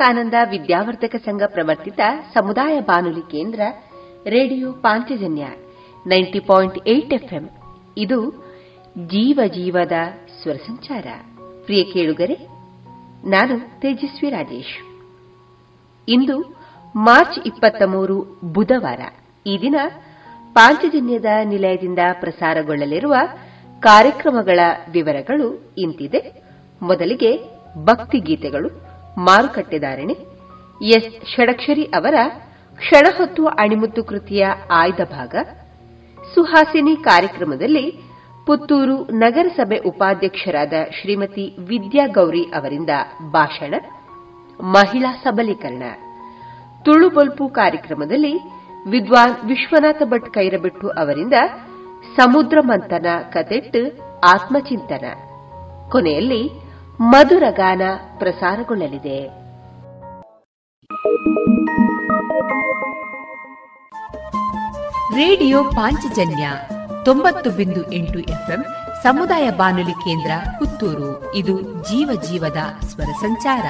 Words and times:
ವಿವೇಕಾನಂದ 0.00 0.34
ವಿದ್ಯಾವರ್ಧಕ 0.50 1.16
ಸಂಘ 1.16 1.42
ಪ್ರವರ್ತಿತ 1.46 2.00
ಸಮುದಾಯ 2.34 2.80
ಬಾನುಲಿ 2.80 3.20
ಕೇಂದ್ರ 3.20 3.60
radio 4.26 4.72
Panchajanya 4.72 5.46
ninety 6.06 6.40
point 6.40 6.88
eight 6.88 7.12
ಇದು 7.98 8.30
ಜೀವ 8.98 9.40
ಜೀವದ 9.46 9.92
ಸ್ವರ 10.42 10.54
ಸಂಚಾರ. 10.54 11.06
ಪ್ರಿಯ 11.64 11.84
ಕೇಳುಗರೆ, 11.84 12.34
ನಾನು 13.30 13.80
ತೇಜಸ್ವಿ 13.80 14.30
ರಾಜೇಶ್. 14.30 15.04
ಇಂದು 16.08 16.56
ಮಾರ್ಚ್ 16.96 17.38
ಇಪ್ಪತ್ತ 17.46 17.82
ಮೂರು 17.82 18.40
ಬುಧವಾರ 18.44 19.00
ಈ 19.46 19.58
ದಿನ 19.62 19.76
ಪಾಂಚಜನ್ಯದ 20.52 21.26
ನಿಲಯದಿಂದ 21.44 21.98
ಪ್ರಸಾರಗೊಳ್ಳಲಿರುವ 22.20 23.14
ಕಾರ್ಯಕ್ರಮಗಳ 23.80 24.60
ವಿವರಗಳು 24.92 25.74
ಇಂತಿದೆ. 25.78 26.42
ಮೊದಲಿಗೆ 26.82 27.38
ಭಕ್ತಿಗೀತೆಗಳು. 27.84 28.89
ಮಾರುಕಟ್ಟೆದಾರಣೆ, 29.26 30.14
ಎಸ್. 30.82 31.10
ಷಡಕ್ಷರಿ 31.32 31.84
ಅವರ 31.84 32.14
ಕ್ಷಣಹೊತ್ತು 32.76 33.42
ಅಣಿಮುತ್ತು 33.46 34.04
ಕೃತಿಯ 34.04 34.44
ಆಯ್ದ 34.70 35.00
ಭಾಗ, 35.10 35.34
ಸುಹಾಸಿನಿ 36.34 36.96
ಕಾರ್ಯಕ್ರಮದಲ್ಲಿ 36.96 37.84
ಪುತ್ತೂರು 38.46 38.96
ನಗರಸಭೆ 39.10 39.78
ಉಪಾಧ್ಯಕ್ಷರಾದ 39.78 40.72
ಶ್ರೀಮತಿ 41.00 41.56
ವಿದ್ಯಾಗೌರಿ 41.68 42.42
ಅವರಿಂದ 42.42 42.92
ಭಾಷಣ, 43.32 43.74
ಮಹಿಳಾ 44.60 45.12
ಸಬಲೀಕರಣ. 45.24 45.82
ತುಳುಬೊಲ್ಪು 46.84 47.48
ಕಾರ್ಯಕ್ರಮದಲ್ಲಿ 47.48 48.34
ವಿದ್ವಾನ್ 48.88 49.36
ವಿಶ್ವನಾಥ 49.48 50.02
ಭಟ್ 50.04 50.28
ಕೈರಬೆಟ್ಟು 50.30 50.88
ಅವರಿಂದ 50.88 51.36
ಸಮುದ್ರ 52.16 52.58
ಮಂಥನ 52.60 53.06
ಕತೆಟ್ಟು 53.30 53.82
ಆತ್ಮಚಿಂತನ. 54.28 55.04
ಕೊನೆಯಲ್ಲಿ 55.90 56.42
ಮಧುರಗಾನ 57.00 57.82
ಪ್ರಸಾರಗೊಳ್ಳಲಿದೆ. 58.18 59.26
ರೇಡಿಯೋ 65.14 65.64
ಪಾಂಚಜನ್ಯ 65.64 66.50
ತೊಂಬತ್ತು 67.04 67.50
ಬಿಂದು 67.50 67.92
ಎಂಟು 67.92 68.18
ಎಫ್ಎಂ 68.18 68.64
ಸಮುದಾಯ 69.02 69.50
ಬಾನುಲಿ 69.50 69.92
ಕೇಂದ್ರ 69.92 70.30
ಪುತ್ತೂರು. 70.58 71.34
ಇದು 71.34 71.60
ಜೀವ 71.60 72.20
ಜೀವದ 72.22 72.84
ಸ್ವರ 72.84 73.04
ಸಂಚಾರ. 73.04 73.66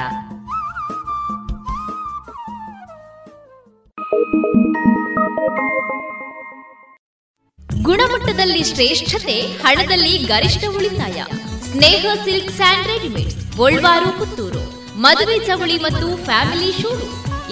ಗುಣಮಟ್ಟದಲ್ಲಿ 7.82 8.65
ಶ್ರೇಷ್ಠತೆ 8.65 9.41
ಹಣದಲ್ಲಿ 9.41 10.19
ಗರಿಷ್ಠ 10.19 10.65
ಉಳಿತಾಯ. 10.77 11.23
Sneha 11.70 12.06
silk 12.25 12.52
and 12.56 12.87
readymade 12.90 13.34
Golwar, 13.58 14.08
Puttur. 14.19 14.62
ಮದುವೆ 15.05 15.37
ಚವಳಿ 15.46 15.76
ಮತ್ತು 15.84 16.06
ಫ್ಯಾಮಿಲಿ 16.26 16.70
ಶೂರು. 16.78 17.06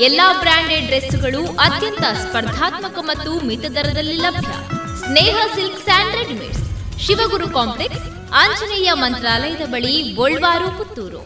ಎಲ್ಲಾ 0.06 0.26
ಬ್ರಾಂಡೆಡ್ 0.40 0.86
ಡ್ರೆಸ್ಗಳು 0.90 1.40
ಅತ್ಯಂತ 1.66 2.04
ಸ್ಪರ್ಧಾತ್ಮಕ 2.22 2.98
ಮತ್ತು 3.10 3.30
ಮಿತ 3.48 3.64
ದರದಲ್ಲಿ 3.76 4.16
ಲಭ್ಯ. 4.24 4.54
Sneha 5.02 5.36
silk 5.54 5.80
and 5.86 6.16
readymades, 6.20 6.64
Shivaguru 7.06 7.48
complex, 7.58 8.04
Anjaneya 8.42 8.90
ಮಂತ್ರಾಲಯದ 9.04 9.66
ಬಳಿ 9.74 9.94
ಗೋಲ್ವಾರು, 10.20 10.70
ಪುತ್ತೂರು. 10.78 11.22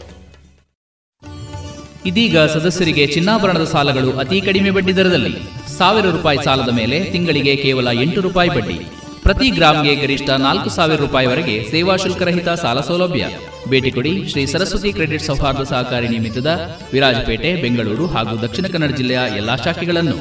ಇದೀಗ 2.11 2.37
ಸದಸ್ಯರಿಗೆ 2.55 3.05
ಚಿನ್ನಾಭರಣದ 3.15 3.67
ಸಾಲಗಳು 3.75 4.11
ಅತಿ 4.23 4.39
ಕಡಿಮೆ 4.49 4.71
ಬಡ್ಡಿ 4.77 4.95
ದರದಲ್ಲಿ. 4.99 5.35
ಸಾವಿರ 5.77 6.05
ರೂಪಾಯಿ 6.17 6.39
ಸಾಲದ 6.47 6.73
ಮೇಲೆ 6.81 6.99
ತಿಂಗಳಿಗೆ 7.13 7.55
ಕೇವಲ 7.65 7.87
ಎಂಟು 8.05 8.21
ರೂಪಾಯಿ 8.21 8.51
ಬಡ್ಡಿ. 8.57 8.79
ಪ್ರತಿ 9.23 9.49
ಗ್ರಾಮ್ಗೆ 9.49 9.95
ಗರಿಷ್ಠ 9.95 10.29
ನಾಲ್ಕು 10.29 10.69
ಸಾವಿರ 10.69 10.99
ರೂಪಾಯಿವರೆಗೆ 10.99 11.71
ಸೇವಾ 11.71 11.95
ಶುಲ್ಕರಹಿತ 11.95 12.49
ಸಾಲ 12.49 12.79
ಸೌಲಭ್ಯ. 12.79 13.25
ಭೇಟಿ 13.69 13.91
ಕೊಡಿ 13.91 14.29
ಶ್ರೀ 14.29 14.45
ಸರಸ್ವತಿ 14.45 14.93
ಕ್ರೆಡಿಟ್ 14.93 15.23
ಸೌಹಾರ್ದ 15.23 15.63
ಸಹಕಾರಿ 15.63 16.07
ನಿಮಿತ್ತದ 16.07 16.79
ವಿರಾಜಪೇಟೆ, 16.93 17.61
ಬೆಂಗಳೂರು 17.61 18.07
ಹಾಗೂ 18.07 18.37
ದಕ್ಷಿಣ 18.41 18.67
ಕನ್ನಡ 18.67 18.95
ಜಿಲ್ಲೆಯ 18.95 19.19
ಎಲ್ಲಾ 19.37 19.55
ಶಾಖೆಗಳನ್ನು. 19.55 20.17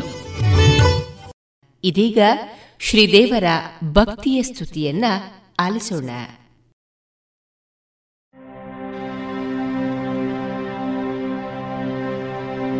ಇದೀಗ 1.85 2.19
ಶ್ರೀದೇವರ 2.81 3.45
ಭಕ್ತಿಯ 3.93 4.43
ಸ್ತುತಿಯನ್ನ 4.43 5.05
ಆಲಿಸೋಣ. 5.61 6.11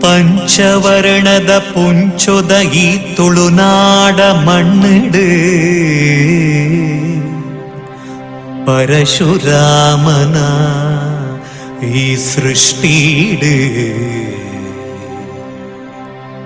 ಪಂಚವರ್ಣದ 0.02 1.52
ಪುಂಚೊದ 1.74 2.54
ಈ 2.76 2.88
ತುಳುನಾಡ 3.16 4.20
ಮಣ್ಣಿಡು 4.46 5.26
ಪರಶುರಾಮನ 8.68 10.38
ಈ 11.96 12.04
ಸೃಷ್ಟಿಡು 12.26 13.56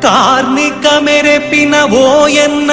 ಕಾರ್ಮಿಕ 0.05 0.85
ಮೆರೆಪಿನ 1.03 1.75
ಓ 1.97 2.07
ಎನ್ನ 2.37 2.71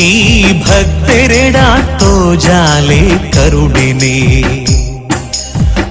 ಈ 0.00 0.12
ಭಕ್ತರೆಡಾತೋ 0.66 2.10
ಜಾಲೆ 2.44 3.00
ಕರುಡಿನೇ 3.34 4.18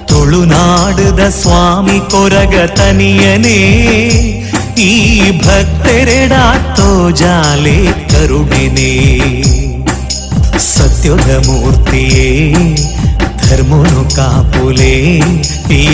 ತುಳುನಾಡುದ 0.08 1.20
ಸ್ವಾಮಿ 1.40 1.98
ಕೊರಗ 2.12 2.54
ತನಿಯನೇ, 2.78 3.60
ಈ 4.86 4.94
ಭಕ್ತರೆಡಾತೋ 5.42 6.88
ಜಾಲೆ 7.22 7.76
ಕರುಡಿನೇ 8.12 8.92
ಸತ್ಯದ 10.72 11.30
ಮೂರ್ತಿಯೇ, 11.48 12.30
ಧರ್ಮನು 13.42 14.04
ಕಾಪುಲೆ, 14.16 14.96
ಈ 15.80 15.84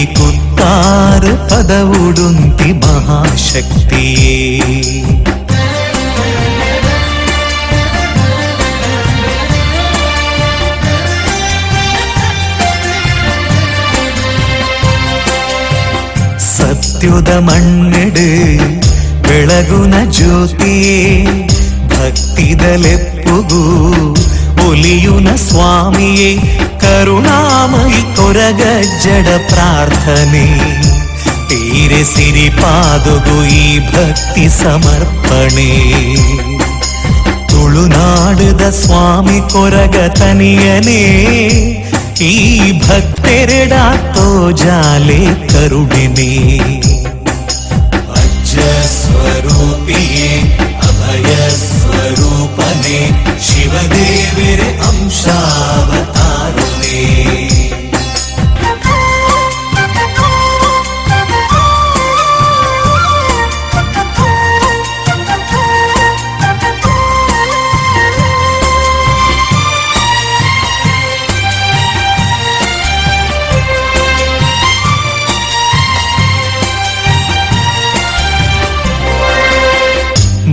ಕುತ್ತಾರ 0.61 1.27
ಪದವುಡುಂತಿ 1.51 2.71
ಮಹಾಶಕ್ತಿಯೇ. 2.83 4.35
ಸತ್ಯದ 16.51 17.31
ಮಣ್ಣೆಡು 17.47 18.27
ಬೆಳಗುನ 19.29 19.95
ಜ್ಯೋತಿಯೇ 20.11 20.99
ಭಕ್ತಿದಲೆಪ್ಪುಗೂ 21.93 23.63
ಒಲಿಯುನ 24.69 25.29
ಸ್ವಾಮಿಯೇ, 25.37 26.31
ಕರುಣಾಮಯಿ 26.81 28.03
ಕೊರಗಜ್ಜಡ 28.17 29.29
ಪ್ರಾರ್ಥನೆ. 29.49 30.47
ತೀರೆ 31.49 32.05
ಸಿರಿ 32.05 32.49
ಪಾದುಗು 32.51 33.45
ಈ 33.45 33.79
ಭಕ್ತಿ 33.79 34.49
ಸಮರ್ಪಣೆ. 34.49 35.71
ತುಳುನಾಡದ 37.49 38.71
ಸ್ವಾಮಿ 38.71 39.41
ಕೊರಗ 39.53 39.97
ತನಿಯನೇ, 40.11 41.03
ಈ 42.21 42.37
ಭಕ್ತೆರೆಡಾತೋ 42.81 44.51
ಜಾಲೆ 44.51 45.21
ಕರುಣಿನೇ. 45.49 46.33
ಅಜ್ಜ 48.13 48.55
ಸ್ವರೂಪಿಯೇ 48.97 50.33
पयस्वरूपमे 51.11 52.99
अंशावतारुणे 54.89 56.01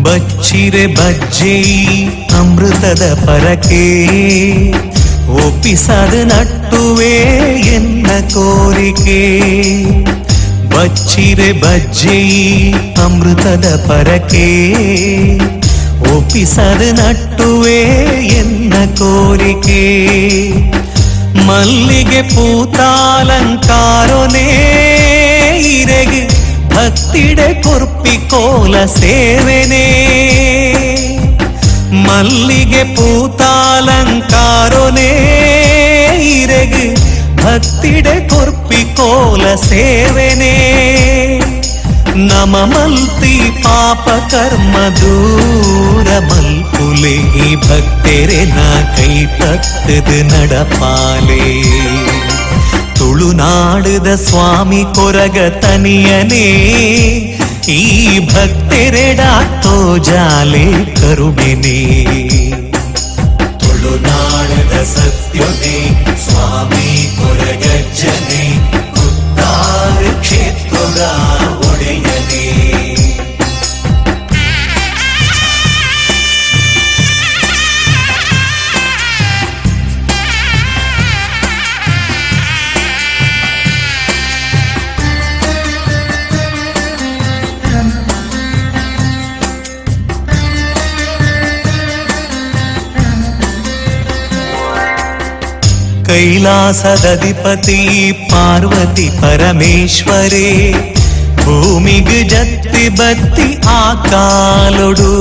ಬಚ್ಚಿರೆ 0.08 0.84
ಬಜ್ಜಿ 0.98 1.56
ಅಮೃತದ 2.40 3.06
ಪರಕೆ 3.24 3.86
ಒಪ್ಪಿಸದ 5.38 6.16
ನಟ್ಟುವೆ 6.30 7.16
ಎನ್ನ 7.76 8.10
ಕೋರಿಕೆ 8.34 9.18
ಬಚ್ಚಿರೆ 10.74 11.50
ಬಜ್ಜಿ 11.64 12.20
ಅಮೃತದ 13.06 13.68
ಪರಕೆ 13.88 14.48
ಒಪ್ಪಿಸದ 16.14 16.84
ನಟ್ಟುವೆ 17.00 17.80
ಎನ್ನ 18.40 18.74
ಕೋರಿಕೆ 19.00 19.84
ಮಲ್ಲಿಗೆ 21.48 22.22
ಪೂತಾಲಂಕಾರೊನೇ 22.32 24.48
ಇರೆಗೆ 25.74 26.22
ഭക്തിയുടെ 26.78 27.48
കുർപ്പിക്കോല 27.66 28.74
സേവനേ 28.96 29.86
മല്ലിക 32.04 32.76
പൂത്താലങ്കാരൊനേ 32.98 33.94
ഇരക് 36.34 36.84
ഭക്തിയുടെ 37.42 38.16
കുർപ്പിക്കോല 38.32 39.44
സേവനേ 39.66 40.54
നമമൽത്തി 42.30 43.34
പാപകർമ്മ 43.64 44.76
ദൂരമൽപുലേ 45.02 46.38
ഭക്തരെ 47.68 48.42
നാ 48.56 48.70
കൈ 48.96 49.16
തത്തത് 49.40 50.18
നടപ്പാലേ 50.32 51.48
ತುಳುನಾಡದ 52.98 54.16
ಸ್ವಾಮಿ 54.16 54.84
ಕೊರಗ 54.96 55.38
ತನಿಯನೇ 55.62 56.48
ಈ 57.70 57.82
ಭಕ್ತೆರೆಡಾತೋ 58.28 59.98
ಜಾಲೆ 59.98 60.66
ಕರುಣೆನೇ 60.96 61.80
ತುಳುನಾಡದ 63.60 64.84
ಸತ್ಯನೇ 64.96 65.78
ಸ್ವಾಮಿ 66.26 66.88
ಕೊರಗಜ್ಜನೆ 67.20 68.44
ಕ್ಷೇತ್ರದ 70.22 71.02
ಒಡೆಯನೇ. 71.70 72.46
ಕೈಲಾಸದಧಿಪತಿ 96.08 97.80
ಪಾರ್ವತಿ 98.30 99.08
ಪರಮೇಶ್ವರೇ 99.22 100.50
ಭೂಮಿಗ್ 101.42 102.16
ಜತ್ತಿ 102.30 102.86
ಬತ್ತಿ 102.98 103.48
ಆ 103.72 103.82
ಕಾಲೊಡು 104.06 105.12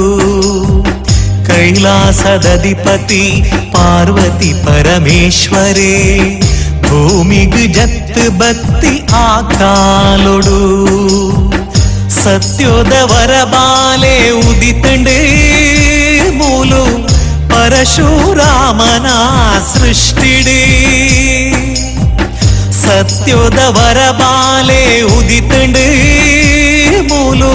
ಕೈಲಾಸದಧಿಪತಿ 1.49 3.25
ಪಾರ್ವತಿ 3.75 4.53
ಪರಮೇಶ್ವರೇ 4.65 5.95
ಭೂಮಿಗ್ 6.83 7.61
ಜತ್ 7.75 8.23
ಬತ್ತಿ 8.39 8.95
ಆ 9.19 9.29
ಕಾಲೊಡು 9.53 10.59
ಸತ್ಯೋದವರ 12.17 13.33
ಬಾಲೆ 13.53 14.17
ಉದಿತಂಡೇ 14.41 15.21
ಮೂಲು 16.33 16.83
ಪರಶುರಾಮನ 17.66 19.08
ಸೃಷ್ಟಿಡಿ 19.74 20.62
ಸತ್ಯೋದವರ 22.82 24.00
ಬಾಲೆ 24.12 24.84
ಉದಿತಂಡು 25.02 25.86
ಮೂಲು 27.10 27.54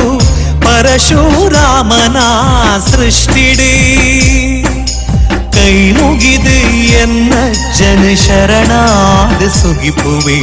ಪರಶುರಾಮನ 0.67 2.19
ಸೃಷ್ಟಿಡಿ 2.91 3.75
ಕೈ 5.57 5.75
ಮುಗಿದು 5.93 6.57
ಎನ್ನ 7.03 7.35
ಜನ 7.79 8.03
ಶರಣಾದ 8.25 9.43
ಸುಗಿಪುವೆ 9.53 10.39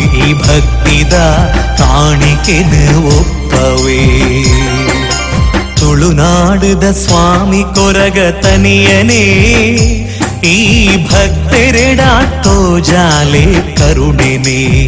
ತುಳುನಾಡದ 5.79 6.91
ಸ್ವಾಮಿ 6.91 7.63
ಕೊರಗ 7.75 8.19
ತನಿಯನೇ 8.43 9.25
ಈ 10.45 10.89
ಭಕ್ತೆರೆಡಾಟೋ 11.05 12.79
ಜಾಲೆ 12.79 13.77
ಕರುಣೆನೇ. 13.77 14.87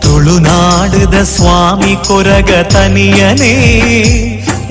ತುಳುನಾಡದ 0.00 1.22
ಸ್ವಾಮಿ 1.22 2.06
ಕೊರಗ 2.06 2.50
ತನಿಯನೇ 2.62 3.54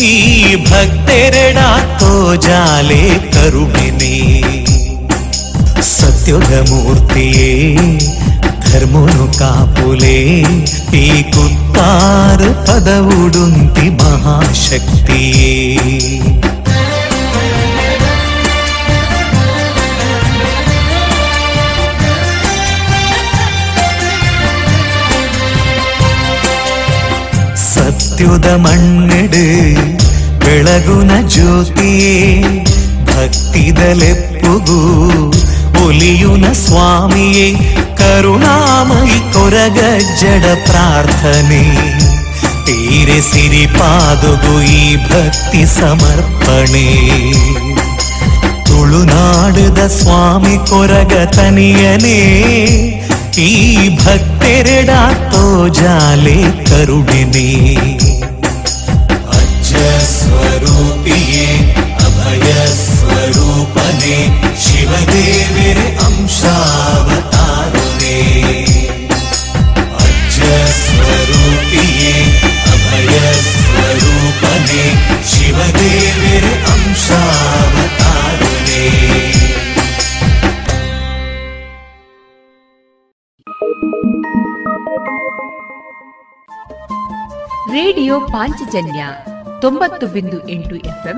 ಈ 0.02 0.16
ಭಕ್ತೆರೆಡಾಟೋ 0.56 2.36
ಜಾಲೆ 2.36 3.04
ಕರುಣೆನೇ. 3.32 4.16
ಸತ್ಯದ 5.82 6.70
ಮೂರ್ತಿಯೇ 6.70 7.54
ಧರ್ಮನು 8.78 9.26
ಕಾಪುಲೆ 9.40 10.18
ಈ 10.94 11.24
ಕುತ್ತಾರ 11.24 12.42
ಪದವುಡುಂತಿ 12.68 13.90
ಮಹಾಶಕ್ತಿಯೇ. 13.90 15.54
ಸತ್ಯುದ 27.74 28.46
ಮಣ್ಣೆಡು 28.46 29.46
ಬೆಳಗುನ 30.46 31.12
ಜ್ಯೋತಿಯೇ 31.28 32.16
ಭಕ್ತಿದಲೆಪ್ಪುಗೂ 35.87 35.87
ಒಲಿಯುನ 35.87 36.47
ಸ್ವಾಮಿಯೇ 36.63 37.49
ಕರುಣಾಮಯಿ 37.99 39.19
ಕೊರಗಜ್ಜಡ 39.35 40.45
ಪ್ರಾರ್ಥನೆ 40.67 41.63
ತೀರೆ 42.67 43.19
ಸಿರಿ 43.29 43.65
ಪಾದುಗು 43.77 44.55
ಈ 44.73 44.83
ಭಕ್ತಿ 45.09 45.63
ಸಮರ್ಪಣೆ 45.75 46.87
ತುಳುನಾಡದ 48.67 49.81
ಸ್ವಾಮಿ 49.99 50.57
ಕೊರಗ 50.71 51.15
ತನಿಯನೇ 51.37 52.21
ಈ 53.43 53.51
ಭಕ್ತೆರೆಡಾತೋ 53.99 55.45
ಜಾಲೆ 55.79 56.39
ಕರುಣಿನೇ 56.69 57.49
ಅಜ್ಜ 59.33 59.73
ಸ್ವರೂಪಿಯೇ 60.13 61.47
ಅಭಯ 61.63 61.66
ಸ್ವರೂಪನೆ 64.08 64.20
ಶಿವದೇವಿರೆ 64.58 65.88
ಅಂಶಾವತಾರುನೇ 66.06 66.60
ಅಜ್ಜ 69.98 70.38
ಸ್ವರೂಪಿಯೇ 70.78 72.14
ಅಭಯ 72.68 73.16
ಸ್ವರೂಪನೆ 73.48 74.86
ಶಿವದೇವಿರೆ 75.28 76.54
ಅಂಶಾವತಾರುನೇ 76.74 77.66
ರೇಡಿಯೋ 87.72 88.16
ಪಾಂಚಜನ್ಯ 88.28 89.02
ತೊಂಬತ್ತು 89.62 90.06
ಬಿಂದು 90.08 90.38
ಎಂಟು 90.50 90.76
ಎಫ್ಎಂ 90.86 91.18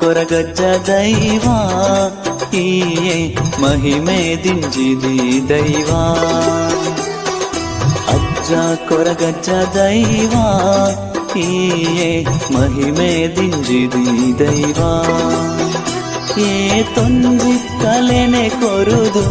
ಕೊರಗಜ್ಜ 0.00 0.60
ದೈವ 0.88 1.44
ಈಯೆ 2.60 3.16
ಮಹಿಮೆ 3.62 4.18
ದಿಂಜಿದಿ 4.44 5.16
ದೈವ 5.50 5.90
ಅಜ್ಜ 8.14 8.50
ಕೊರಗಜ್ಜ 8.88 9.48
ದೈವ 9.76 10.34
ಈಯೆ 11.44 12.10
ಮಹಿಮೆ 12.56 13.10
ದಿಂಜಿದಿ 13.36 14.06
ದೈವ 14.40 14.80
ಏ 16.44 16.52
ತೊಂಜಿ 16.94 17.54
ಕಲೆನೆ 17.82 18.46
ಕೊರುದು 18.60 19.24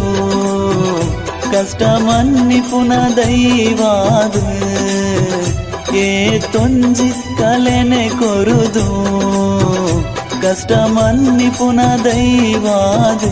ಕಷ್ಟ 1.52 1.84
ಮನ್ನಿಪುನ 2.08 2.94
ದೈವಾದು 3.18 4.44
ಏ 6.00 6.10
ತೊಂಜಿ 6.54 7.10
ಕಲೆನೆ 7.40 8.04
ಕೊರುದು 8.22 8.86
ಕಷ್ಟ 10.42 10.72
ಮನ್ನಿಪುನ 10.88 11.80
ದೈವಾದ 12.06 13.24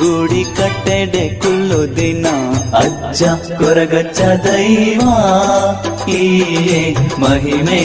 ಗೂಡಿ 0.00 0.42
ಕಟ್ಟೆಡೆ 0.56 1.24
ಕುಲ್ಲು 1.42 1.80
ದಿನ 1.96 2.26
ಅಜ್ಜ 2.74 3.22
ಕೊರಗಚ್ಚ 3.58 4.20
ದೈವ 4.46 5.02
ಈ 6.12 6.22
ಮಹಿಮೆ 7.18 7.80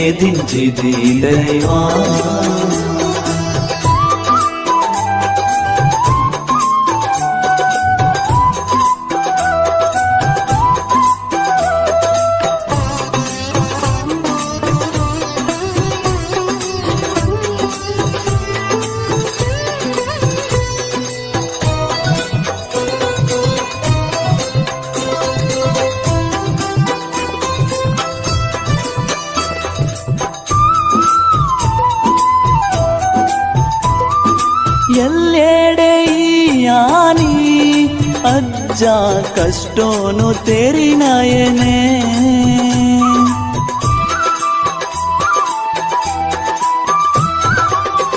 ಕಷ್ಟೋನು 39.46 40.34
ತೆರಿ 40.34 40.96
ನಯನೆ. 40.96 41.76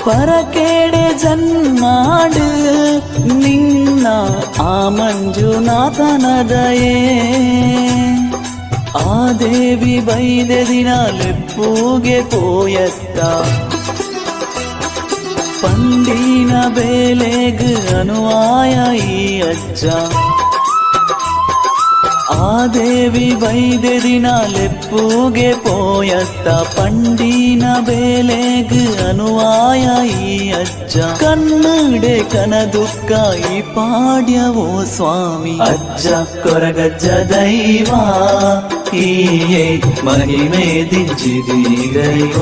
ಪರಕೇಡೆ 0.05 1.17
ಜನ್ಮಾಡು 1.17 2.47
ನಿನ್ನ 3.37 4.07
ಆ 4.61 4.89
ಮಂಜುನಾಥನ 4.89 6.25
ದಯೆ 6.49 6.97
ಆ 9.05 9.31
ದೇವಿ 9.31 9.99
ಬೈದೆ 9.99 10.67
ದಿನ 10.67 10.87
ಲೆಪ್ಪುಗೆ 10.93 12.21
ಪೋಯತ್ತ. 12.21 13.19
ಪಂಡಿನ 15.65 16.51
ಬೇಲೆಗ್ 16.69 17.93
ಅನುವಾಯ 17.93 18.97
ಈ 18.97 19.41
ಅಜ್ಜ. 19.41 19.85
ಆ 22.33 22.47
ದೇವಿ 22.73 23.27
ಬೈದೆ 23.41 23.93
ದಿನ 24.03 24.27
ಲೆಪ್ಪುಗೆ 24.53 25.49
ಪೋಯತ್ತ 25.63 26.47
ಪಂಡಿನ 26.73 27.63
ಬೇಲೆಗ್ 27.87 28.75
ಅನುವಾಯ 29.05 29.85
ಈ 30.25 30.35
ಅಜ್ಜ 30.59 30.97
ಕನ್ನಡೆ 31.21 32.15
ಕನ 32.33 32.53
ದುಃಖ 32.75 33.09
ಈ 33.45 33.61
ಪಾಡ್ಯವೋ 33.75 34.67
ಸ್ವಾಮಿ 34.95 35.55
ಅಜ್ಜ 35.69 36.07
ಕೊರಗಜ್ಜ 36.43 37.07
ದೈವ 37.33 37.91
ಈ 38.99 39.07
ಮಹಿಮೆ 40.05 40.67
ದಿಂಚಿದಿ 40.91 41.61
ದೈವ 41.95 42.37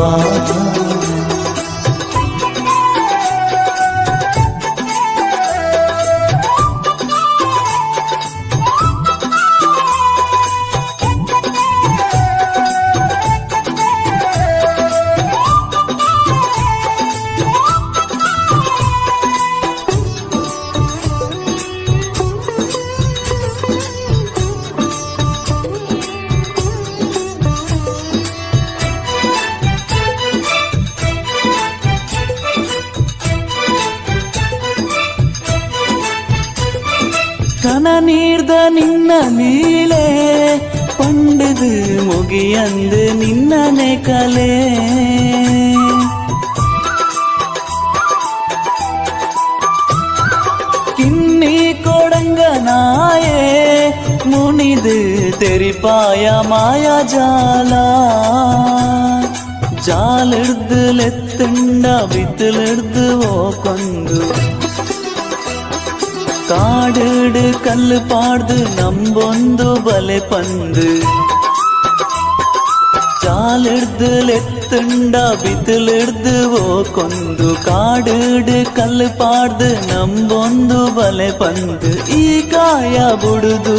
ಲೆತ್ತಂಡ 74.99 75.17
ಬಿತ್ತಲಿಡ್ದು 75.41 76.35
ಓ 76.57 76.61
ಕೊಂದು 76.93 77.49
ಕಾಡಿಡು 77.65 78.55
ಕಲ್ಲು 78.77 79.07
ಪಾಡ್ದು 79.19 79.67
ನಂಬೊಂದು 79.89 80.79
ಬಲೆ 80.95 81.27
ಪಂದು 81.39 81.91
ಈ 82.15 82.23
ಕಾಯ 82.53 82.97
ಬುಡುದು 83.23 83.75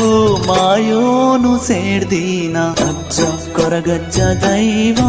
ಮಾಯೋನು 0.49 1.53
ಸೇಡ್ದೀನ 1.67 2.57
ಅಜ್ಜ 2.87 3.19
ಕೊರಗಜ್ಜ 3.57 4.19
ದೈವ 4.45 5.01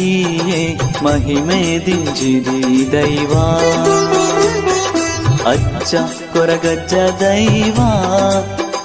ಈಯೇ 0.00 0.62
ಮಹಿಮೆ 1.06 1.60
ದಿಂಜಿದಿ 1.86 2.60
ದೈವ 2.94 3.32
ಅಜ್ಜ 5.52 5.94
ಕೊರಗಜ್ಜ 6.34 6.94
ದೈವ 7.22 7.78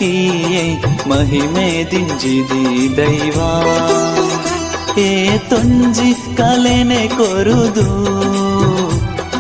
ಈಯೇ 0.10 0.65
ಮಹಿಮೆ 1.12 1.69
ದಿಂಜಿದಿ 1.93 2.65
ದೈವ 2.99 3.38
ಏ 5.00 5.08
ತೊಂಜಿ 5.50 6.10
ಕಲೆನೆ 6.38 7.02
ಕೊರುದು 7.18 7.86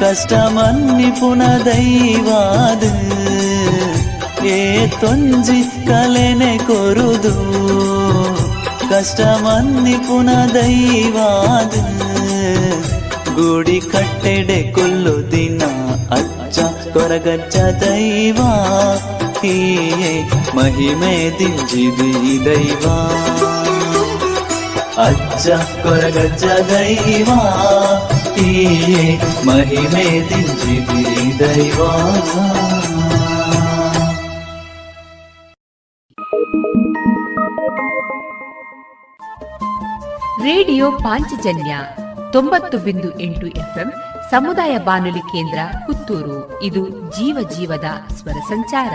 ಕಷ್ಟಮನ್ನಿ 0.01 1.09
ಪುನ 1.19 1.43
ದೈವಾದ 1.65 2.83
ಏ 4.49 4.59
ತೊಂಜಿ 5.01 5.59
ಕಲೆನೆ 5.89 6.51
ಕೊರುದು 6.67 7.33
ಕಷ್ಟಮನ್ನಿ 8.91 9.97
ಪುನ 10.07 10.29
ದೈವಾದ 10.55 11.73
ಗೂಡಿ 13.35 13.79
ಕಟ್ಟೆಡೆ 13.91 14.59
ಕೊಲ್ಲು 14.77 15.15
ದಿನ 15.31 15.61
ಅಚ್ಚ 16.11 16.57
ಕೊರಗಜ್ಜ 16.93 17.57
ದೈವ 17.83 18.39
ಹೀಯೇ 19.41 20.13
ಮಹಿಮೆ 20.55 21.15
ದಿಂಜಿದಿ 21.39 22.35
ದೈವ 22.47 22.85
ಅಜ್ಜ 25.39 25.51
ಕೊರಗಜ್ಜ 25.83 26.45
ದೈವ 26.45 27.29
ಹೀಯೇ 28.35 29.21
ಮಹಿಮೆ 29.47 30.05
ದಿಂಜಿದಿ 30.29 31.39
ದೈವ. 31.39 31.85
ರೇಡಿಯೋ 40.43 40.91
ಪಾಂಚಜನ್ಯ 40.91 41.77
ತೊಂಬತ್ತು 42.31 42.77
ಬಿಂದು 42.77 43.19
ಎಂಟು 43.19 43.47
ಎಫ್ಎಂ 43.47 43.93
ಸಮುದಾಯ 44.31 44.77
ಬಾನುಲಿ 44.77 45.19
ಕೇಂದ್ರ 45.19 45.59
ಪುತ್ತೂರು. 45.85 46.63
ಇದು 46.63 46.89
ಜೀವ 46.89 47.49
ಜೀವದ 47.57 48.13
ಸ್ವರ 48.13 48.39
ಸಂಚಾರ. 48.49 48.91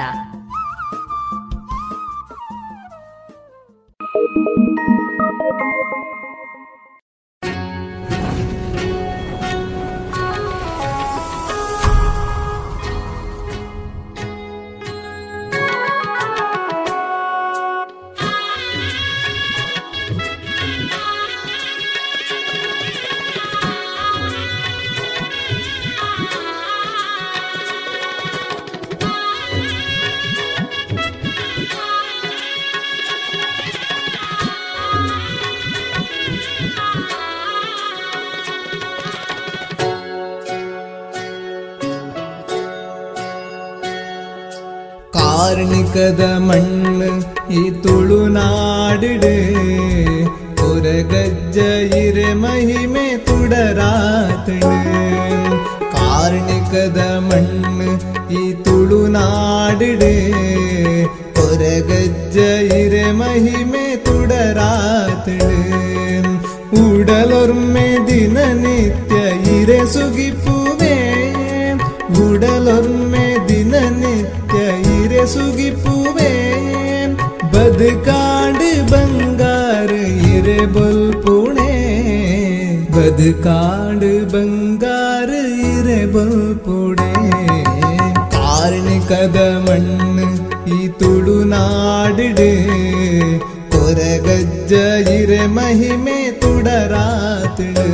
ಕಾರ್ಣಿಕದ 45.96 46.24
ಮಣ್ಣು 46.46 47.08
ಈ 47.50 47.60
ತುಳುನಾಡಿಡೆ 47.82 49.36
ಹೊರಗಜ್ಜ 50.58 51.58
ಇರೆ 51.98 52.30
ಮಹಿಮೆ 52.40 53.04
ತುಡರಾತಡೆ 53.26 54.80
ಕಾರ್ಣಿಕದ 55.94 57.02
ಮಣ್ಣು 57.28 57.88
ಈ 58.34 58.42
ತುಳುನಾಡಿಡೆ 58.64 60.14
ಹೊರಗಜ್ಜ 61.38 62.38
ಇರೆ 62.80 63.06
ಮಹಿಮೆ 63.20 63.86
ತುಡರಾತಡೆ 64.06 65.62
ಉಡಲೊರ್ಮೆ 66.82 67.88
ದಿನನಿತ್ಯ 68.08 69.20
ಇರೆ 69.54 69.80
ಸುಗಿಪುವೆ 69.94 70.96
ಉಡಲೊರ್ಮೆ 72.20 72.24
ದಿನನಿತ್ಯ 72.24 73.23
ಇರೆ 73.23 73.23
ಸುಗಿಪುವೆ 75.32 76.32
ಬದುಕಾಡು 77.54 78.70
ಬಂಗಾರ 78.92 79.90
ಇರೆ 80.30 80.58
ಬಲ್ಪುಣೆ 80.74 81.72
ಬದುಕಾಡು 82.96 84.12
ಬಂಗಾರ 84.32 85.30
ಇರೆ 85.70 86.00
ಬಲ್ಪುಣೆ 86.14 87.10
ಕಾರ್ಣಿಕದ 88.34 89.38
ಮಣ್ಣು 89.66 90.28
ಈ 90.76 90.88
ತುಳುನಾಡಿಡೆ 91.00 92.52
ಕೊರಗಜ್ಜ 93.74 94.72
ಇರೆ 95.16 95.42
ಮಹಿಮೆ 95.56 96.18
ತುಡರಾತಿಡೆ 96.40 97.88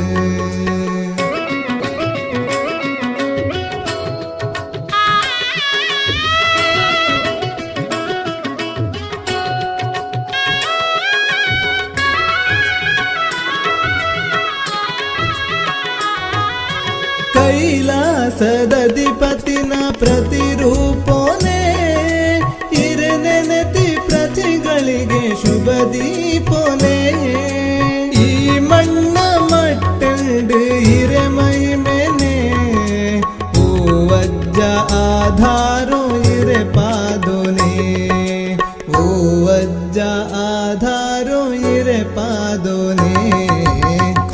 ಮಹಿಮೆನೆ 31.35 32.35
ಓ 33.59 33.65
ಅಜ್ಜ 34.11 34.59
ಆಧಾರೋ 34.97 36.01
ಇರೆ 36.33 36.61
ಪಾದೋನೆ 36.73 37.73
ಓ 38.97 39.03
ಅಜ್ಜ 39.55 39.99
ಆಧಾರೋ 40.43 41.41
ಇರೆ 41.53 41.99
ಪಾದೋನೆ 42.15 43.13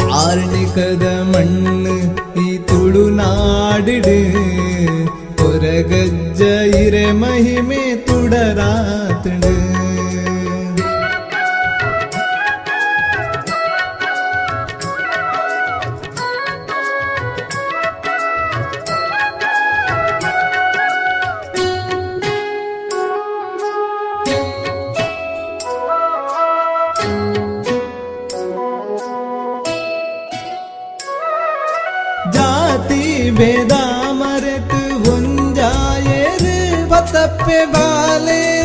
ಕಾರ್ಣಿಕದ 0.01 1.07
ಮಣ್ಣು 1.33 1.95
ಈ 2.43 2.57
ತುಳುನಾಡಿಡು 2.57 4.17
ಹೊರಗಜ್ಜ 5.41 6.41
ಇರೆ 6.83 7.12
ಮಹಿಮೆ 7.12 7.83
ತುಡರಾತಡು. 7.95 9.56
ಭೇದ 33.56 33.74
ಮರೆತು 34.12 34.80
ಒಂಜಾಯರು 35.12 36.56
ಬತ್ತಪ್ಪೆ 36.88 37.58
ಬಾಲೇಲು 37.74 38.55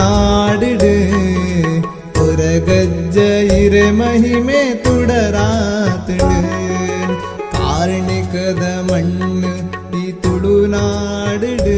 ತುಳುನಾಡಿಡು 0.00 0.90
ಹೊರಗಜ್ಜ 2.16 3.16
ಇರೆ 3.56 3.84
ಮಹಿಮೆ 3.98 4.60
ತುಡರಾತಡು 4.84 6.28
ಕಾರ್ಣಿಕದ 7.54 8.64
ಮಣ್ಣು 8.88 9.30
ಈ 10.00 10.04
ತುಳುನಾಡಿಡು 10.22 11.76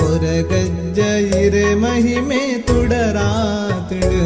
ಹೊರಗಜ್ಜ 0.00 1.00
ಇರೆ 1.40 1.66
ಮಹಿಮೆ 1.82 2.42
ತುಡರಾತಡು 2.68 4.22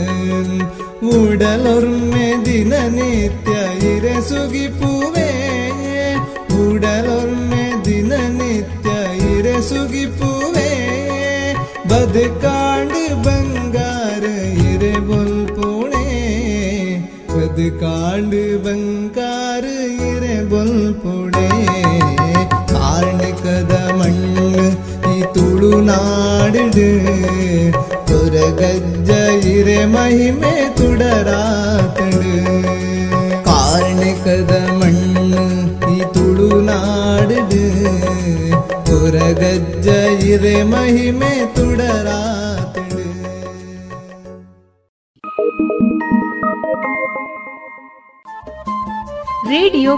ಉಡಲೊರ್ಮೆ 1.14 2.28
ದಿನನಿತ್ಯ 2.46 3.54
ಇರೆ 3.92 4.16
ಸುಗಿಪುವೆ 4.28 4.95
ಬಂಗಾರ 18.64 19.64
ಇರೆ 20.06 20.36
ಬೊಲ್ಪುಣೆ 20.50 21.48
ಕಾರ್ಣಿಕದ 22.70 23.74
ಮಣ್ಣು 23.98 24.46
ಈ 25.10 25.16
ತುಳುನಾಡಿಡು 25.34 26.88
ತುರಗಜ್ಜ 28.08 29.10
ಇರೆ 29.52 29.78
ಮಹಿಮೆ 29.94 30.54
ತುಡರಾತಡು 30.78 32.34
ಕಾರ್ಣಿಕದ 33.48 34.54
ಮಣ್ಣು 34.80 35.44
ಈ 35.92 36.00
ತುಳುನಾಡಿಡು 36.14 37.62
ತುರಗಜ್ಜ 38.88 39.88
ಇರೆ 40.32 40.56
ಮಹಿಮೆ 40.72 41.32
ತುಡರಾತಡು 41.56 42.45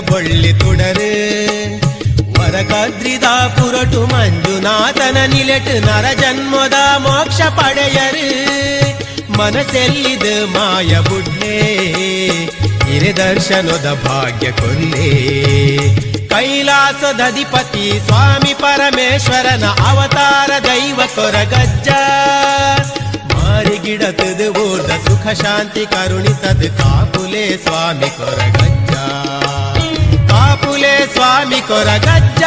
ಬೊಳ್ಳಿ 0.00 0.52
ತುಡರೆ. 0.52 1.14
ವರಕದ್ರಿದ 2.40 3.24
ಪುರಟು 3.24 4.06
ಮಂಜುನಾಥನ 4.06 5.16
ನಿಲೆಟು 5.26 5.86
ನರ 5.86 6.04
ಜನ್ಮದ 6.20 6.72
ಮೋಕ್ಷ 6.96 7.40
ಪಡೆಯರು. 7.40 8.54
ಮನಸ್ಸೆಲ್ಲಿದ 9.38 10.22
ಮಾಯ 10.44 11.00
ಬುಡ್ಲೆ 11.00 11.60
ಹಿರಿ 12.84 13.16
ದರ್ಶನದ 13.16 14.00
ಭಾಗ್ಯ 14.04 14.50
ಕೊಲ್ಲೆ. 14.50 15.10
ಕೈಲಾಸದಧಿಪತಿ 16.28 18.00
ಸ್ವಾಮಿ 18.06 18.54
ಪರಮೇಶ್ವರನ 18.54 19.64
ಅವತಾರ 19.64 20.50
ದೈವ 20.64 21.00
ಕೊರಗಜ್ಜ. 21.14 21.88
ಮಾರಿಗಿಡತದು 23.34 24.52
ಓದ 24.52 24.86
ಸುಖ 24.86 25.40
ಶಾಂತಿ 25.40 25.86
ಕರುಣಿಸದು 25.86 26.78
ಕಾಪುಲೆ 26.78 27.56
ಸ್ವಾಮಿ 27.56 28.10
ಕೊರಗಜ್ಜ. 28.10 28.94
ಕಾಪುಲೆ 30.74 30.94
ಸ್ವಾಮಿ 31.14 31.58
ಕೊರಗಜ್ಜ 31.68 32.44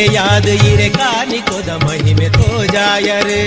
ನೆಲೆಯಾದ 0.00 0.50
ಇರೆ 0.68 0.86
ಕಾನಿಕೊದ 0.90 1.70
ಮಹಿಮೆ 1.82 2.28
ತೋಜಾಯರೆ 2.36 3.40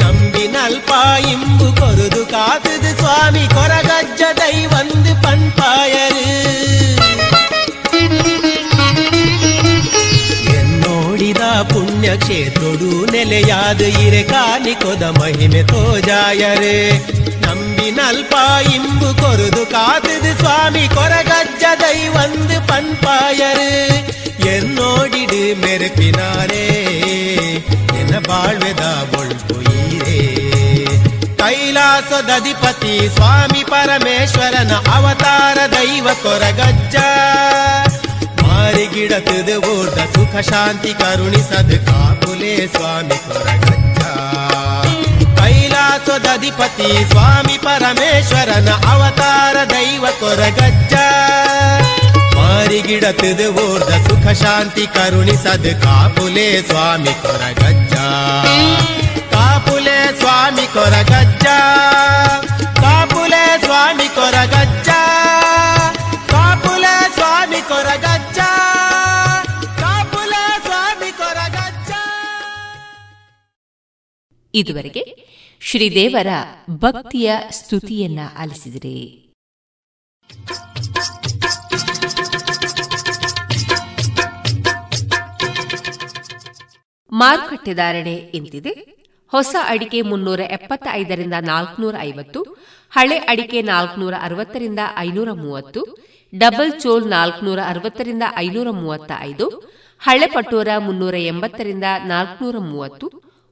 ನಂಬಿ 0.00 0.44
ನಲ್ಪ 0.48 0.90
ಇಂಬು 1.30 1.68
ಕೊರುದು 1.78 2.22
ಕಾತದು 2.32 2.90
ಸ್ವಾಮಿ 3.00 3.42
ಕೊರಗಜ್ಜ 3.54 4.22
ದೈವಂದು 4.38 5.14
ಪಂಪಾಯರು 5.24 6.22
ಎನ್ನೋಡಿದ 10.54 11.42
ಪುಣ್ಯ 11.72 12.10
ಕ್ಷೇತ್ರೊಡು 12.16 12.90
ನೆಲೆಯಾದ 13.12 13.82
ಇರೆ 14.06 14.22
ಕಾನಿಕೊದ 14.32 15.02
ಮಹಿಮೆ 15.18 15.64
ತೋಜಾಯರೆ 15.72 16.78
ನಂಬಿ 17.44 17.90
ನಲ್ಪ 17.98 18.34
ಇಂಬು 18.76 19.10
ಕೊರುದು 19.22 19.64
ಕಾತದು 19.74 20.32
ಸ್ವಾಮಿ 20.38 20.86
ಕೊರಗಜ್ಜ 20.96 21.64
ದೈವಂದು 21.82 22.60
ಪಂಪಾಯರು 22.68 23.70
ಎನ್ನ 27.94 28.14
ಬಾಳ್ವೆದ 28.28 28.84
ಬೊಳ್ಪು 29.10 29.56
ಈರೇ 29.78 30.20
ಕೈಲಾಸದಧಿಪತಿ 31.40 32.94
ಸ್ವಾಮಿ 33.16 33.62
ಪರಮೇಶ್ವರನ 33.70 34.72
ಅವತಾರ 34.94 35.58
ದೈವ 35.74 36.08
ಕೊರಗಜ್ಜ 36.22 36.96
ಮಾರಿಗಿಡತದು 38.40 39.56
ಊರ್ಧ 39.72 39.98
ಸುಖ 40.14 40.34
ಶಾಂತಿ 40.50 40.92
ಕರುಣಿಸದು 41.00 41.78
ಕಾಪುಲೆ 41.88 42.54
ಸ್ವಾಮಿ 42.74 43.18
ಕೊರಗಜ್ಜ 43.26 44.00
ಕೈಲಾಸದಧಿಪತಿ 45.40 46.90
ಸ್ವಾಮಿ 47.12 47.58
ಪರಮೇಶ್ವರನ 47.58 48.70
ಅವತಾರ 48.92 49.56
ದೈವ 49.72 50.06
ಕೊರಗಜ್ಜ 50.20 50.94
ಮಾರಿಗಿಡತದು 52.70 53.46
ಓರ್ದ 53.54 53.88
ಸುಖ 53.88 54.28
ಶಾಂತಿ 54.30 54.86
ಕರುಣಿಸದು 54.86 55.82
ಕಾಪುಲೆ 55.82 56.62
ಸ್ವಾಮಿ 56.62 57.22
ಕೊರಗಜ್ಜ. 57.22 57.94
ಕಾಪುಲೆ 59.30 60.18
ಸ್ವಾಮಿ 60.18 60.72
ಕೊರಗಜ್ಜ. 60.72 61.46
ಕಾಪುಲೆ 62.76 63.58
ಸ್ವಾಮಿ 63.64 64.14
ಕೊರಗಜ್ಜ. 64.14 64.88
ಕಾಪುಲೆ 66.30 67.14
ಸ್ವಾಮಿ 67.14 67.68
ಕೊರಗಜ್ಜ. 67.68 68.38
ಕಾಪುಲೆ 69.80 70.62
ಸ್ವಾಮಿ 70.62 71.12
ಕೊರಗಜ್ಜ. 71.12 71.90
ಇದುವರೆಗೆ 74.54 75.16
ಶ್ರೀದೇವರ 75.62 76.26
ಭಕ್ತಿಯ 76.70 77.36
ಸ್ತುತಿಯನ್ನ 77.50 78.20
ಆಲಿಸಿದಿರಿ. 78.38 79.26
ಮಾರುಕಟ್ಟೆ 87.12 87.74
ಧಾರಣೆ 87.74 88.14
ಇಂತಿದೆ. 88.14 88.72
ಹೊಸ 89.32 89.54
ಅಡಿಕೆ 89.68 90.02
ಮುನ್ನೂರ 90.02 90.40
ಎಪ್ಪತ್ತ 90.40 90.86
ಐದರಿಂದ 90.92 91.34
ನಾಲ್ಕುನೂರ 91.40 91.94
ಐವತ್ತು, 92.00 92.42
ಹಳೆ 92.90 93.16
ಅಡಿಕೆ 93.16 93.62
ನಾಲ್ಕುನೂರ 93.62 94.14
ಅರವತ್ತರಿಂದ 94.22 94.78
ಐನೂರ 94.96 95.32
ಮೂವತ್ತು, 95.32 95.98
ಡಬಲ್ 96.38 96.80
ಚೋಲ್ 96.80 97.06
ನಾಲ್ಕುನೂರ 97.06 97.58
ಅರವತ್ತರಿಂದ 97.66 98.22
ಐನೂರ 98.36 98.70
ಮೂವತ್ತ 98.70 99.12
ಐದು 99.20 99.46
ಹಳೆ 99.98 100.26
ಪಟೋರ 100.26 100.68
ಮುನ್ನೂರ 100.78 101.14
ಎಂಬತ್ತರಿಂದ 101.14 101.84
ನಾಲ್ಕುನೂರ 102.06 102.56
ಮೂವತ್ತು, 102.58 103.06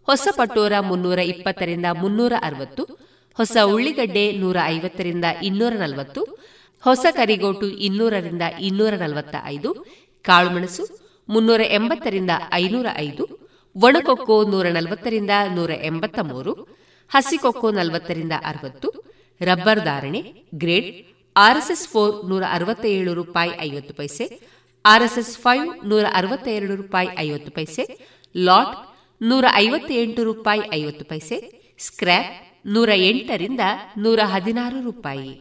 ಹೊಸ 0.07 0.29
ಪಟೋರ 0.37 0.73
ಮುನ್ನೂರ 0.81 1.19
ಇಪ್ಪತ್ತರಿಂದ 1.19 1.87
ಮುನ್ನೂರ 1.93 2.33
ಅರವತ್ತು, 2.43 2.85
ಹೊಸ 3.35 3.57
ಉಳ್ಳಿಗಡ್ಡೆ 3.65 4.33
ನೂರ 4.33 4.57
ಐವತ್ತರಿಂದ 4.67 5.25
ಇನ್ನೂರ 5.43 5.73
ನಲವತ್ತು, 5.73 6.39
ಹೊಸ 6.81 7.07
ಕರಿಗೋಟು 7.11 7.67
ಇನ್ನೂರರಿಂದ 7.67 8.43
ಇನ್ನೂರ 8.61 8.93
ನಲವತ್ತ 8.93 9.37
ಐದು 9.45 9.87
ಕಾಳುಮೆಣಸು 10.23 10.85
ಮುನ್ನೂರ 11.29 11.61
ಎಂಬತ್ತರಿಂದ 11.69 12.31
ಐನೂರ 12.53 12.87
ಐದು 12.97 13.48
ಒಣಕೊಕ್ಕೋ 13.77 14.45
ನೂರ 14.45 14.67
ನಲವತ್ತರಿಂದ 14.69 15.31
ನೂರ 15.55 15.71
ಎಂಬತ್ತ 15.71 16.19
ಮೂರು 16.19 16.79
ಹಸಿಕೊಕ್ಕೋ 17.09 17.71
ನಲವತ್ತರಿಂದ 17.71 18.33
ಅರವತ್ತು, 18.45 18.89
ರಬ್ಬರ್ 19.41 19.81
ಧಾರಣೆ, 19.81 20.47
ಗ್ರೇಡ್, 20.55 21.07
ಆರ್ಎಸ್ಎಸ್ 21.37 21.89
ಫೋರ್ 21.89 22.29
ನೂರ 22.29 22.43
ಅರವತ್ತ 22.51 22.85
ಏಳು 22.85 23.15
ರೂಪಾಯಿ 23.15 23.51
ಐವತ್ತು 23.61 23.95
ಪೈಸೆ, 23.95 24.41
ಆರ್ಎಸ್ಎಸ್ 24.85 25.39
ಫೈವ್ 25.39 25.89
ನೂರ 25.89 26.05
ಅರವತ್ತ 26.15 26.49
ಎರಡು 26.49 26.77
ರೂಪಾಯಿ 26.77 27.09
ಐವತ್ತು 27.19 27.51
ಪೈಸೆ, 27.51 27.85
ಲಾಟ್ 28.37 28.75
ನೂರ 29.23 29.45
ಐವತ್ತ 29.55 29.91
ಎಂಟು 29.91 30.25
ರೂಪಾಯಿ 30.25 30.63
ಐವತ್ತು 30.75 31.05
ಪೈಸೆ, 31.05 31.69
ಸ್ಕ್ರ್ಯಾಪ್ 31.79 32.67
ನೂರ 32.67 32.89
ಎಂಟರಿಂದ 32.95 33.61
ನೂರ 33.97 34.21
ಹದಿನಾರು 34.25 34.81
ರೂಪಾಯಿ. 34.81 35.41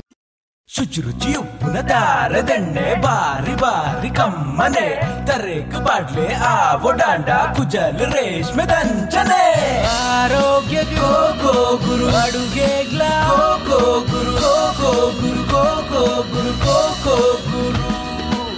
ಶುಚಿರುಚಿ 0.75 1.35
ಉಪ್ಪುನ 1.35 1.79
ದಾರದೆಣ್ಣೆ 1.79 3.01
ಬಾರಿ 3.01 3.55
ಬಾರಿ 3.55 4.09
ಕಮ್ಮನೆ. 4.09 5.01
ತರೇಕು 5.27 5.83
ಬಾಡ್ಲೆ 5.83 6.33
ಆವೋ 6.33 6.91
ಡಾಂಡ 6.91 7.29
ಕುಜಲ್ 7.29 7.99
ರೇಷ್ಮೆ 7.99 8.63
ದಂಚನೆ. 8.65 9.83
ಆರೋಗ್ಯ 9.85 10.83
ಗೋ 10.83 11.33
ಗೋ 11.33 11.77
ಗುರು. 11.77 12.17
ಅಡುಗೆ 12.17 12.89
ಗ್ಲಾ 12.89 13.29
ಗೋ 13.69 13.79
ಗುರು. 13.99 14.31
ಗೋ 14.31 14.73
ಗೋ 14.81 15.11
ಗುರು. 15.11 15.43
ಗೋ 15.43 15.81
ಗೋ 15.81 16.23
ಗುರು. 16.23 16.49
ಗೋ 16.49 16.93
ಗೋ 17.03 17.33
ಗುರು. 17.33 17.81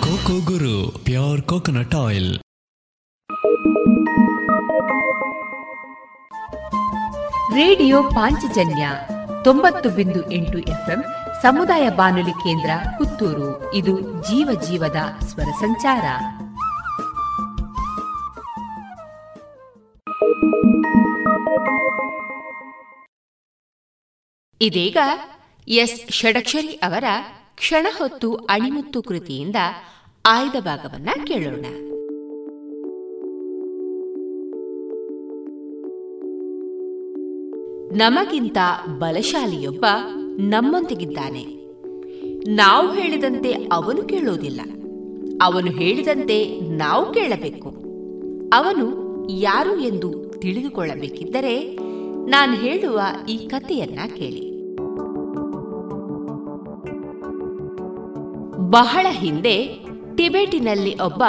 Coco 0.02 0.52
Guru. 0.52 1.00
Pure 1.04 1.42
coconut 1.42 1.96
oil. 1.96 2.38
Radio 7.54 8.04
Panchajanya 8.04 8.90
ತೊಂಬತ್ತು 9.44 9.90
ಬಿಂದು 9.90 10.32
ಎಂಟು 10.32 10.58
ಎಫ್ಎಂ 10.58 11.06
ಸಮುದಾಯ 11.44 11.90
ಬಾನುಲಿ 11.90 12.32
ಕೇಂದ್ರ 12.32 12.70
ಪುತ್ತೂರು. 12.98 13.74
ಇದು 13.74 14.02
ಜೀವ 14.02 14.62
ಜೀವದ 14.62 14.96
ಸ್ವರ 15.26 15.44
ಸಂಚಾರ. 15.44 16.04
ಇದೀಗ 24.62 24.98
ಎಸ್. 25.68 26.12
ಷಡಕ್ಷರಿ 26.12 26.68
ಅವರ 26.68 27.04
ಕ್ಷಣ 27.56 27.88
ಹೊತ್ತು 27.98 28.36
ಅಣಿಮುತ್ತು 28.36 29.02
ಕೃತಿಯಿಂದ 29.02 29.56
ಆಯ್ದ 30.26 30.56
ಭಾಗವನ್ನ 30.60 31.10
ಕೇಳೋಣ. 31.28 31.66
ನಮಗಿಂತ 37.98 38.58
ಬಲಶಾಲಿಯೊಬ್ಬ 39.00 39.86
ನಮ್ಮೊಂದಿಗಿದ್ದಾನೆ 40.40 41.44
ನಾವು 42.56 42.94
ಹೇಳಿದಂತೆ 42.94 43.54
ಅವನು 43.72 44.02
ಕೇಳೋದಿಲ್ಲ 44.02 44.62
ಅವನು 45.42 45.72
ಹೇಳಿದಂತೆ 45.72 46.60
ನಾವು 46.60 47.14
ಕೇಳಬೇಕು. 47.14 47.70
ಅವನು 48.54 49.04
ಯಾರು 49.30 49.80
ಎಂದು 49.80 50.40
ತಿಳಿದುಕೊಳ್ಳಬೇಕಿದ್ದರೆ 50.40 51.78
ನಾನು 52.30 52.54
ಹೇಳುವ 52.54 53.02
ಈ 53.30 53.38
ಕಥೆಯನ್ನ 53.38 54.00
ಕೇಳಿ. 54.16 54.76
ಬಹಳ 58.58 59.08
ಹಿಂದೆ 59.10 59.66
ಟಿಬೆಟಿನಲ್ಲಿ 60.16 61.02
ಒಬ್ಬ 61.02 61.24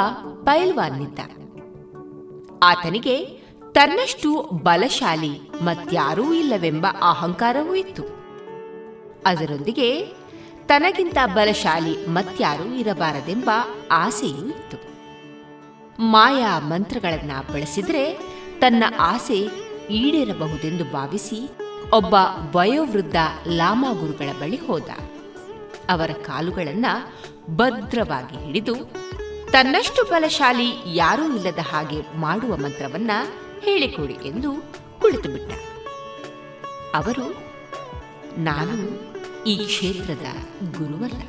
ಪೈಲ್ವಾನ್ನಿದ್ದ. 0.45 1.19
ಆತನಿಗೆ 2.63 3.25
ತನ್ನಷ್ಟು 3.73 4.51
ಬಲಶಾಲಿ 4.63 5.51
ಮತ್ಯಾರೂ 5.63 6.33
ಇಲ್ಲವೆಂಬ 6.33 6.87
ಅಹಂಕಾರವೂ 7.11 7.75
ಇತ್ತು. 7.75 8.03
ಅದರೊಂದಿಗೆ 9.27 10.07
ತನಗಿಂತ 10.67 11.19
ಬಲಶಾಲಿ 11.27 12.07
ಮತ್ಯಾರೂ 12.07 12.65
ಇರಬಾರದೆಂಬ 12.65 13.51
ಆಸೆಯೂ 13.91 14.49
ಇತ್ತು. 14.49 14.77
ಮಾಯಾ 15.99 16.59
ಮಂತ್ರಗಳನ್ನ 16.59 17.33
ಬಳಸಿದರೆ 17.53 18.19
ತನ್ನ 18.59 18.85
ಆಸೆ 19.01 19.39
ಈಡೇರಬಹುದೆಂದು 19.91 20.85
ಭಾವಿಸಿ 20.85 21.51
ಒಬ್ಬ 21.93 22.15
ವಯೋವೃದ್ಧ 22.57 23.17
ಲಾಮಾ 23.49 23.93
ಗುರುಗಳ 23.93 24.33
ಬಳಿ 24.33 24.57
ಹೋದ. 24.57 24.89
ಅವರ 25.89 26.11
ಕಾಲುಗಳನ್ನ 26.11 26.87
ಭದ್ರವಾಗಿ 27.51 28.45
ಹಿಡಿದು 28.45 28.75
ತನ್ನಷ್ಟು 29.53 30.05
ಬಲಶಾಲಿ 30.05 30.75
ಯಾರೂ 30.87 31.37
ಇಲ್ಲದ 31.37 31.59
ಹಾಗೆ 31.59 32.17
ಮಾಡುವ 32.17 32.57
ಮಂತ್ರವನ್ನ 32.57 33.11
ಹೇಳಿಕೊಡಿ 33.61 34.29
ಎಂದು 34.29 34.53
ಕುಳಿತುಬಿಟ್ಟ. 35.01 35.53
ಅವರು, 36.95 37.55
ನಾನು 38.39 39.14
ಈ 39.47 39.57
ಕ್ಷೇತ್ರದ 39.57 40.27
ಗುರುವಲ್ಲ. 40.79 41.23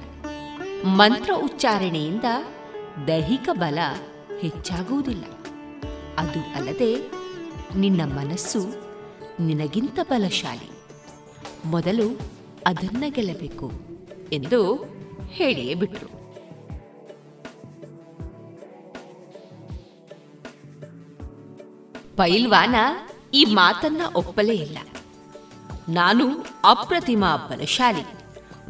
ಮಂತ್ರ 0.86 1.32
ಉಚ್ಚಾರಣೆಯಿಂದ 1.43 2.24
ದೈಹಿಕ 3.07 3.49
ಬಲ 3.51 3.80
ಹೆಚ್ಚಾಗುವುದಿಲ್ಲ. 4.39 5.24
ಅದು 6.18 6.53
ಅಲ್ಲದೆ 6.55 7.11
ನಿನ್ನ 7.76 8.01
ಮನಸ್ಸು 8.13 8.59
ನಿನಗಿಂತ 9.39 9.99
ಬಲಶಾಲಿ. 10.09 10.70
ಮೊದಲು 11.66 12.20
ಅದನ್ನ 12.68 13.03
ಗೆಲ್ಲಬೇಕು 13.07 13.72
ಎಂದು 14.34 14.86
ಹೇಳಿಯೇ 15.28 15.74
ಬಿಟ್ರು. 15.74 16.07
ಪೈಲ್ವಾನ 22.16 22.76
ಈ 23.34 23.45
ಮಾತನ್ನ 23.45 24.01
ಒಪ್ಪಲೇ 24.16 24.53
ಇಲ್ಲ. 24.53 24.78
ನಾನು 25.89 26.45
ಅಪ್ರತಿಮ 26.65 27.25
ಬಲಶಾಲಿ. 27.49 28.03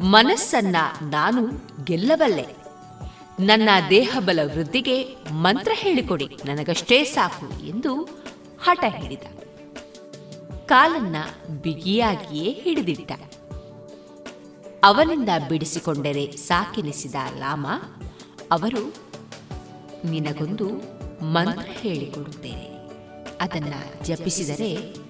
ಮನಸ್ಸನ್ನ 0.00 0.76
ನಾನು 1.02 1.48
ಗೆಲ್ಲಬಲ್ಲೆ. 1.84 2.66
ನನ್ನ 3.40 3.68
ದೇಹಬಲ 3.90 4.40
ವೃದ್ಧಿಗೆ 4.44 5.16
ಮಂತ್ರ 5.30 5.72
ಹೇಳಿಕೊಡಿ, 5.74 6.28
ನನಗಷ್ಟೇ 6.44 7.04
ಸಾಕು 7.04 7.66
ಎಂದು 7.66 8.02
ಹಠ 8.62 8.84
ಹಿಡಿದ 8.84 9.22
ಕಾಲನ್ನ 10.66 11.16
ಬಿಗಿಯಾಗಿಯೇ 11.62 12.52
ಹಿಡಿದಿಟ್ಟ. 12.52 13.12
ಅವನಿಂದ 14.84 15.28
ಬಿಡಿಸಿಕೊಂಡರೆ 15.48 16.30
ಸಾಕೆನಿಸಿದ 16.30 17.14
ಲಾಮ, 17.38 17.66
ಅವರು, 18.50 18.94
ನಿನಗೊಂದು 20.04 20.68
ಮಂತ್ರ 21.24 21.66
ಹೇಳಿಕೊಡುತ್ತೇನೆ. 21.70 22.76
ಅದನ್ನ 23.40 23.74
ಜಪಿಸಿದರೆ 24.02 25.05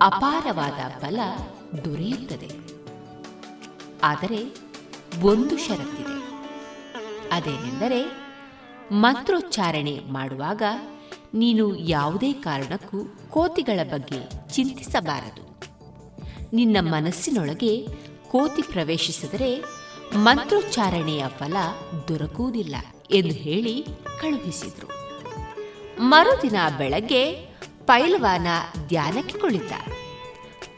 ಅಪಾರವಾದ 0.00 1.02
ಬಲ 1.02 1.20
ದೊರೆಯುತ್ತದೆ. 1.84 2.50
ಆದರೆ 4.02 4.56
ಒಂದು 5.22 5.58
ಷರತ್ತಿದೆ. 5.58 6.12
ಅದೇನೆಂದರೆ 7.32 8.22
ಮಂತ್ರೋಚ್ಚಾರಣೆ 8.92 9.98
ಮಾಡುವಾಗ 9.98 10.62
ನೀನು 11.34 11.76
ಯಾವುದೇ 11.76 12.32
ಕಾರಣಕ್ಕೂ 12.32 13.04
ಕೋತಿಗಳ 13.30 13.84
ಬಗ್ಗೆ 13.84 14.48
ಚಿಂತಿಸಬಾರದು. 14.52 15.60
ನಿನ್ನ 16.52 16.76
ಮನಸ್ಸಿನೊಳಗೆ 16.80 17.86
ಕೋತಿ 18.30 18.62
ಪ್ರವೇಶಿಸಿದರೆ 18.62 19.64
ಮಂತ್ರೋಚ್ಚಾರಣೆಯ 20.16 21.24
ಫಲ 21.38 21.56
ದೊರಕುವುದಿಲ್ಲ 22.08 22.76
ಎಂದು 23.10 23.34
ಹೇಳಿ 23.34 23.86
ಕಳುಹಿಸಿದರು. 24.20 25.02
ಮರುದಿನ 26.00 26.56
ಬೆಳಗ್ಗೆ 26.78 27.51
ಪೈಲ್ವಾನ 27.86 28.46
ಧ್ಯಾನಕ್ಕೆ 28.88 29.38
ಕುಳಿತ. 29.38 29.72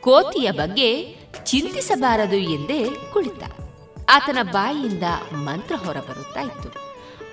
ಕೋತಿಯ 0.01 0.51
ಬಗ್ಗೆ 0.51 1.17
ಚಿಂತಿಸಬಾರದು 1.45 2.37
ಎಂದೇ 2.37 2.85
ಕುಳಿತ. 3.13 3.43
ಆತನ 4.11 4.39
ಬಾಯಿಯಿಂದ 4.43 5.03
ಮಂತ್ರ 5.35 5.75
ಹೊರಬರುತ್ತಾ 5.77 6.41
ಇತ್ತು 6.41 6.69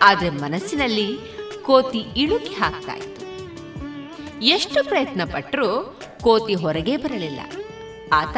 ಆದರೆ 0.01 0.30
ಮನಸ್ಸಿನಲ್ಲಿ 0.30 1.07
ಕೋತಿ 1.61 2.05
ಇಳುಕಿ 2.17 2.53
ಹಾಕ್ತಾ 2.53 2.93
ಇತ್ತು 2.93 3.26
ಎಷ್ಟು 4.41 4.84
ಪ್ರಯತ್ನ 4.84 5.22
ಪಟ್ಟರೂ 5.32 5.99
ಕೋತಿ 6.22 6.53
ಹೊರಗೆ 6.53 6.97
ಬರಲಿಲ್ಲ. 6.97 7.39
ಆತ 8.13 8.38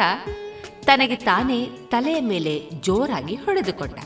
ತನಗೆ 0.84 1.16
ತಾನೇ 1.16 1.66
ತಲೆಯ 1.66 2.20
ಮೇಲೆ 2.20 2.70
ಜೋರಾಗಿ 2.80 3.34
ಹೊಡೆದುಕೊಂಡ. 3.34 3.98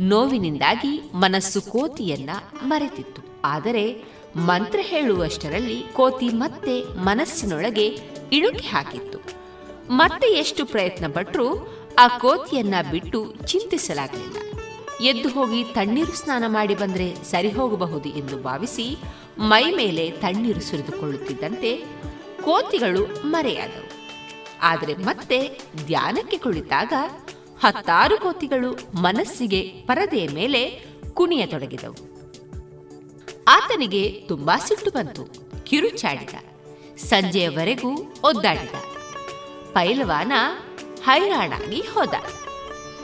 ನೋವಿನಿಂದಾಗಿ 0.00 1.10
ಮನಸ್ಸು 1.14 1.62
ಕೋತಿಯನ್ನ 1.62 2.30
ಮರೆತಿತ್ತು. 2.62 3.22
ಆದರೆ 3.44 3.84
ಮಂತ್ರ 4.46 4.78
ಹೇಳುವಷ್ಟರಲ್ಲಿ 4.82 5.84
ಕೋತಿ 5.92 6.28
ಮತ್ತೆ 6.28 6.82
ಮನಸ್ಸಿನೊಳಗೆ 6.82 7.86
ಇಳುಕಿ 8.32 8.66
ಹಾಕಿತ್ತು. 8.66 9.18
ಮತ್ತೆ 9.90 10.26
ಎಷ್ಟು 10.26 10.66
ಪ್ರಯತ್ನ 10.66 11.04
ಪಟ್ಟರೂ 11.12 11.74
ಆ 11.98 12.08
ಕೋತಿಯನ್ನ 12.08 12.74
ಬಿಟ್ಟು 12.90 13.34
ಚಿಂತಿಸಲಾಗಲಿಲ್ಲ. 13.46 14.36
ಎದ್ದು 15.00 15.28
ಹೋಗಿ 15.28 15.64
ತಣ್ಣೀರು 15.64 16.12
ಸ್ನಾನ 16.12 16.44
ಮಾಡಿ 16.46 16.74
ಬಂದರೆ 16.74 17.14
ಸರಿ 17.14 17.50
ಹೋಗಬಹುದು 17.50 18.08
ಎಂದು 18.08 18.42
ಭಾವಿಸಿ 18.42 18.96
ಮೈ 19.38 19.74
ಮೇಲೆ 19.74 20.10
ತಣ್ಣೀರು 20.10 20.60
ಸುರಿದುಕೊಳ್ಳುತ್ತಿದ್ದಂತೆ 20.60 21.84
ಕೋತಿಗಳು 22.42 23.30
ಮರೆಯಾದವು. 23.30 23.88
ಆದರೆ 24.62 24.94
ಮತ್ತೆ 24.94 25.60
ಧ್ಯಾನಕ್ಕೆ 25.86 26.38
ಕುಳಿತಾಗ 26.38 26.92
ಹತ್ತಾರು 27.64 28.18
ಕೋತಿಗಳು 28.18 28.78
ಮನಸ್ಸಿಗೆ 28.94 29.62
ಪರದೆಯ 29.62 30.28
ಮೇಲೆ 30.34 30.84
ಕುಣಿಯತೊಡಗಿದವು. 31.14 32.17
ಆತನಿಗೆ 33.48 34.24
ತುಂಬಾ 34.28 34.56
ಸಿಟ್ಟು 34.56 34.90
ಬಂತು. 34.90 35.24
ಕಿರುಚಾಡಿದ 35.64 36.36
ಸಂಜೆಯವರೆಗೂ 36.96 37.90
ಒದ್ದಾಡಿದ. 38.24 38.76
ಪೈಲವಾನ 39.72 40.32
ಹೈರಾಣಾಗಿ 41.04 41.80
ಹೋದ. 41.80 42.14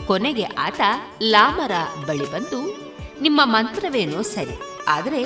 ಕೊನೆಗೆ 0.06 0.42
ಆತ 0.42 0.80
ಲಾಮರ 1.22 1.70
ಬಳಿ 2.06 2.32
ಬಂದು, 2.32 2.60
ನಿಮ್ಮ 3.22 3.40
ಮಂತ್ರವೇನೋ 3.44 4.22
ಸರಿ, 4.22 4.56
ಆದರೆ 4.88 5.22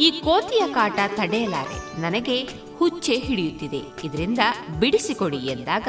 ಈ 0.00 0.10
ಕೋತಿಯ 0.10 0.64
ಕಾಟ 0.74 0.98
ತಡೆಯಲಾರೆ, 1.16 2.00
ನನಗೆ 2.00 2.42
ಹುಚ್ಚೆ 2.78 3.18
ಹಿಡಿಯುತ್ತಿದೆ, 3.18 3.80
ಇದರಿಂದ 4.04 4.38
ಬಿಡಿಸಿಕೊಡಿ 4.80 5.36
ಎಂದಾಗ 5.36 5.88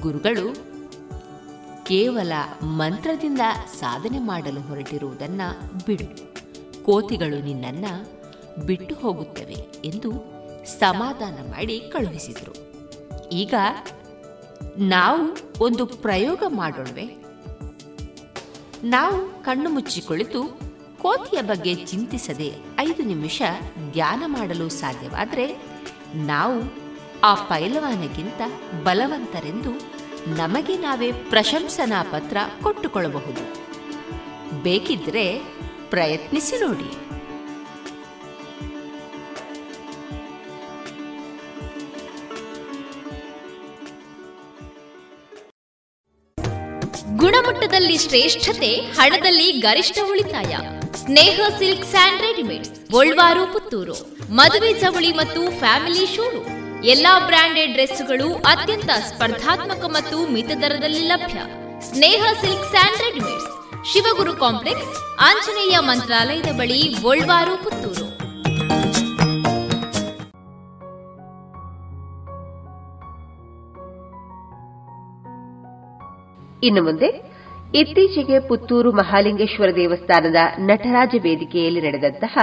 ಗುರುಗಳು 0.00 0.46
ಕೇವಲ 1.84 2.32
ಮಂತ್ರದಿಂದ 2.62 3.40
ಸಾಧನೆ 3.80 4.18
ಮಾಡಲು 4.18 4.60
ಹೊರಟಿರುವುದನ್ನು 4.60 5.48
ಬಿಡು. 5.86 6.35
ಕೋತಿಗಳು 6.86 7.44
ನಿನ್ನನ್ನ 7.44 7.84
ಬಿಟ್ಟು 8.66 8.94
ಹೋಗುತ್ತವೆ 8.94 9.56
ಎಂದು 9.84 10.10
ಸಮಾಧಾನ 10.66 11.50
ಮಾಡಿ 11.50 11.80
ಕಳುಹಿಸಿದರು. 11.92 12.54
ಈಗ 13.28 13.54
ನಾವು 14.78 15.20
ಒಂದು 15.60 15.86
ಪ್ರಯೋಗ 15.86 16.42
ಮಾಡೋಣವೆ. 16.48 17.06
ನಾವು 18.84 19.44
ಕಣ್ಣು 19.44 19.70
ಮುಚ್ಚಿಕೊಳ್ಳಿತು, 19.70 20.60
ಕೋತಿಯ 21.02 21.42
ಬಗ್ಗೆ 21.42 21.74
ಚಿಂತಿಸದೆ 21.74 22.52
ಐದು 22.78 23.02
ನಿಮಿಷ 23.02 23.42
ಧ್ಯಾನ 23.92 24.22
ಮಾಡಲು 24.26 24.68
ಸಾಧ್ಯವಾದರೆ 24.68 25.62
ನಾವು 26.14 26.62
ಆ 27.24 27.34
ಪೈಲವಾನಗಿಂತ 27.34 28.40
ಬಲವಂತರೆಂದು 28.82 29.70
ನಮಗೆ 30.36 30.76
ನಾವೇ 30.76 31.12
ಪ್ರಶಂಸನಾ 31.12 32.02
ಪತ್ರ 32.02 32.36
ಕೊಟ್ಟುಕೊಳ್ಳಬಹುದು. 32.62 33.66
ಬೇಕಿದ್ರೆ 34.62 35.55
ಪ್ರಯತ್ನಿಸಿ 35.90 36.56
ನೋಡಿ. 36.60 36.90
ಗುಣಮಟ್ಟದಲ್ಲಿ 47.16 47.98
ಶ್ರೇಷ್ಠತೆ, 47.98 48.70
ಹಣದಲ್ಲಿ 48.74 49.52
ಗರಿಷ್ಠ 49.52 49.98
ಉಳಿತಾಯ. 50.10 50.56
Sneha 50.96 51.40
silk 51.58 51.84
and 51.84 52.22
readymades, 52.22 52.70
Golwar, 52.90 53.52
Puttur. 53.52 53.96
ಮದುವೆ 54.30 54.72
ಚವಳಿ 54.80 55.12
ಮತ್ತು 55.12 55.58
ಫ್ಯಾಮಿಲಿ 55.58 56.06
ಶೋರೂಮ್. 56.16 56.84
ಎಲ್ಲಾ 56.84 57.26
ಬ್ರಾಂಡೆಡ್ 57.26 57.72
ಡ್ರೆಸ್ಗಳು 57.72 58.34
ಅತ್ಯಂತ 58.34 58.90
ಸ್ಪರ್ಧಾತ್ಮಕ 58.90 59.84
ಮತ್ತು 59.84 60.32
ಮಿತ 60.32 60.50
ದರದಲ್ಲಿ 60.62 61.00
ಲಭ್ಯ. 61.00 61.38
Sneha 61.92 62.24
silk 62.40 62.70
and 62.70 63.02
readymades. 63.02 63.52
Shivaguru 63.92 64.32
complex, 64.36 65.18
Anjaneya 65.20 65.76
ಮಂತ್ರಾಲಯದ 65.80 66.56
ಬಳಿ 66.56 66.94
ಪುತ್ತೂರು. 67.64 68.06
ಇನ್ನು 76.62 76.82
ಮುಂದೆ, 76.82 77.08
ಇತ್ತೀಚೆಗೆ 77.74 78.48
ಪುತ್ತೂರು 78.48 78.92
ಮಹಾಲಿಂಗೇಶ್ವರ 78.92 79.68
ದೇವಸ್ಥಾನದ 79.76 80.36
ನಟರಾಜ 80.58 81.14
ವೇದಿಕೆಯಲ್ಲಿ 81.22 81.80
ನಡೆದಂತಹ 81.80 82.38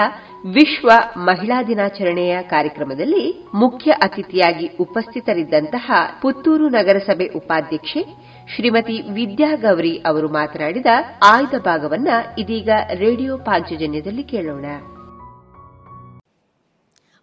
ವಿಶ್ವ 0.46 0.90
ಮಹಿಳಾ 1.18 1.64
ದಿನಾಚರಣೆಯ 1.64 2.42
ಕಾರ್ಯಕ್ರಮದಲ್ಲಿ 2.42 3.48
ಮುಖ್ಯ 3.54 3.92
ಅತಿಥಿಯಾಗಿ 3.92 4.68
ಉಪಸ್ಥಿತರಿದ್ದಂತಹ 4.68 5.92
ಪುತ್ತೂರು 6.22 6.70
ನಗರಸಭೆ 6.70 7.26
ಉಪಾಧ್ಯಕ್ಷೆ 7.26 8.33
ಶ್ರೀಮತಿ 8.48 9.02
ವಿದ್ಯಾಗೌರಿ 9.02 9.98
ಅವರು 9.98 10.30
ಮಾತನಾಡಿದ 10.30 10.86
ಆಯ್ದ 11.24 11.62
ಭಾಗವನ್ನ 11.62 12.08
ಇದೀಗ 12.38 12.70
ರೇಡಿಯೋ 12.94 13.38
ಪಾಂಚಜನ್ಯದಲ್ಲಿ 13.38 14.24
ಕೇಳೋಣ. 14.24 14.66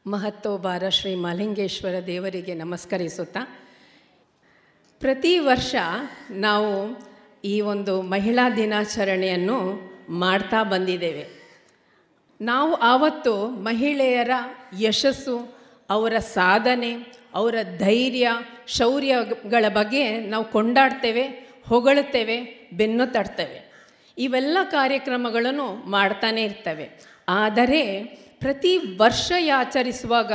ಮಹತ್ತೋಬಾರ 0.07 0.89
ಶ್ರೀ 0.89 1.15
ಮಲಿಂಗೇಶ್ವರ 1.15 1.95
ದೇವರಿಗೆ 2.07 2.55
ನಮಸ್ಕರಿಸುತ್ತಾ, 2.55 3.41
ಪ್ರತಿ 5.01 5.39
ವರ್ಷ 5.39 5.75
ನಾವು 6.31 7.01
ಈ 7.45 7.61
ಒಂದು 7.61 8.03
ಮಹಿಳಾ 8.03 8.51
ದಿನಾಚರಣೆಯನ್ನು 8.51 9.91
ಮಾಡ್ತಾ 10.13 10.63
ಬಂದಿದ್ದೇವೆ. 10.63 11.41
ನಾವು 12.41 12.75
ಆವತ್ತು 12.75 13.47
ಮಹಿಳೆಯರ 13.47 14.31
ಯಶಸ್ಸು, 14.81 15.59
ಅವರ 15.91 16.19
ಸಾಧನೆ, 16.19 16.95
ಅವರ 17.35 17.55
ಧೈರ್ಯ 17.79 18.29
ಶೌರ್ಯಗಳ 18.79 19.65
ಬಗ್ಗೆ 19.69 20.03
ನಾವು 20.33 20.45
ಕೊಂಡಾಡ್ತೇವೆ, 20.45 21.25
ಹೊಗಳುತ್ತೇವೆ, 21.69 22.37
ಬೆನ್ನು 22.73 23.13
ತಡ್ತೇವೆ 23.13 23.59
ಇವೆಲ್ಲ 24.19 24.59
ಕಾರ್ಯಕ್ರಮಗಳನ್ನು 24.71 25.67
ಮಾಡ್ತಾನೆ 25.91 26.43
ಇರ್ತವೆ. 26.45 26.87
ಆದರೆ 27.29 27.83
ಪ್ರತಿ 28.41 28.73
ವರ್ಷ 28.77 29.33
ಆಚರಿಸುವಾಗ 29.55 30.33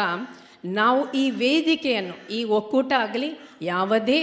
ನಾವು 0.66 1.12
ಈ 1.12 1.30
ವೇದಿಕೆಯನ್ನು, 1.30 2.16
ಈ 2.30 2.44
ಒಕ್ಕೂಟ 2.44 2.92
ಆಗಲಿ, 2.98 3.30
ಯಾವುದೇ 3.62 4.20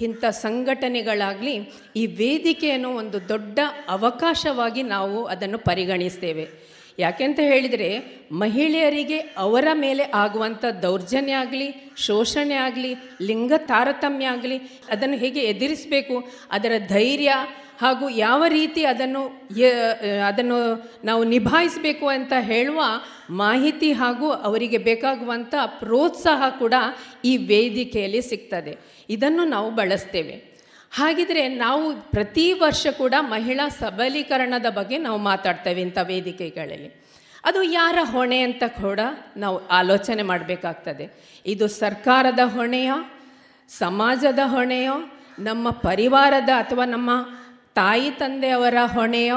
ಇಂಥ 0.00 0.24
ಸಂಘಟನೆಗಳಾಗಲಿ, 0.24 1.54
ಈ 1.96 2.06
ವೇದಿಕೆಯನ್ನು 2.06 2.90
ಒಂದು 2.96 3.28
ದೊಡ್ಡ 3.28 3.58
ಅವಕಾಶವಾಗಿ 3.88 4.82
ನಾವು 4.82 5.24
ಅದನ್ನು 5.24 5.58
ಪರಿಗಣಿಸ್ತೇವೆ. 5.58 6.65
ಯಾಕೆಂತ 6.98 7.40
ಹೇಳಿದರೆ 7.40 7.88
ಮಹಿಳೆಯರಿಗೆ 8.32 9.18
ಅವರ 9.18 9.68
ಮೇಲೆ 9.72 10.02
ಆಗುವಂಥ 10.02 10.64
ದೌರ್ಜನ್ಯ 10.64 11.32
ಆಗಲಿ, 11.32 11.92
ಶೋಷಣೆ 11.96 12.54
ಆಗಲಿ, 12.54 12.94
ಲಿಂಗ 13.20 13.52
ತಾರತಮ್ಯ 13.56 14.26
ಆಗಲಿ, 14.26 14.56
ಅದನ್ನು 14.90 15.16
ಹೇಗೆ 15.16 15.40
ಎದುರಿಸಬೇಕು, 15.40 16.28
ಅದರ 16.50 16.72
ಧೈರ್ಯ 16.88 17.32
ಹಾಗೂ 17.78 18.08
ಯಾವ 18.08 18.44
ರೀತಿ 18.48 18.84
ಅದನ್ನು 18.84 19.22
ಅದನ್ನು 20.26 20.58
ನಾವು 21.04 21.24
ನಿಭಾಯಿಸಬೇಕು 21.24 22.06
ಅಂತ 22.06 22.32
ಹೇಳುವ 22.40 22.82
ಮಾಹಿತಿ 23.30 23.92
ಹಾಗೂ 23.92 24.30
ಅವರಿಗೆ 24.30 24.78
ಬೇಕಾಗುವಂಥ 24.78 25.54
ಪ್ರೋತ್ಸಾಹ 25.64 26.42
ಕೂಡ 26.58 26.74
ಈ 27.24 27.36
ವೇದಿಕೆಯಲ್ಲಿ 27.36 28.22
ಸಿಗ್ತದೆ. 28.22 28.76
ಇದನ್ನು 29.08 29.44
ನಾವು 29.44 29.70
ಬಳಸ್ತೇವೆ. 29.70 30.55
ಹಾಗಿದ್ರೆ 30.96 31.48
ನಾವು 31.48 32.00
ಪ್ರತಿ 32.10 32.52
ವರ್ಷ 32.52 32.86
ಕೂಡ 32.86 33.14
ಮಹಿಳಾ 33.20 33.68
ಸಬಲೀಕರಣದ 33.68 34.66
ಬಗ್ಗೆ 34.70 34.98
ನಾವು 34.98 35.18
ಮಾತಾಡ್ತೇವೆ 35.18 35.80
ಇಂಥ 35.80 35.98
ವೇದಿಕೆಗಳಲ್ಲಿ. 36.02 37.04
ಅದು 37.44 37.62
ಯಾರ 37.62 37.98
ಹೊಣೆ 38.02 38.40
ಅಂತ 38.40 38.62
ಕೂಡ 38.80 39.00
ನಾವು 39.36 39.66
ಆಲೋಚನೆ 39.66 40.22
ಮಾಡಬೇಕಾಗ್ತದೆ. 40.22 41.24
ಇದು 41.46 41.68
ಸರ್ಕಾರದ 41.68 42.38
ಹೊಣೆಯೋ, 42.44 42.94
ಸಮಾಜದ 43.68 44.38
ಹೊಣೆಯೋ, 44.44 44.94
ನಮ್ಮ 45.38 45.70
ಪರಿವಾರದ 45.70 46.48
ಅಥವಾ 46.48 46.84
ನಮ್ಮ 46.84 47.10
ತಾಯಿ 47.74 48.10
ತಂದೆಯವರ 48.10 48.74
ಹೊಣೆಯೋ, 48.84 49.36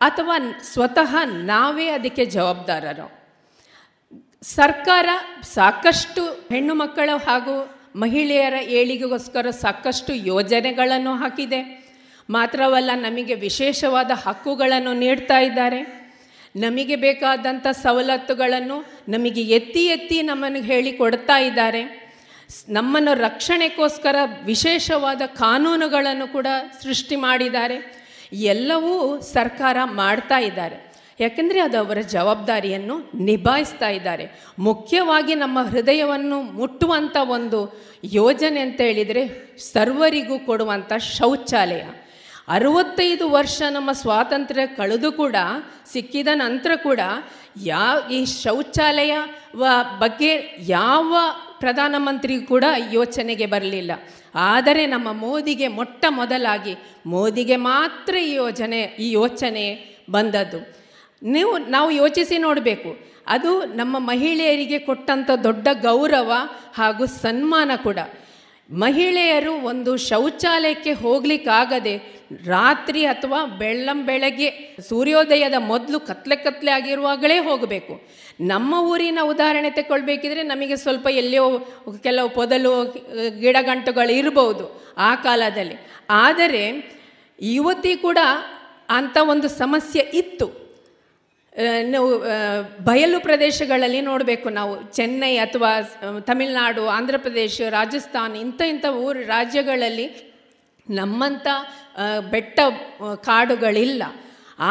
ಅಥವಾ 0.00 0.60
ಸ್ವತಃ 0.62 1.16
ನಾವೇ 1.24 1.88
ಅದಕ್ಕೆ 1.88 2.24
ಜವಾಬ್ದಾರರು. 2.24 3.18
ಸರ್ಕಾರ 4.42 5.08
ಸಾಕಷ್ಟು 5.42 6.24
ಹೆಣ್ಣು 6.24 6.74
ಮಕ್ಕಳು 6.74 7.16
ಹಾಗೂ 7.16 7.77
ಮಹಿಳೆಯರ 7.96 8.54
ಏಳಿಗೆಗೋಸ್ಕರ 8.54 9.50
ಸಾಕಷ್ಟು 9.50 10.14
ಯೋಜನೆಗಳನ್ನು 10.14 11.14
ಹಾಕಿದೆ. 11.14 11.88
ಮಾತ್ರವಲ್ಲ 12.30 12.90
ನಮಗೆ 12.94 13.34
ವಿಶೇಷವಾದ 13.34 14.10
ಹಕ್ಕುಗಳನ್ನು 14.26 14.92
ನೀಡ್ತಾ 14.92 15.38
ಇದ್ದಾರೆ. 15.38 16.08
ನಮಗೆ 16.56 16.96
ಬೇಕಾದಂಥ 16.96 17.66
ಸವಲತ್ತುಗಳನ್ನು 17.66 18.84
ನಮಗೆ 19.08 19.42
ಎತ್ತಿ 19.42 19.86
ಎತ್ತಿ 19.86 20.22
ನಮ್ಮನ್ನು 20.22 20.62
ಹೇಳಿ 20.62 20.92
ಕೊಡ್ತಾ 20.92 21.38
ಇದ್ದಾರೆ. 21.38 22.08
ನಮ್ಮನ್ನು 22.68 23.14
ರಕ್ಷಣೆಗೋಸ್ಕರ 23.14 24.16
ವಿಶೇಷವಾದ 24.44 25.22
ಕಾನೂನುಗಳನ್ನು 25.26 26.32
ಕೂಡ 26.32 26.46
ಸೃಷ್ಟಿ 26.82 27.16
ಮಾಡಿದ್ದಾರೆ. 27.16 27.98
ಎಲ್ಲವೂ 28.32 29.20
ಸರ್ಕಾರ 29.20 29.76
ಮಾಡ್ತಾ 29.84 30.38
ಇದ್ದಾರೆ. 30.38 30.87
ಯಾಕೆಂದರೆ 31.20 31.60
ಅದು 31.60 31.78
ಅವರ 31.78 32.00
ಜವಾಬ್ದಾರಿಯನ್ನು 32.00 33.10
ನಿಭಾಯಿಸ್ತಾ 33.14 33.88
ಇದ್ದಾರೆ. 33.88 34.26
ಮುಖ್ಯವಾಗಿ 34.58 35.34
ನಮ್ಮ 35.34 35.58
ಹೃದಯವನ್ನು 35.62 36.42
ಮುಟ್ಟುವಂಥ 36.42 37.16
ಒಂದು 37.20 37.60
ಯೋಜನೆ 38.04 38.60
ಅಂತ 38.60 38.80
ಹೇಳಿದರೆ 38.80 39.56
ಸರ್ವರಿಗೂ 39.58 40.38
ಕೊಡುವಂಥ 40.38 40.92
ಶೌಚಾಲಯ. 40.92 41.84
ಅರವತ್ತೈದು 42.48 43.30
ವರ್ಷ 43.30 43.62
ನಮ್ಮ 43.70 43.92
ಸ್ವಾತಂತ್ರ್ಯ 43.92 44.66
ಕಳೆದು 44.66 45.12
ಕೂಡ, 45.12 45.36
ಸಿಕ್ಕಿದ 45.92 46.28
ನಂತರ 46.34 46.70
ಕೂಡ 46.82 47.00
ಯಾವ 47.62 48.10
ಈ 48.10 48.24
ಶೌಚಾಲಯ 48.24 49.12
ಬಗ್ಗೆ 49.98 50.56
ಯಾವ 50.60 51.16
ಪ್ರಧಾನಮಂತ್ರಿ 51.58 52.40
ಕೂಡ 52.40 52.64
ಯೋಚನೆಗೆ 52.92 53.46
ಬರಲಿಲ್ಲ. 53.46 53.92
ಆದರೆ 54.34 54.86
ನಮ್ಮ 54.86 55.12
ಮೋದಿಗೆ 55.12 55.68
ಮೊಟ್ಟ 55.68 56.04
ಮೊದಲಾಗಿ 56.08 56.74
ಮೋದಿಗೆ 57.06 57.56
ಮಾತ್ರ 57.56 58.16
ಈ 58.16 58.34
ಯೋಜನೆ, 58.34 58.82
ಈ 58.82 59.10
ಯೋಚನೆ 59.10 59.64
ಬಂದದ್ದು. 60.10 60.87
ನೀವು 61.22 61.58
ನಾವು 61.58 61.90
ಯೋಚಿಸಿ 61.90 62.38
ನೋಡಬೇಕು. 62.38 62.96
ಅದು 63.26 63.64
ನಮ್ಮ 63.64 63.98
ಮಹಿಳೆಯರಿಗೆ 63.98 64.78
ಕೊಟ್ಟಂಥ 64.78 65.30
ದೊಡ್ಡ 65.30 65.68
ಗೌರವ 65.72 66.32
ಹಾಗೂ 66.74 67.06
ಸನ್ಮಾನ 67.06 67.70
ಕೂಡ. 67.82 67.98
ಮಹಿಳೆಯರು 68.70 69.52
ಒಂದು 69.52 69.96
ಶೌಚಾಲಯಕ್ಕೆ 69.96 70.92
ಹೋಗ್ಲಿಕ್ಕಾಗದೆ 70.92 72.18
ರಾತ್ರಿ 72.46 73.04
ಅಥವಾ 73.04 73.44
ಬೆಳ್ಳಂ 73.44 74.06
ಬೆಳಗ್ಗೆ 74.06 74.76
ಸೂರ್ಯೋದಯದ 74.88 75.54
ಮೊದಲು 75.58 76.00
ಕತ್ಲೆ 76.00 76.36
ಕತ್ಲೆ 76.36 76.70
ಆಗಿರುವಾಗಲೇ 76.70 77.38
ಹೋಗಬೇಕು. 77.38 78.08
ನಮ್ಮ 78.40 78.74
ಊರಿನ 78.74 79.18
ಉದಾಹರಣೆ 79.22 79.70
ತಗೊಳ್ಬೇಕಿದ್ರೆ 79.70 80.42
ನಮಗೆ 80.42 80.76
ಸ್ವಲ್ಪ 80.76 81.06
ಎಲ್ಲಿಯೋ 81.06 81.58
ಕೆಲವು 82.02 82.28
ಪೊದಲು 82.28 82.84
ಗಿಡಗಂಟುಗಳು 83.40 84.12
ಇರಬಹುದು 84.12 84.94
ಆ 84.98 85.14
ಕಾಲದಲ್ಲಿ. 85.14 85.74
ಆದರೆ 86.10 86.96
ಯುವತಿ 87.42 87.96
ಕೂಡ 87.96 88.18
ಅಂಥ 88.88 89.18
ಒಂದು 89.22 89.48
ಸಮಸ್ಯೆ 89.48 90.02
ಇತ್ತು. 90.14 90.67
ನಾವು 91.90 92.08
ಬಯಲು 92.84 93.18
ಪ್ರದೇಶಗಳಲ್ಲಿ 93.20 94.00
ನೋಡಬೇಕು 94.00 94.48
ನಾವು. 94.48 94.74
ಚೆನ್ನೈ 94.92 95.36
ಅಥವಾ 95.36 95.70
ತಮಿಳುನಾಡು 96.20 96.82
ಆಂಧ್ರ 96.86 97.16
ಪ್ರದೇಶ 97.16 97.60
ರಾಜಸ್ಥಾನ್, 97.70 98.36
ಇಂಥ 98.36 98.60
ಇಂಥ 98.72 98.86
ಊರು 99.04 99.20
ರಾಜ್ಯಗಳಲ್ಲಿ 99.26 100.06
ನಮ್ಮಂಥ 100.90 101.46
ಬೆಟ್ಟ 102.30 102.60
ಕಾಡುಗಳಿಲ್ಲ. 103.24 104.02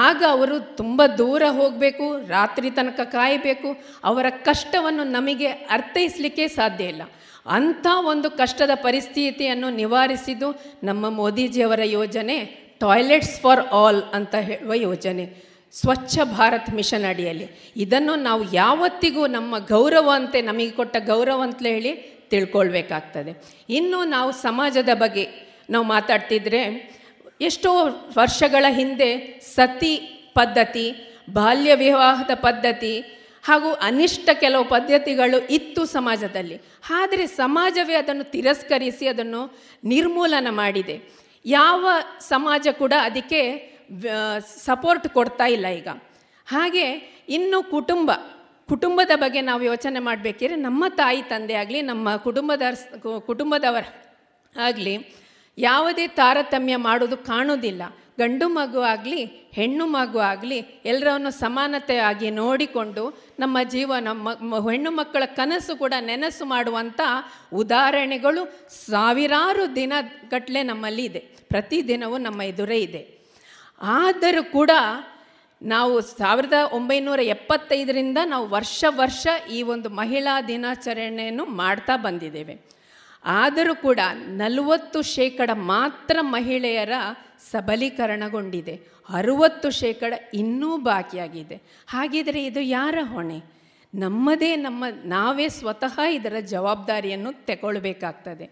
ಆಗ 0.06 0.24
ಅವರು 0.30 0.56
ತುಂಬ 0.76 1.02
ದೂರ 1.18 1.44
ಹೋಗಬೇಕು, 1.50 2.06
ರಾತ್ರಿ 2.28 2.70
ತನಕ 2.72 3.00
ಕಾಯಬೇಕು. 3.12 3.70
ಅವರ 4.04 4.26
ಕಷ್ಟವನ್ನು 4.44 5.04
ನಮಗೆ 5.04 5.48
ಅರ್ಥೈಸಲಿಕ್ಕೆ 5.48 6.46
ಸಾಧ್ಯ 6.48 6.86
ಇಲ್ಲ. 6.86 7.04
ಅಂಥ 7.50 7.88
ಒಂದು 8.12 8.30
ಕಷ್ಟದ 8.32 8.74
ಪರಿಸ್ಥಿತಿಯನ್ನು 8.84 9.70
ನಿವಾರಿಸಿದ್ದು 9.70 10.50
ನಮ್ಮ 10.84 11.10
ಮೋದಿಜಿಯವರ 11.10 11.84
ಯೋಜನೆ 11.84 12.38
ಟಾಯ್ಲೆಟ್ಸ್ 12.80 13.36
ಫಾರ್ 13.40 13.62
ಆಲ್ 13.82 14.02
ಅಂತ 14.14 14.36
ಹೇಳುವ 14.36 14.74
ಯೋಜನೆ. 14.74 15.47
ಸ್ವಚ್ಛ 15.72 16.20
ಭಾರತ್ 16.24 16.70
ಮಿಷನ್ 16.70 17.06
ಅಡಿಯಲ್ಲಿ. 17.06 17.48
ಇದನ್ನು 17.78 18.16
ನಾವು 18.16 18.54
ಯಾವತ್ತಿಗೂ 18.54 19.28
ನಮ್ಮ 19.28 19.58
ಗೌರವ 19.58 20.12
ಅಂತೆ 20.16 20.42
ನಮಗೆ 20.42 20.70
ಕೊಟ್ಟ 20.70 20.98
ಗೌರವ 20.98 21.42
ಅಂತಲೇ 21.42 21.74
ಹೇಳಿ 21.74 21.94
ತಿಳ್ಕೊಳ್ಬೇಕಾಗ್ತದೆ. 22.30 23.44
ಇನ್ನು 23.70 24.04
ನಾವು 24.04 24.32
ಸಮಾಜದ 24.32 24.90
ಬಗ್ಗೆ 24.94 25.28
ನಾವು 25.70 25.86
ಮಾತಾಡ್ತಿದ್ರೆ, 25.86 26.92
ಎಷ್ಟೋ 27.42 27.86
ವರ್ಷಗಳ 28.18 28.66
ಹಿಂದೆ 28.70 29.40
ಸತಿ 29.40 29.96
ಪದ್ಧತಿ, 30.36 30.94
ಬಾಲ್ಯ 31.34 31.76
ವಿವಾಹದ 31.76 32.32
ಪದ್ಧತಿ 32.34 33.00
ಹಾಗೂ 33.44 33.74
ಅನಿಷ್ಟ 33.74 34.30
ಕೆಲವು 34.34 34.66
ಪದ್ಧತಿಗಳು 34.66 35.48
ಇತ್ತು 35.48 35.86
ಸಮಾಜದಲ್ಲಿ. 35.86 36.62
ಆದರೆ 36.90 37.28
ಸಮಾಜವೇ 37.28 37.94
ಅದನ್ನು 37.94 38.24
ತಿರಸ್ಕರಿಸಿ 38.24 39.08
ಅದನ್ನು 39.08 39.58
ನಿರ್ಮೂಲನ 39.84 40.48
ಮಾಡಿದೆ. 40.50 41.02
ಯಾವ 41.46 41.88
ಸಮಾಜ 42.20 42.68
ಕೂಡ 42.72 42.94
ಅದಕ್ಕೆ 43.02 43.77
ಸಪೋರ್ಟ್ 44.58 45.08
ಕೊಡ್ತಾ 45.08 45.46
ಇಲ್ಲ 45.46 45.68
ಈಗ. 45.68 45.88
ಹಾಗೆ 46.46 47.16
ಇನ್ನು 47.30 47.64
ಕುಟುಂಬ, 47.64 48.12
ಕುಟುಂಬದ 48.70 49.12
ಬಗ್ಗೆ 49.16 49.42
ನಾವು 49.42 49.64
ಯೋಚನೆ 49.64 50.00
ಮಾಡಬೇಕಿದ್ರೆ 50.00 50.56
ನಮ್ಮ 50.56 50.86
ತಾಯಿ 50.90 51.22
ತಂದೆ 51.22 51.54
ಆಗಲಿ, 51.54 51.82
ನಮ್ಮ 51.82 52.16
ಕುಟುಂಬದ 52.16 52.62
ಕುಟುಂಬದವರ 53.20 53.84
ಆಗಲಿ 54.62 55.16
ಯಾವುದೇ 55.58 56.08
ತಾರತಮ್ಯ 56.08 56.76
ಮಾಡೋದು 56.76 57.18
ಕಾಣೋದಿಲ್ಲ 57.18 57.84
ಗಂಡು 58.20 58.48
ಮಗು 58.48 58.80
ಆಗಲಿ, 58.80 59.26
ಹೆಣ್ಣು 59.54 59.86
ಮಗು 59.86 60.20
ಆಗಲಿ, 60.20 60.58
ಎಲ್ಲರನ್ನು 60.60 61.32
ಸಮಾನತೆಯಾಗಿ 61.32 62.30
ನೋಡಿಕೊಂಡು 62.30 63.24
ನಮ್ಮ 63.40 63.58
ಜೀವನ, 63.64 64.08
ಮ- 64.12 64.70
ಹೆಣ್ಣು 64.72 64.92
ಮಕ್ಕಳ 64.92 65.24
ಕನಸು 65.26 65.76
ಕೂಡ 65.76 65.94
ನೆನಸು 66.00 66.46
ಮಾಡುವಂಥ 66.46 67.02
ಉದಾಹರಣೆಗಳು 67.54 68.68
ಸಾವಿರಾರು 68.70 69.76
ದಿನಗಟ್ಟಲೆ 69.76 70.64
ನಮ್ಮಲ್ಲಿ 70.64 71.06
ಇದೆ 71.06 71.20
ಪ್ರತಿದಿನವೂ 71.20 72.18
ನಮ್ಮ 72.18 72.42
ಎದುರೇ 72.42 72.80
ಇದೆ. 72.80 73.17
ಆದರೂ 73.82 74.52
ಕೂಡ 74.52 74.72
ನಾವು 75.62 76.02
ಸಾವಿರದ 76.02 76.54
ಒಂಬೈನೂರ 76.72 77.20
ಎಪ್ಪತ್ತೈದರಿಂದ 77.20 78.18
ನಾವು 78.26 78.50
ವರ್ಷ 78.50 78.86
ವರ್ಷ 78.90 79.28
ಈ 79.52 79.64
ಒಂದು 79.64 79.90
ಮಹಿಳಾ 79.90 80.42
ದಿನಾಚರಣೆಯನ್ನು 80.42 81.46
ಮಾಡ್ತಾ 81.46 81.98
ಬಂದಿದ್ದೇವೆ. 81.98 82.62
ಆದರೂ 83.26 83.76
ಕೂಡ 83.76 84.00
ನಲವತ್ತು 84.14 85.02
ಶೇಕಡ 85.02 85.50
ಮಾತ್ರ 85.54 86.18
ಮಹಿಳೆಯರ 86.22 86.92
ಸಬಲೀಕರಣಗೊಂಡಿದೆ. 87.52 88.82
ಅರುವತ್ತು 89.10 89.70
ಶೇಕಡ 89.70 90.14
ಇನ್ನೂ 90.34 90.78
ಬಾಕಿಯಾಗಿದೆ. 90.78 91.62
ಹಾಗಿದ್ರೆ 91.88 92.46
ಇದು 92.46 92.60
ಯಾರ 92.60 92.98
ಹೊಣೆ? 93.02 93.42
ನಮ್ಮದೇ 93.96 94.56
ನಮ್ಮ, 94.56 94.84
ನಾವೇ 95.06 95.50
ಸ್ವತಃ 95.50 96.00
ಇದರ 96.10 96.36
ಜವಾಬ್ದಾರಿಯನ್ನು 96.40 97.46
ತಗೊಳ್ಬೇಕಾಗ್ತದೆ. 97.46 98.50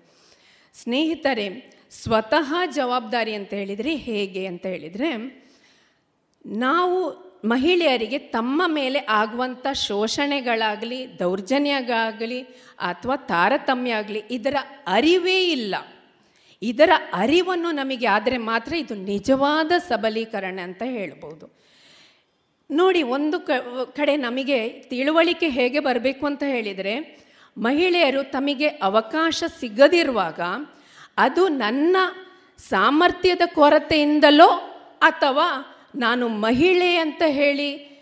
ಸ್ನೇಹಿತರೆ 0.74 1.76
ಸ್ವತಃ 2.02 2.50
ಜವಾಬ್ದಾರಿ 2.78 3.34
ಅಂತ 3.40 3.52
ಹೇಳಿದರೆ 3.60 3.92
ಹೇಗೆ 4.08 4.44
ಅಂತ 4.52 4.66
ಹೇಳಿದರೆ, 4.74 5.10
ನಾವು 6.46 6.98
ಮಹಿಳೆಯರಿಗೆ 7.52 8.20
ತಮ್ಮ 8.36 8.62
ಮೇಲೆ 8.78 9.00
ಆಗುವಂಥ 9.18 9.66
ಶೋಷಣೆಗಳಾಗಲಿ 9.88 11.00
ದೌರ್ಜನ್ಯಗಾಗಲಿ 11.20 12.40
ಅಥವಾ 12.92 13.16
ತಾರತಮ್ಯ 13.32 14.00
ಆಗಲಿ, 14.00 14.22
ಇದರ 14.38 14.56
ಅರಿವೇ 14.88 15.40
ಇಲ್ಲ. 15.58 15.76
ಇದರ 16.62 16.92
ಅರಿವನ್ನು 17.14 17.72
ನಮಗೆ 17.72 18.08
ಆದರೆ 18.08 18.38
ಮಾತ್ರ 18.50 18.74
ಇದು 18.84 18.96
ನಿಜವಾದ 19.12 19.72
ಸಬಲೀಕರಣ 19.90 20.58
ಅಂತ 20.64 20.84
ಹೇಳ್ಬೋದು. 20.98 21.46
ನೋಡಿ, 22.70 23.02
ಒಂದು 23.18 23.38
ಕಡೆ 23.98 24.14
ನಮಗೆ 24.18 24.60
ತಿಳುವಳಿಕೆ 24.92 25.50
ಹೇಗೆ 25.58 25.80
ಬರಬೇಕು 25.80 26.24
ಅಂತ 26.26 26.44
ಹೇಳಿದರೆ, 26.54 26.96
ಮಹಿಳೆಯರು 27.58 28.22
ತಮಗೆ 28.32 28.70
ಅವಕಾಶ 28.88 29.44
ಸಿಗದಿರುವಾಗ 29.60 30.40
ಅದು 31.18 31.48
ನನ್ನ 31.48 31.98
ಸಾಮರ್ಥ್ಯದ 32.58 33.42
ಕೊರತೆಯಿಂದಲೋ 33.54 34.50
ಅಥವಾ 35.02 35.48
ನಾನು 35.96 36.28
ಮಹಿಳೆ 36.28 36.96
ಅಂತ 36.98 37.22
ಹೇಳಿ 37.26 37.96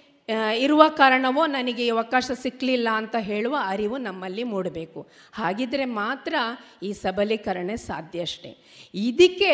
ಇರುವ 0.57 0.83
ಕಾರಣವೋ 0.87 1.45
ನನಗೆ 1.45 1.89
ಅವಕಾಶ 1.89 2.31
ಸಿಕ್ಕಲಿಲ್ಲ 2.41 2.89
ಅಂತ 2.93 3.15
ಹೇಳುವ 3.19 3.57
ಅರಿವು 3.65 3.97
ನಮ್ಮಲ್ಲಿ 3.97 4.43
ಮೂಡಬೇಕು. 4.43 5.07
ಹಾಗಿದ್ರೆ 5.33 5.85
ಮಾತ್ರ 5.85 6.35
ಈ 6.83 6.93
ಸಬಲೀಕರಣ 6.93 7.71
ಸಾಧ್ಯ 7.75 8.21
ಅಷ್ಟೆ. 8.21 8.81
ಇದಕ್ಕೆ 8.95 9.53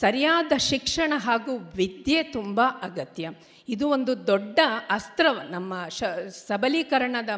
ಸರಿಯಾದ 0.00 0.52
ಶಿಕ್ಷಣ 0.56 1.12
ಹಾಗೂ 1.16 1.56
ವಿದ್ಯೆ 1.56 2.22
ತುಂಬ 2.22 2.60
ಅಗತ್ಯ. 2.62 3.30
ಇದು 3.68 3.88
ಒಂದು 3.88 4.26
ದೊಡ್ಡ 4.26 4.58
ಅಸ್ತ್ರ, 4.90 5.26
ನಮ್ಮ 5.50 5.88
ಶ, 5.88 6.02
ಸಬಲೀಕರಣದ 6.46 7.30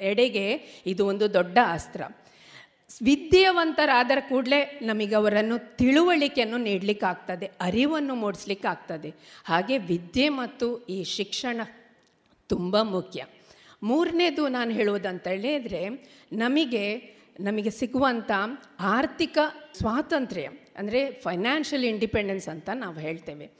ಎಡೆಗೆ 0.00 0.54
ಇದು 0.86 1.06
ಒಂದು 1.06 1.34
ದೊಡ್ಡ 1.34 1.58
ಅಸ್ತ್ರ. 1.72 2.02
ವಿದ್ಯಾವಂತರಾದ 3.00 4.10
ಕೂಡಲೇ 4.28 4.80
ನಮಗೆ 4.82 5.14
ಅವರನ್ನು 5.14 5.76
ತಿಳುವಳಿಕೆಯನ್ನು 5.76 6.58
ನೀಡಲಿಕ್ಕಾಗ್ತದೆ, 6.58 7.46
ಅರಿವನ್ನು 7.60 8.14
ಮೂಡಿಸ್ಲಿಕ್ಕಾಗ್ತದೆ. 8.14 9.10
ಹಾಗೆ 9.44 9.78
ವಿದ್ಯೆ 9.78 10.28
ಮತ್ತು 10.28 10.86
ಈ 10.86 11.04
ಶಿಕ್ಷಣ 11.04 11.60
ತುಂಬ 12.48 12.82
ಮುಖ್ಯ. 12.82 13.24
ಮೂರನೇದು 13.82 14.48
ನಾನು 14.48 14.70
ಹೇಳುವುದಂತ 14.70 15.26
ಹೇಳಿದರೆ, 15.28 15.88
ನಮಗೆ 16.32 16.84
ನಮಗೆ 17.40 17.70
ಸಿಗುವಂಥ 17.70 18.30
ಆರ್ಥಿಕ 18.80 19.38
ಸ್ವಾತಂತ್ರ್ಯ, 19.78 20.48
ಅಂದರೆ 20.76 21.10
ಫೈನಾನ್ಷಿಯಲ್ 21.10 21.84
ಇಂಡಿಪೆಂಡೆನ್ಸ್ 21.84 22.48
ಅಂತ 22.48 22.68
ನಾವು 22.74 22.98
ಹೇಳ್ತೇವೆ. 22.98 23.50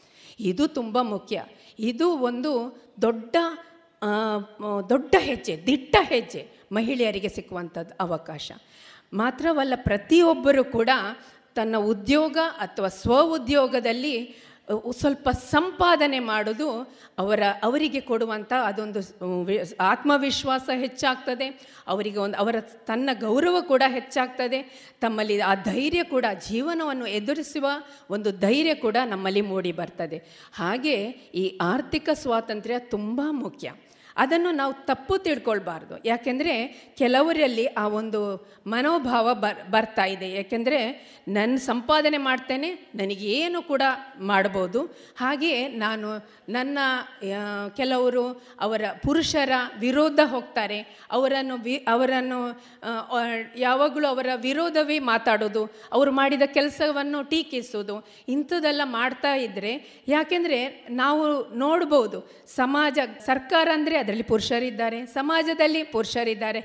ಇದು 0.41 0.69
ತುಂಬ 0.69 0.99
ಮುಖ್ಯ. 1.03 1.45
ಇದು 1.79 2.09
ಒಂದು 2.09 2.53
ದೊಡ್ಡ 3.03 3.37
ದೊಡ್ಡ 4.89 5.15
ಹೆಜ್ಜೆ, 5.19 5.67
ದಿಟ್ಟ 5.67 5.97
ಹೆಜ್ಜೆ 6.03 6.43
ಮಹಿಳೆಯರಿಗೆ 6.73 7.29
ಸಿಕ್ಕುವಂಥದ್ದು 7.29 7.95
ಅವಕಾಶ. 8.01 8.53
ಮಾತ್ರವಲ್ಲ 9.13 9.73
ಪ್ರತಿಯೊಬ್ಬರು 9.77 10.65
ಕೂಡ 10.65 10.91
ತನ್ನ 11.55 11.77
ಉದ್ಯೋಗ 11.77 12.39
ಅಥವಾ 12.57 12.89
ಸ್ವ 12.89 13.21
ಉದ್ಯೋಗದಲ್ಲಿ 13.21 14.37
ಸ್ವಲ್ಪ 14.91 15.29
ಸಂಪಾದನೆ 15.29 16.19
ಮಾಡೋದು 16.19 16.95
ಅವರ, 17.19 17.43
ಅವರಿಗೆ 17.63 18.01
ಕೊಡುವಂಥ 18.01 18.53
ಅದೊಂದು 18.53 19.01
ಆತ್ಮವಿಶ್ವಾಸ 19.81 20.69
ಹೆಚ್ಚಾಗ್ತದೆ. 20.75 21.61
ಅವರಿಗೆ 21.87 22.19
ಒಂದು, 22.19 22.37
ಅವರ 22.37 22.61
ತನ್ನ 22.61 23.11
ಗೌರವ 23.21 23.61
ಕೂಡ 23.61 23.83
ಹೆಚ್ಚಾಗ್ತದೆ. 23.87 24.63
ತಮ್ಮಲ್ಲಿ 25.01 25.41
ಆ 25.41 25.55
ಧೈರ್ಯ 25.55 26.05
ಕೂಡ, 26.05 26.25
ಜೀವನವನ್ನು 26.49 27.07
ಎದುರಿಸುವ 27.07 27.69
ಒಂದು 28.11 28.33
ಧೈರ್ಯ 28.33 28.75
ಕೂಡ 28.75 28.97
ನಮ್ಮಲ್ಲಿ 29.07 29.41
ಮೂಡಿ 29.41 29.73
ಬರ್ತದೆ. 29.73 30.23
ಹಾಗೆ 30.55 30.95
ಈ 31.35 31.59
ಆರ್ಥಿಕ 31.63 32.09
ಸ್ವಾತಂತ್ರ್ಯ 32.13 32.79
ತುಂಬ 32.79 33.21
ಮುಖ್ಯ. 33.31 33.73
ಅದನ್ನು 34.23 34.51
ನಾವು 34.61 34.73
ತಪ್ಪು 34.91 35.15
ತಿಳ್ಕೊಳ್ಬಾರ್ದು. 35.27 35.95
ಯಾಕೆಂದರೆ 36.05 36.55
ಕೆಲವರಲ್ಲಿ 37.01 37.67
ಆ 37.83 37.85
ಒಂದು 38.01 38.21
ಮನೋಭಾವ 38.73 39.35
ಬರ್, 39.45 39.61
ಬರ್ತಾ 39.75 40.05
ಇದೆ. 40.15 40.29
ಯಾಕೆಂದರೆ 40.39 40.81
ನನ್ನ 41.37 41.57
ಸಂಪಾದನೆ 41.71 42.19
ಮಾಡ್ತೇನೆ, 42.27 42.71
ನನಗೇನು 43.01 43.61
ಕೂಡ 43.71 43.83
ಮಾಡ್ಬೋದು. 44.31 44.81
ಹಾಗೆಯೇ 45.23 45.63
ನಾನು 45.85 46.09
ನನ್ನ 46.57 46.79
ಕೆಲವರು 47.81 48.25
ಅವರ 48.67 48.83
ಪುರುಷರ 49.05 49.53
ವಿರೋಧ 49.85 50.21
ಹೋಗ್ತಾರೆ. 50.35 50.79
ಅವರನ್ನು 51.19 51.57
ವಿ, 51.67 51.77
ಅವರನ್ನು 51.95 52.41
ಯಾವಾಗಲೂ 53.67 54.07
ಅವರ 54.15 54.29
ವಿರೋಧವೇ 54.47 54.99
ಮಾತಾಡೋದು. 55.13 55.65
ಅವರು 55.97 56.13
ಮಾಡಿದ 56.21 56.45
ಕೆಲಸವನ್ನು 56.59 57.23
ಟೀಕಿಸೋದು. 57.33 57.97
ಇಂಥದ್ದೆಲ್ಲ 58.35 58.83
ಮಾಡ್ತಾ 58.99 59.35
ಇದ್ದರೆ 59.47 59.73
ಯಾಕೆಂದರೆ 60.09 60.61
ನಾವು 61.03 61.25
ನೋಡ್ಬೋದು, 61.65 62.21
ಸಮಾಜ, 62.57 62.99
ಸರ್ಕಾರ 63.27 63.69
ಅಂದರೆ 63.79 63.97
ಅದರಲ್ಲಿ 64.03 64.29
ಪುರುಷರಿದ್ದಾರೆ, 64.33 65.01
ಸಮಾಜದಲ್ಲಿ 65.07 65.83
ಪುರುಷರಿದ್ದಾರೆ, 65.97 66.61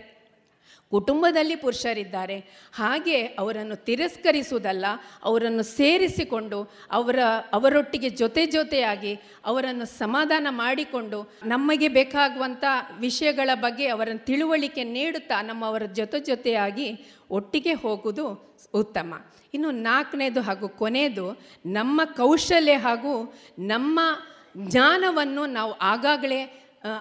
ಕುಟುಂಬದಲ್ಲಿ 0.91 1.55
ಪುರುಷರಿದ್ದಾರೆ. 1.55 2.35
ಹಾಗೆ 2.73 3.17
ಅವರನ್ನು 3.41 3.75
ತಿರಸ್ಕರಿಸುವುದಲ್ಲ, 3.87 4.85
ಅವರನ್ನು 5.23 5.63
ಸೇರಿಸಿಕೊಂಡು 5.63 6.59
ಅವರ, 6.91 7.19
ಅವರೊಟ್ಟಿಗೆ 7.53 8.09
ಜೊತೆ 8.21 8.43
ಜೊತೆಯಾಗಿ 8.45 9.13
ಅವರನ್ನು 9.45 9.85
ಸಮಾಧಾನ 9.97 10.47
ಮಾಡಿಕೊಂಡು 10.49 11.19
ನಮಗೆ 11.45 11.87
ಬೇಕಾಗುವಂಥ 11.87 12.63
ವಿಷಯಗಳ 12.99 13.49
ಬಗ್ಗೆ 13.55 13.87
ಅವರನ್ನು 13.87 14.25
ತಿಳುವಳಿಕೆ 14.25 14.83
ನೀಡುತ್ತಾ 14.83 15.39
ನಮ್ಮವರ 15.41 15.85
ಜೊತೆ 15.99 16.19
ಜೊತೆಯಾಗಿ 16.19 16.87
ಒಟ್ಟಿಗೆ 17.31 17.73
ಹೋಗುವುದು 17.73 18.27
ಉತ್ತಮ. 18.73 19.13
ಇನ್ನು 19.53 19.71
ನಾಲ್ಕನೇದು 19.71 20.41
ಹಾಗೂ 20.41 20.67
ಕೊನೆಯದು, 20.81 21.27
ನಮ್ಮ 21.65 22.01
ಕೌಶಲ್ಯ 22.05 22.77
ಹಾಗೂ 22.77 23.13
ನಮ್ಮ 23.73 23.99
ಜ್ಞಾನವನ್ನು 24.69 25.45
ನಾವು 25.45 25.71
ಆಗಾಗಲೇ 25.71 26.39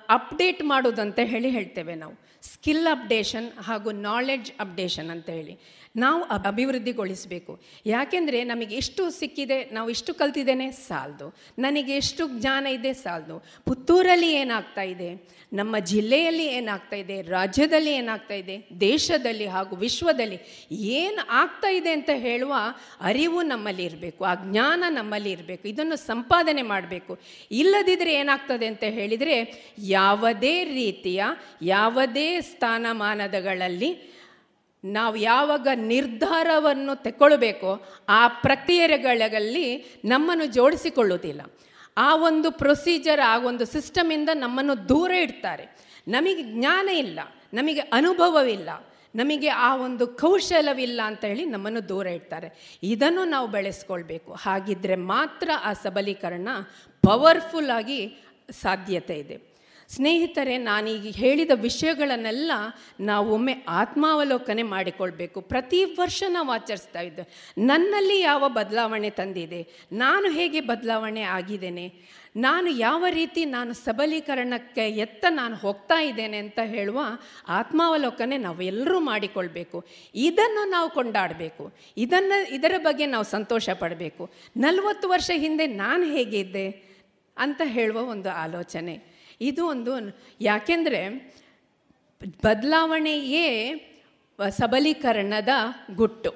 ಅಪ್ಡೇಟ್ 0.08 0.62
ಮಾಡೋದಂತ 0.62 1.18
ಹೇಳಿ 1.18 1.50
ಹೇಳ್ತೇವೆ 1.50 1.94
ನಾವು. 1.94 2.14
ಸ್ಕಿಲ್ 2.42 2.86
ಅಪ್ಡೇಷನ್ 2.86 3.52
ಹಾಗೂ 3.58 3.90
ನಾಲೆಡ್ಜ್ 3.90 4.52
ಅಪ್ಡೇಷನ್ 4.60 5.10
ಅಂತ 5.10 5.30
ಹೇಳಿ. 5.30 5.58
ನಾವು 5.97 6.24
ಅಭಿವೃದ್ಧಿಗೊಳಿಸಬೇಕು. 6.24 7.61
ಯಾಕೆಂದರೆ 7.86 8.44
ನಮಗೆ 8.44 8.76
ಎಷ್ಟು 8.76 9.11
ಸಿಕ್ಕಿದೆ, 9.11 9.70
ನಾವು 9.72 9.90
ಇಷ್ಟು 9.90 10.14
ಕಲ್ತಿದ್ದೇನೆ 10.14 10.70
ಸಾಲದು. 10.70 11.34
ನನಗೆ 11.59 11.97
ಎಷ್ಟು 11.97 12.28
ಜ್ಞಾನ 12.40 12.66
ಇದೆ 12.66 12.92
ಸಾಲದು. 12.92 13.44
ಪುತ್ತೂರಲ್ಲಿ 13.64 14.32
ಏನಾಗ್ತಾ 14.32 14.82
ಇದೆ? 14.82 15.28
ನಮ್ಮ 15.53 15.78
ಜಿಲ್ಲೆಯಲ್ಲಿ 15.78 16.44
ಏನಾಗ್ತಾ 16.44 16.97
ಇದೆ? 16.97 17.22
ರಾಜ್ಯದಲ್ಲಿ 17.22 17.92
ಏನಾಗ್ತಾ 17.92 18.34
ಇದೆ? 18.34 18.68
ದೇಶದಲ್ಲಿ 18.80 19.47
ಹಾಗೂ 19.47 19.76
ವಿಶ್ವದಲ್ಲಿ 19.76 20.38
ಏನು 20.72 21.26
ಆಗ್ತಾ 21.30 21.68
ಇದೆ 21.68 21.90
ಅಂತ 21.90 22.11
ಹೇಳುವ 22.14 22.55
ಅರಿವು 23.01 23.42
ನಮ್ಮಲ್ಲಿ 23.42 23.84
ಇರಬೇಕು. 23.84 24.24
ಆ 24.24 24.34
ಜ್ಞಾನ 24.34 24.84
ನಮ್ಮಲ್ಲಿ 24.88 25.30
ಇರಬೇಕು. 25.30 25.68
ಇದನ್ನು 25.68 25.97
ಸಂಪಾದನೆ 25.97 26.62
ಮಾಡಬೇಕು. 26.62 27.18
ಇಲ್ಲದಿದ್ದರೆ 27.51 28.14
ಏನಾಗ್ತದೆ 28.14 28.66
ಅಂತ 28.66 28.84
ಹೇಳಿದರೆ, 28.84 29.66
ಯಾವುದೇ 29.78 30.64
ರೀತಿಯ, 30.64 31.24
ಯಾವುದೇ 31.62 32.40
ಸ್ಥಾನಮಾನದಗಳಲ್ಲಿ 32.40 34.15
ನಾವು 34.84 35.16
ಯಾವಾಗ 35.16 35.68
ನಿರ್ಧಾರವನ್ನು 35.74 37.02
ತೆಕ್ಕೊಳ್ಬೇಕೋ 37.02 37.82
ಆ 38.08 38.28
ಪ್ರಕ್ರಿಯೆಗಳಲ್ಲಿ 38.28 39.84
ನಮ್ಮನ್ನು 40.04 40.46
ಜೋಡಿಸಿಕೊಳ್ಳುವುದಿಲ್ಲ. 40.46 41.40
ಆ 41.96 42.16
ಒಂದು 42.16 42.50
ಪ್ರೊಸೀಜರ್ 42.50 43.20
ಆ 43.26 43.38
ಒಂದು 43.38 43.64
ಸಿಸ್ಟಮಿಂದ 43.64 44.28
ನಮ್ಮನ್ನು 44.34 44.88
ದೂರ 44.88 45.10
ಇಡ್ತಾರೆ. 45.10 45.76
ನಮಗೆ 46.08 46.42
ಜ್ಞಾನ 46.42 46.88
ಇಲ್ಲ, 46.88 47.20
ನಮಗೆ 47.54 47.80
ಅನುಭವವಿಲ್ಲ, 47.80 48.70
ನಮಗೆ 49.14 49.48
ಆ 49.48 49.76
ಒಂದು 49.76 50.06
ಕೌಶಲವಿಲ್ಲ 50.06 51.00
ಅಂತ 51.04 51.24
ಹೇಳಿ 51.24 51.44
ನಮ್ಮನ್ನು 51.44 51.88
ದೂರ 51.88 52.06
ಇಡ್ತಾರೆ. 52.06 52.78
ಇದನ್ನು 52.82 53.24
ನಾವು 53.24 53.48
ಬೆಳೆಸ್ಕೊಳ್ಬೇಕು. 53.48 54.32
ಹಾಗಿದ್ದರೆ 54.32 54.96
ಮಾತ್ರ 54.96 55.50
ಆ 55.62 55.72
ಸಬಲೀಕರಣ 55.72 56.48
ಪವರ್ಫುಲ್ 57.02 57.70
ಆಗಿ 57.70 58.16
ಸಾಧ್ಯತೆ 58.50 59.14
ಇದೆ. 59.14 59.45
ಸ್ನೇಹಿತರೆ, 59.89 60.59
ನಾನೀಗ 60.59 61.16
ಹೇಳಿದ 61.16 61.51
ವಿಷಯಗಳನ್ನೆಲ್ಲ 61.55 62.53
ನಾವು 63.01 63.34
ಒಮ್ಮೆ 63.34 63.55
ಆತ್ಮಾವಲೋಕನೆ 63.68 64.62
ಮಾಡಿಕೊಳ್ಬೇಕು. 64.62 65.41
ಪ್ರತಿ 65.41 65.84
ವರ್ಷ 65.84 66.22
ನಾವು 66.28 66.51
ಆಚರಿಸ್ತಾ 66.51 67.01
ಇದ್ದೇವೆ 67.01 67.53
ನನ್ನಲ್ಲಿ 67.59 68.20
ಯಾವ 68.20 68.49
ಬದಲಾವಣೆ 68.49 69.11
ತಂದಿದೆ? 69.11 69.66
ನಾನು 69.93 70.30
ಹೇಗೆ 70.30 70.61
ಬದಲಾವಣೆ 70.61 71.20
ಆಗಿದ್ದೇನೆ? 71.20 71.95
ನಾನು 72.37 72.70
ಯಾವ 72.70 73.05
ರೀತಿ 73.11 73.45
ನಾನು 73.45 73.72
ಸಬಲೀಕರಣಕ್ಕೆ 73.72 74.89
ಎತ್ತ 74.89 75.26
ನಾನು 75.30 75.57
ಹೋಗ್ತಾ 75.57 76.03
ಇದ್ದೇನೆ 76.03 76.37
ಅಂತ 76.37 76.59
ಹೇಳುವ 76.64 77.01
ಆತ್ಮಾವಲೋಕನೆ 77.49 78.39
ನಾವೆಲ್ಲರೂ 78.39 79.01
ಮಾಡಿಕೊಳ್ಬೇಕು. 79.01 79.84
ಇದನ್ನು 80.14 80.70
ನಾವು 80.70 80.91
ಕೊಂಡಾಡಬೇಕು. 80.91 81.72
ಇದನ್ನು, 81.97 82.55
ಇದರ 82.55 82.74
ಬಗ್ಗೆ 82.78 83.07
ನಾವು 83.07 83.24
ಸಂತೋಷ 83.24 83.70
ಪಡಬೇಕು. 83.70 84.30
ನಲವತ್ತು 84.57 85.09
ವರ್ಷ 85.09 85.30
ಹಿಂದೆ 85.34 85.66
ನಾನು 85.66 86.05
ಹೇಗಿದ್ದೆ 86.05 86.87
ಅಂತ 87.39 87.61
ಹೇಳುವ 87.64 88.01
ಒಂದು 88.01 88.30
ಆಲೋಚನೆ. 88.30 89.15
ಇದು 89.41 89.66
ಒಂದು 89.66 90.18
ಯಾಕೆಂದರೆ 90.41 91.34
ಬದಲಾವಣೆಯೇ 92.45 93.47
ಸಬಲೀಕರಣದ 94.49 95.49
ಗುಟ್ಟು. 95.95 96.34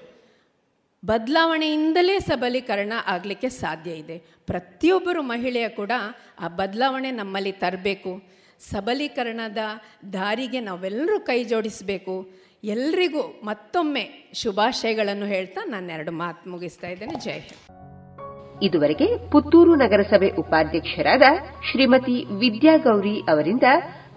ಬದಲಾವಣೆಯಿಂದಲೇ 1.04 2.18
ಸಬಲೀಕರಣ 2.18 2.92
ಆಗಲಿಕ್ಕೆ 3.06 3.48
ಸಾಧ್ಯ 3.48 3.90
ಇದೆ. 3.90 4.18
ಪ್ರತಿಯೊಬ್ಬರು 4.18 5.22
ಮಹಿಳೆಯ 5.22 5.68
ಕೂಡ 5.68 5.92
ಆ 6.38 6.48
ಬದಲಾವಣೆ 6.48 7.10
ನಮ್ಮಲ್ಲಿ 7.10 7.52
ತರಬೇಕು. 7.52 8.22
ಸಬಲೀಕರಣದ 8.58 9.58
ದಾರಿಗೆ 10.12 10.60
ನಾವೆಲ್ಲರೂ 10.60 11.20
ಕೈ 11.20 11.44
ಜೋಡಿಸಬೇಕು. 11.44 12.30
ಎಲ್ರಿಗೂ 12.64 13.40
ಮತ್ತೊಮ್ಮೆ 13.44 14.30
ಶುಭಾಶಯಗಳನ್ನು 14.34 15.26
ಹೇಳ್ತಾ 15.26 15.64
ನಾನು 15.64 15.92
ಎರಡು 15.92 16.12
ಮಾತು 16.12 16.50
ಮುಗಿಸ್ತಾ 16.50 16.88
ಇದ್ದೇನೆ. 16.88 17.14
ಜೈ 17.14 17.32
ಹಿಂದ್. 17.32 17.89
ಇದುವರೆಗೆ 18.62 19.30
ಪುತ್ತೂರು 19.30 19.74
ನಗರಸಭೆ 19.74 20.28
ಉಪಾಧ್ಯಕ್ಷರಾದ 20.28 21.22
ಶ್ರೀಮತಿ 21.70 22.26
ವಿದ್ಯಾಗೌರಿ 22.30 23.20
ಅವರಿಂದ 23.20 23.62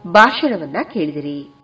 ಭಾಷಣವನ್ನ 0.08 0.78
ಕೇಳಿದಿರಿ. 0.94 1.56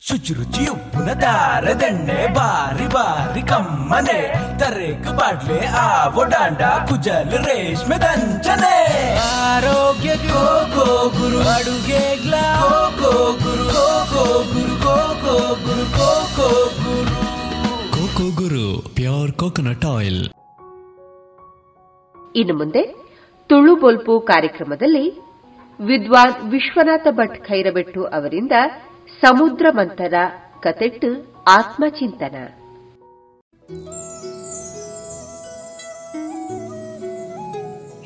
ಶುಚಿರುಚಿ 0.00 0.66
ಉಪ್ಪಿನ 0.66 1.12
ದಾರದೆಣ್ಣೆ 1.12 2.34
ಬಾರಿ 2.34 2.86
ಬಾರಿ 2.86 3.42
ಕಮ್ಮನೆ 3.42 4.34
ತರೇಕು 4.58 5.16
ಬಾಡ್ಲೆ 5.16 5.66
ಆವೋ 5.66 6.24
ಡಾಂಡ 6.24 6.58
ಕುಜಲ್ 6.58 7.32
ರೇಷ್ಮೆ 7.32 7.96
ದಂಚನೆ. 7.96 8.76
ಆರೋಗ್ಯ 9.18 10.16
ಗೋ 10.16 10.44
ಗೋ 10.76 11.08
ಗುರು 11.08 11.48
ಅಡುಗೆಗ್ಲ 11.48 12.34
ಗೋ 12.60 12.90
ಕೋ 12.98 13.12
ಗುರು 13.32 13.64
ಕೋ 13.68 13.86
ಕೋ 14.12 14.24
ಗುರು 14.54 14.76
ಗೋ 14.76 14.96
ಕೋ 15.24 15.54
ಗುರು 15.54 15.84
ಗೋ 15.98 16.10
ಕೋ 16.36 16.48
ಗುರು. 16.82 17.16
Coco 17.90 18.26
Guru 18.42 18.94
pure 18.94 19.32
coconut 19.32 19.84
oil. 19.84 20.28
ಇನ್ನು 22.36 22.54
ಮುಂದೆ 22.54 22.82
ತುಳು 23.46 23.76
ಬೊಲ್ಪು 23.76 24.20
ಕಾರ್ಯಕ್ರಮದಲ್ಲಿ 24.20 25.04
ವಿದ್ವಾನ್ 25.80 26.50
ವಿಶ್ವನಾಥ 26.50 27.06
ಭಟ್ 27.10 27.44
ಖೈರಬೆಟ್ಟು 27.44 28.04
ಅವರಿಂದ 28.04 28.52
ಸಮುದ್ರ 29.20 29.66
ಮಂಥನ 29.70 30.14
ಕತೆಟ್ಟು 30.60 31.10
ಆತ್ಮಚಿಂತನ. 31.48 32.36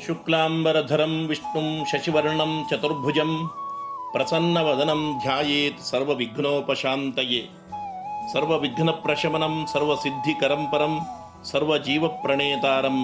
ಶುಕ್ಲಾಂಬರಧರಂ 0.05 1.13
ವಿಷ್ಣುಂ 1.27 1.85
ಶಶಿವರ್ಣಂ 1.85 2.67
ಚತುರ್ಭುಜಂ 2.69 3.31
ಪ್ರಸನ್ನವದನಂ 4.11 5.01
ಧ್ಯಾಯೇತ್ 5.21 5.79
ಸರ್ವವಿಘ್ನೋಪಶಾಂತಯೇ. 5.79 7.41
ಸರ್ವವಿಘ್ನಪ್ರಶಮನಂ 8.33 9.67
ಸರ್ವಸಿದ್ಧಿಕರಂ 9.73 10.63
ಪರಂ 10.71 10.93
ಸರ್ವಜೀವಪ್ರಣೇತಾರಂ 11.51 12.97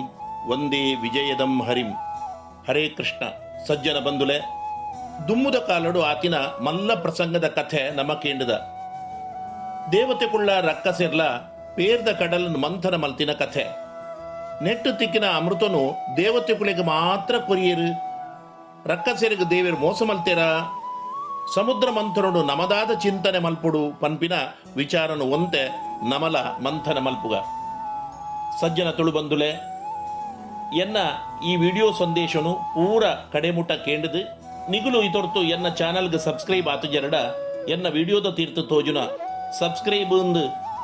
ವಂದೇ 0.49 0.95
ವಿಜಯದಂ 0.95 1.53
ಹರಿಂ, 1.67 1.91
ಹರೇ 2.67 2.89
ಕೃಷ್ಣ, 2.89 3.23
ಸಜ್ಜನ 3.67 3.99
ಬಂಧುಲೆ, 3.99 4.37
ದುಮ್ಮುದ 5.27 5.55
ಕಾಲಡು 5.55 6.01
ಆತಿನ 6.03 6.35
ಮಲ್ಲ 6.37 6.93
ಪ್ರಸಂಗದ 7.01 7.47
ಕಥೆ 7.47 7.81
ನಮ 7.95 8.13
ಕೇಂಡದ 8.13 8.53
ದೇವತೆಗುಳ್ಳ 9.91 10.49
ರಕ್ಕಸೆರ್ಲ, 10.61 11.23
ಪೇರ್ದ 11.75 12.09
ಕಡಲ್ 12.09 12.57
ಮಂಥನ 12.57 12.95
ಮಲ್ತಿನ 12.95 13.31
ಕಥೆ. 13.31 13.63
ನೆಟ್ಟು 14.63 14.97
ತಿಕ್ಕಿನ 14.99 15.25
ಅಮೃತನು 15.35 15.81
ದೇವತೆಗಳಿಗೆ 16.17 16.83
ಮಾತ್ರ 16.83 17.35
ಕೊರಿಯರು. 17.47 17.89
ರಕ್ಕಸೆರಿಗೆ 18.89 19.49
ದೇವರು 19.49 19.77
ಮೋಸ 19.77 20.03
ಮಲ್ತೇರ? 20.03 20.41
ಸಮುದ್ರ 21.55 21.87
ಮಂಥನಡು 21.91 22.43
ನಮದಾದ 22.43 22.91
ಚಿಂತನೆ 22.99 23.39
ಮಲ್ಪುಡು, 23.39 23.99
ಪನ್ಪಿನ 23.99 24.33
ವಿಚಾರನು 24.75 25.25
ಒಂತೆ 25.25 25.63
ನಮಲ 26.09 26.37
ಮಂಥನ 26.65 26.97
ಮಲ್ಪುಗ. 26.99 27.35
ಸಜ್ಜನ 28.61 28.89
ತುಳು 28.89 29.11
ಬಂದುಲೆ 29.11 29.76
ಎನ್ನ 30.83 30.97
ಈ 31.49 31.51
ವಿಡಿಯೋ 31.63 31.87
ಸಂದೇಶನು 31.99 32.51
ಪೂರ 32.75 33.03
ಕಡೆಮುಟ್ಟ 33.33 33.71
ಕೇಂದ್ರದು 33.85 34.21
ನಿಗಲು 34.71 34.99
ಇತೊರ್ತು 35.07 35.41
ಎನ್ನ 35.55 35.67
ಚಾನಲ್ಗೆ 35.79 36.19
ಸಬ್ಸ್ಕ್ರೈಬ್ 36.25 36.67
ಆತು 36.73 36.87
ಜರಡ. 36.95 37.15
ಎನ್ನ 37.73 37.87
ವಿಡಿಯೋದ 37.97 38.29
ತೀರ್ಥ 38.37 38.59
ತೋಜುನ. 38.71 38.99
ಸಬ್ಸ್ಕ್ರೈಬ್ 39.59 40.13
ಅಂದು 40.23 40.43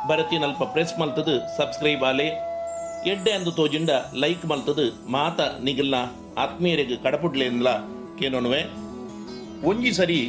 ಬರತಿ 0.09 0.37
ನಲ್ಪ 0.43 0.63
ಪ್ರೆಸ್ 0.73 0.93
ಮಲ್ತದು, 0.99 1.35
ಸಬ್ಸ್ಕ್ರೈಬ್ 1.57 2.03
ಆಲೆ. 2.09 2.27
ಎಡ್ಡೆ 3.11 3.31
ಅಂದು 3.37 3.51
ತೋಜಿಂಡ 3.59 3.91
ಲೈಕ್ 4.23 4.45
ಮಲ್ತದು, 4.51 4.85
ಮಾತ 5.15 5.39
ನಿಗಲ್ನ 5.67 5.97
ಆತ್ಮೀಯರಿಗೆ 6.43 6.97
ಕಡಪುಡ್ಲೆ 7.05 7.45
ಎನ್ಲ 7.51 7.69
ಕೇನೋನುವೆ 8.19 8.61
ಒಂಜಿ 9.71 9.91
ಸರಿ 9.99 10.19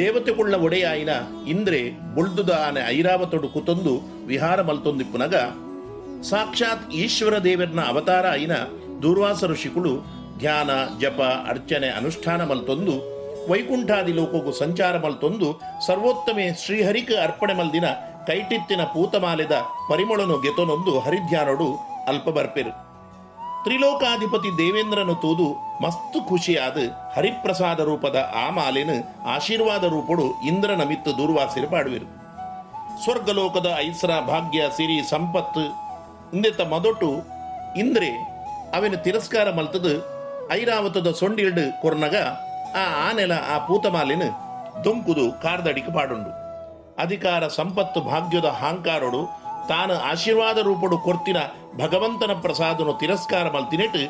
ದೇವತೆಗುಳ್ಳ 0.00 0.54
ಒಡೆಯಾಯಿನ 0.66 1.12
ಇಂದ್ರೆ 1.52 1.80
ಬುಳ್ದುದ 2.16 2.52
ಆನೆ 2.66 2.82
ಐರಾವತೊಡು 2.96 3.48
ಕುತೊಂದು 3.54 3.94
ವಿಹಾರ 4.32 4.58
ಮಲ್ತೊಂದಿಪ್ಪುನಗ, 4.68 5.36
ಸಾಕ್ಷಾತ್ 6.30 6.84
ಈಶ್ವರ 7.04 7.34
ದೇವರನ 7.48 7.80
ಅವತಾರ 7.92 8.26
ಆಯಿನ 8.36 8.54
ದೂರ್ವಾಸ 9.02 9.44
ಋಷಿಗಳು 9.44 9.92
ಧ್ಯಾನ, 10.38 10.70
ಜಪ, 10.98 11.20
ಅರ್ಚನೆ, 11.48 11.88
ಅನುಷ್ಠಾನ 11.88 12.44
ಮಲ್ತೊಂದು, 12.44 12.94
ವೈಕುಂಠಾದಿ 13.52 14.12
ಲೋಕಕ್ಕೂ 14.12 14.52
ಸಂಚಾರ 14.52 14.98
ಮಲ್ತೊಂದು, 14.98 15.60
ಸರ್ವೋತ್ತಮೆ 15.86 16.54
ಶ್ರೀಹರಿಕ 16.64 17.10
ಅರ್ಪಣೆ 17.22 17.54
ಮಲ್ದಿನ 17.54 17.84
ಕೈಟಿತ್ತಿನ 18.26 18.84
ಪೂತಮಾಲೆದ 18.84 19.52
ಪರಿಮಳನು 19.90 20.38
ಗೆತೊನೊಂದು 20.38 21.00
ಹರಿಧ್ಯಾನೋಡು 21.00 21.76
ಅಲ್ಪ 22.08 22.28
ಬರ್ಪೆರು 22.28 22.70
ತ್ರಿಲೋಕಾಧಿಪತಿ 23.64 24.58
ದೇವೇಂದ್ರನು 24.58 25.14
ತೂದು 25.14 25.52
ಮಸ್ತು 25.82 26.28
ಖುಷಿಯಾದ 26.28 26.76
ಹರಿಪ್ರಸಾದ 27.16 27.80
ರೂಪದ 27.80 28.32
ಆ 28.34 28.50
ಮಾಲೆನು 28.50 29.28
ಆಶೀರ್ವಾದ 29.28 29.84
ರೂಪಡು 29.84 30.46
ಇಂದ್ರನ 30.46 30.82
ಮಿತ್ತು 30.82 31.10
ದೂರ್ವಾಸಿರು 31.10 31.70
ಪಾಡುವಿರು. 31.70 32.06
ಸ್ವರ್ಗಲೋಕದ 33.04 33.76
ಐಸ್ರ 33.78 34.10
ಭಾಗ್ಯ 34.26 34.62
ಸಿರಿ 34.76 35.10
ಸಂಪತ್ತು 35.10 35.60
ಇಂದೆತ್ತ 36.36 36.60
ಮೊದಟು 36.60 37.10
ಇಂದ್ರೆ 37.78 38.27
ಅವನು 38.76 38.96
ತಿರಸ್ಕಾರ 39.06 39.48
ಮಲ್ತದ, 39.58 39.88
ಐರಾವತದ 40.58 41.08
ಸೊಂಡಿಲ್ಡು 41.20 41.64
ಕೊರ್ನಗ, 41.82 42.16
ಆ 42.80 42.84
ಆನೆಲ 43.06 43.32
ಆ 43.54 43.56
ಪೂತಮಾಲಿನ 43.68 44.24
ದೊಂಕುದು 44.84 45.24
ಕಾರ್ದಡಿಕೆ 45.44 45.92
ಪಾಡುಂಡು. 45.96 46.30
ಅಧಿಕಾರ 47.04 47.42
ಸಂಪತ್ತು 47.58 48.00
ಭಾಗ್ಯದ 48.10 48.48
ಹಾಂಕಾರೋಡು, 48.60 49.22
ತಾನು 49.70 49.94
ಆಶೀರ್ವಾದ 50.10 50.58
ರೂಪಡು 50.68 50.98
ಕೊರ್ತಿನ 51.06 51.38
ಭಗವಂತನ 51.82 52.32
ಪ್ರಸಾದನು 52.44 52.92
ತಿರಸ್ಕಾರ 53.02 53.46
ಮಲ್ತಿನೆಟ್ 53.56 54.00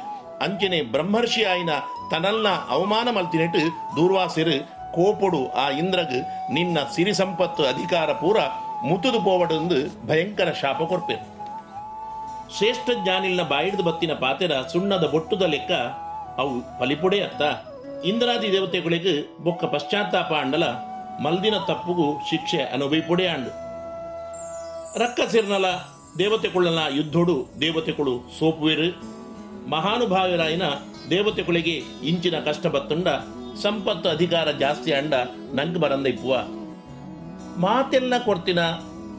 ಅಂಚನೆ 0.47 0.79
ಬ್ರಹ್ಮರ್ಷಿ 0.95 1.43
ಆಯಿನ 1.53 1.73
ತನಲ್ನ 2.11 2.49
ಅವಮಾನ 2.75 3.09
ಮಲ್ತಿನೆಟ್, 3.17 3.61
ದೂರ್ವಾಸಿರು 3.97 4.57
ಕೋಪಡು 4.97 5.41
ಆ 5.63 5.65
ಇಂದ್ರಗ್ 5.81 6.19
ನಿನ್ನ 6.57 6.79
ಸಿರಿ 6.95 7.15
ಸಂಪತ್ತು 7.21 7.63
ಅಧಿಕಾರ 7.73 8.11
ಪೂರ 8.23 8.39
ಮುತ್ತುದು 8.89 9.21
ಪೋವಡೆಂದು 9.27 9.79
ಭಯಂಕರ 10.09 10.51
ಶಾಪ 10.63 10.81
ಕೊರ್ಪೆರು 10.93 11.25
ಶ್ರೇಷ್ಠ 12.57 12.91
ಜ್ಞಾನಿಲ್ನ 13.05 13.43
ಬಾಯಿಡ್ದು 13.43 13.83
ಬತ್ತಿನ 13.83 14.13
ಪಾತೆರ 14.13 14.53
ಸುಣ್ಣದ 14.73 15.07
ಬೊಟ್ಟುದ 15.07 15.43
ಲೆಕ್ಕ 15.43 15.73
ಅವು 16.39 16.79
ಫಲಿಪುಡೆ 16.79 17.21
ಅತ್ತ 17.21 17.43
ಇಂದ್ರಾದಿ 18.05 18.53
ದೇವತೆಗಳಿಗೆ 18.53 19.15
ಬೊಕ್ಕ 19.45 19.65
ಪಶ್ಚಾತ್ತಾಪ 19.65 20.33
ಅಂಡಲ 20.35 20.65
ಮಲ್ದಿನ 21.25 21.55
ತಪ್ಪುಗೂ 21.69 22.21
ಶಿಕ್ಷೆ 22.31 22.61
ಅನುಭವಿಪುಡೆ 22.65 23.27
ಅಂಡು. 23.27 23.51
ರಕ್ಕಸಿರ್ನಲ 24.99 25.67
ದೇವತೆಗಳನ್ನ 26.19 26.79
ಯುದ್ಧೋಡು 26.97 27.37
ದೇವತೆಗಳು 27.61 28.15
ಸೋಪುವೆರು. 28.39 28.89
ಮಹಾನುಭಾವರಾಯಿನ 29.71 30.63
ದೇವತೆಗಳಿಗೆ 31.11 31.75
ಇಂಚಿನ 32.03 32.41
ಕಷ್ಟ 32.41 32.67
ಬತ್ತುಂಡ 32.67 33.09
ಸಂಪತ್ತು 33.63 34.09
ಅಧಿಕಾರ 34.09 34.51
ಜಾಸ್ತಿ 34.51 34.93
ಅಂಡ 34.93 35.15
ನಂಗ್ 35.55 35.79
ಬರಂದ 35.79 36.07
ಇಪ್ಪುವ 36.07 36.35
ಮಾತೆಲ್ಲ 37.59 38.19
ಕೊಡ್ತಿನ 38.19 38.61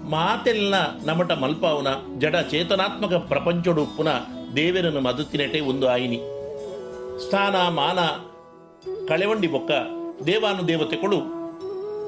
ಮಾತೆಲ್ಲ 0.07 0.97
ನಮಟ 1.05 1.31
ಮಲ್ಪಾವುನ, 1.31 1.87
ಜಡ 2.19 2.35
ಚೇತನಾತ್ಮಕ 2.35 3.13
ಪ್ರಪಂಚಡು 3.13 3.83
ಉಪ್ಪುನ 3.83 4.07
ದೇವರನ್ನು 4.55 4.99
ಮದುತ್ತಿನಟೆ 4.99 5.59
ಒಂದು 5.59 5.89
ಆಯಿನಿ. 5.89 6.17
ಸ್ಥಾನ, 7.19 7.55
ಮಾನ, 7.55 7.99
ಕಳೆವಂಡಿ 9.07 9.47
ಬೊಕ್ಕ 9.47 9.71
ದೇವಾನು 10.25 10.67
ದೇವತೆಗಳು 10.67 11.19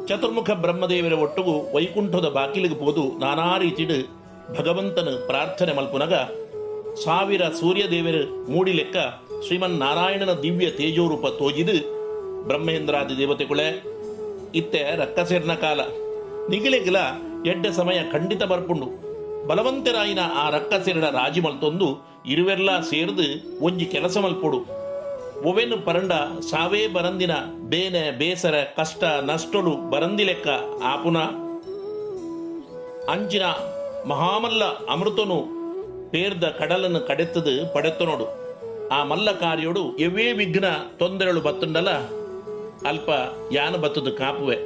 ಚತುರ್ಮುಖ 0.07 0.51
ಬ್ರಹ್ಮದೇವರ 0.51 1.13
ಒಟ್ಟುಗು 1.13 1.75
ವೈಕುಂಠದ 1.75 2.29
ಬಾಕಿಲಿಗೆ 2.29 2.75
ಪೋದು 2.75 3.19
ನಾನಾ 3.19 3.57
ರೀತಿಡು 3.57 4.21
ಭಗವಂತನ 4.59 5.23
ಪ್ರಾರ್ಥನೆ 5.27 5.73
ಮಲ್ಪುನಗ, 5.73 6.13
ಸಾವಿರ 7.03 7.41
ಸೂರ್ಯದೇವರು 7.59 8.51
ಮೂಡಿ 8.51 8.71
ಲೆಕ್ಕ 8.71 8.97
ಶ್ರೀಮನ್ 9.45 9.79
ನಾರಾಯಣನ 9.79 10.33
ದಿವ್ಯ 10.33 10.69
ತೇಜೋರೂಪ 10.69 11.27
ತೋಜಿದು 11.27 11.75
ಬ್ರಹ್ಮೇಂದ್ರಾದಿ 12.47 13.17
ದೇವತೆಗಳೇ 13.17 13.83
ಇತ್ತೆ 14.55 14.95
ರಕ್ಕಸೇರ್ನ 14.95 15.53
ಕಾಲ. 15.53 15.79
ನಿಗಿಲೆಗಿಲ 16.49 16.95
ಎಡ್ಡ 17.45 17.67
ಸಮಯ 17.67 18.11
ಖಂಡಿತ 18.11 18.43
ಬರ್ಪುಂಡು. 18.43 19.11
ಬಲವಂತರಾಯಿನ 19.47 20.19
ಆ 20.35 20.49
ರಕ್ಕಸೇರಡ 20.49 21.03
ರಾಜಿ 21.03 21.41
ಮಲ್ತೊಂದು 21.41 22.07
ಇರುವೆಲ್ಲ 22.25 22.79
ಸೇರ್ದು 22.79 23.23
ಒಂಜಿ 23.65 23.85
ಕೆಲಸ 23.85 24.17
ಮಲ್ಪೊಡು. 24.17 24.57
ಒವೆನು 25.49 25.85
ಪರಂಡ 25.85 26.11
ಸಾವೇ 26.39 26.87
ಬರಂದಿನ 26.87 27.31
ಬೇನೆ, 27.69 28.11
ಬೇಸರ, 28.11 28.55
ಕಷ್ಟ, 28.77 29.03
ನಷ್ಟಡು 29.03 29.89
ಬರಂದಿ 29.89 30.23
ಲೆಕ್ಕ 30.23 30.47
ಆಪುನ. 30.83 31.17
ಅಂಜಿನ 33.11 33.43
ಮಹಾಮಲ್ಲ 34.07 34.63
ಅಮೃತನು 34.63 35.61
ಪೇರ್ದ 36.11 36.43
ಕಡಲನ್ನು 36.43 36.99
ಕಡೆತ್ತದು 36.99 37.73
ಪಡೆತ್ತನೋಡು. 37.73 38.27
ಆ 38.89 39.03
ಮಲ್ಲ 39.03 39.31
ಕಾರ್ಯೋಡು 39.31 39.95
ಎವೇ 39.95 40.31
ವಿಘ್ನ 40.31 40.65
ತೊಂದರೆಗಳು 40.97 41.41
ಬತ್ತುಂಡಲ, 41.41 41.89
ಅಲ್ಪ 42.87 43.09
ಯಾನ 43.51 43.75
ಬತ್ತದು 43.75 44.11
ಕಾಪುವೆ. 44.11 44.57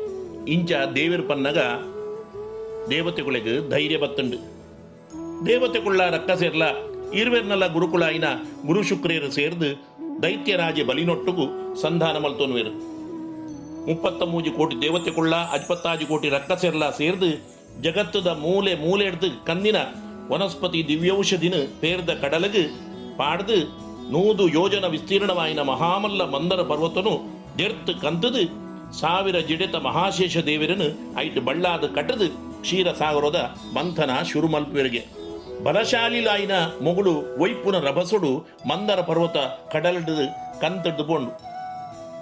ಇಂಚ 0.52 0.72
ದೇವಿರ 0.96 1.22
ಪನ್ನಗ 1.30 1.58
ದೇವತೆಗಳಿಗೆ 2.90 3.54
ಧೈರ್ಯ 3.70 3.98
ಬತ್ತುಂಡು. 3.98 4.38
ದೇವತೆಗುಳ್ಳ 5.48 6.02
ರಕ್ಕ 6.16 6.32
ಸೇರ್ಲ, 6.32 6.64
ಇರುವೆರ್ನಲ್ಲ 7.20 7.66
ಆಯ್ನ 8.04 8.28
ಗುರು 8.66 8.82
ಶುಕ್ರಿಯರು 8.84 9.30
ಸೇರ್ದು 9.32 9.70
ದೈತ್ಯರಾಜ 10.24 10.80
ಬಲಿನೊಟ್ಟುಗು 10.90 11.46
ಸಂಧಾನ 11.82 12.18
ಮಲ್ತೋನ್ವೇರು. 12.18 12.74
ಮುಪ್ಪತ್ತ 13.88 14.24
ಮೂಜಿ 14.24 14.52
ಕೋಟಿ 14.58 14.76
ದೇವತೆಗುಳ್ಳ, 14.82 15.34
ಅಜ್ಪತ್ತಾಜು 15.56 16.06
ಕೋಟಿ 16.06 16.28
ರಕ್ಕ 16.30 16.54
ಸೇರ್ಲ 16.62 16.84
ಸೇರ್ದು 16.90 17.30
ಜಗತ್ತದ 17.82 18.30
ಮೂಲೆ 18.44 18.74
ಮೂಲೆ 18.76 19.06
ಹಿಡ್ದು 19.06 19.30
ಕಂದಿನ 19.46 19.78
ವನಸ್ಪತಿ 20.32 20.80
ದಿವ್ಯೌಷಧಿನ 20.88 21.56
ಪೇರ್ದ 21.82 22.12
ಕಡಲಗು 22.22 22.64
ಪಾಡ್ದು 23.18 23.58
ನೂದು 24.14 24.44
ಯೋಜನ 24.50 24.86
ವಿಸ್ತೀರ್ಣವಾಯಿನ 24.88 25.62
ಮಹಾಮಲ್ಲ 25.72 26.22
ಮಂದರ 26.30 26.62
ಪರ್ವತನು 26.62 27.14
ಜರ್ತು 27.58 27.94
ಕಂತದು 28.02 28.44
ಸಾವಿರ 29.00 29.38
ಜಿಡೆತ 29.40 29.76
ಮಹಾಶೇಷ 29.76 30.38
ದೇವರನ್ನು 30.50 30.90
ಐಟ್ 31.22 31.40
ಬಳ್ಳಾದ 31.48 31.86
ಕಟ್ಟದು 31.96 32.28
ಕ್ಷೀರ 32.66 32.88
ಸಾಗರದ 32.92 33.56
ಮಂಥನ 33.76 34.12
ಶುರು 34.32 34.48
ಬಲಶಾಲಿ 35.64 36.22
ಲಾಯಿನ 36.22 36.52
ಮೊಗಳು 36.84 37.42
ವೈಪುನ 37.42 37.78
ರಭಸುಡು 37.78 38.58
ಮಂದರ 38.68 39.02
ಪರ್ವತ 39.02 39.38
ಕಡಲಡ್ದು 39.72 40.62
ಕಂತಡ್ದುಕೊಂಡು. 40.62 41.32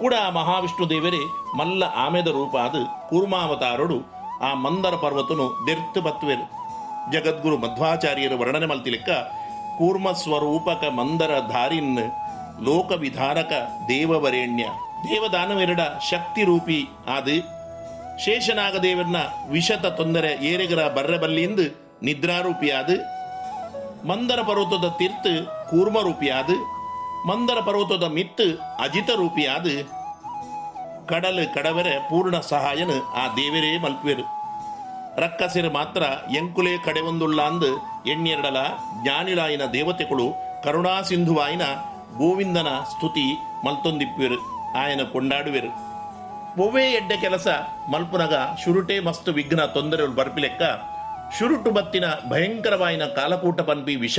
ಕೂಡ 0.00 0.14
ಮಹಾವಿಷ್ಣು 0.34 0.90
ದೇವರೇ, 0.90 1.24
ಮಲ್ಲ 1.56 1.84
ಆಮೆದ 1.84 2.26
ರೂಪ 2.26 2.56
ಅದು 2.56 3.08
ಕೂರ್ಮಾವತಾರಡು 3.08 4.02
ಆ 4.42 4.54
ಮಂದರ 4.54 4.88
ಪರ್ವತನು 4.88 5.66
ದೆರ್ತು 5.66 6.02
ಬತ್ತುವೆರು. 6.02 6.64
ಜಗದ್ಗುರು 7.12 7.58
ಮಧ್ವಾಚಾರ್ಯರು 7.58 8.38
ವರ್ಣನೆ 8.38 8.66
ಮಲ್ತಿಲೆಕ್ಕ 8.66 9.10
ಕೂರ್ಮ 9.78 10.12
ಸ್ವರೂಪಕ 10.12 10.84
ಮಂದರ 10.84 11.38
ಧಾರಿನ್ 11.48 11.98
ಲೋಕ 12.64 12.92
ವಿಧಾರಕ 12.92 13.52
ದೇವವರೇಣ್ಯ. 13.88 14.64
ದೇವದಾನವೆರಡ 15.08 15.80
ಶಕ್ತಿ 16.10 16.44
ರೂಪಿ 16.44 16.88
ಆದು 17.08 17.63
ಶೇಷನಾಗ 18.18 18.76
ದೇವರನ್ನ 18.76 19.16
ವಿಷತ 19.50 19.86
ತೊಂದರೆ 19.86 20.46
ಏರೆಗರ 20.46 20.88
ಬರ್ರೆಬಲ್ಲಿಂದು 20.88 21.96
ನಿದ್ರಾರೂಪಿಯಾದು. 22.02 22.96
ಮಂದರ 24.08 24.42
ಪರ್ವತದ 24.42 24.88
ತೀರ್ಥ 24.98 25.26
ಕೂರ್ಮ 25.48 26.00
ರೂಪಿಯಾದ 26.00 26.50
ಮಂದರ 27.28 27.60
ಪರ್ವತದ 27.60 28.02
ಮಿತ್ತು 28.02 28.76
ಅಜಿತ 28.82 29.10
ರೂಪಿಯಾದ 29.10 29.66
ಕಡಲು 31.06 31.54
ಕಡವರೆ 31.54 31.98
ಪೂರ್ಣ 31.98 32.40
ಸಹಾಯನು 32.40 33.12
ಆ 33.12 33.34
ದೇವರೇ 33.34 33.78
ಮಲ್ಪುವರು. 33.78 34.44
ರಕ್ಕಸಿರು 35.20 35.72
ಮಾತ್ರ 35.72 36.02
ಎಂಕುಲೆ 36.36 36.84
ಕಡೆವೊಂದುಳ್ಳ 36.84 37.42
ಅಂದು 37.42 37.66
ಎಣ್ಣೆರಡಲ 38.06 38.56
ಜ್ಞಾನಿಲಾಯಿನ 39.02 39.62
ದೇವತೆಗಳು 39.72 40.26
ಕರುಣಾ 40.64 41.02
ಸಿಂಧುವಾಯಿನ 41.02 41.62
ಗೋವಿಂದನ 42.18 42.66
ಸ್ತುತಿ 42.90 43.32
ಮಲ್ತೊಂದಿಪ್ಪುವೆರು. 43.66 44.38
ಆಯನ 44.76 45.00
ಕೊಂಡಾಡುವೆರು. 45.12 45.83
ಒವ್ವೇ 46.58 46.82
ಎಡ್ಡೆ 46.82 47.16
ಕೆಲಸ 47.20 47.46
ಮಲ್ಪುನಗ 47.90 48.34
ಶುರುಟೆ 48.64 49.00
ಮಸ್ತು 49.00 49.32
ವಿಘ್ನ 49.32 49.64
ತೊಂದರೆ 49.64 50.06
ಬರ್ಪಿಲೆಕ್ಕ. 50.06 50.62
ಶುರುಟು 51.38 51.70
ಬತ್ತಿನ 51.70 52.04
ಭಯಂಕರವಾಯಿನ 52.30 53.04
ಕಾಲಕೂಟ 53.04 53.60
ಪನ್ಪಿ 53.60 53.96
ವಿಷ. 53.96 54.18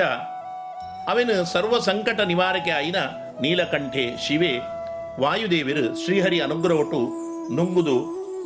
ಅವನು 1.07 1.45
ಸರ್ವ 1.45 1.79
ಸಂಕಟ 1.79 2.19
ನಿವಾರಕೆ 2.19 2.71
ಆಯಿನ 2.71 2.95
ನೀಲಕಂಠೆ 3.41 4.27
ಶಿವೆ. 4.27 4.57
ವಾಯುದೇವಿರು 5.21 6.05
ಶ್ರೀಹರಿ 6.05 6.39
ಅನುಗ್ರಹೊಟ್ಟು 6.39 6.99
ನುಂಗುದು 7.55 7.97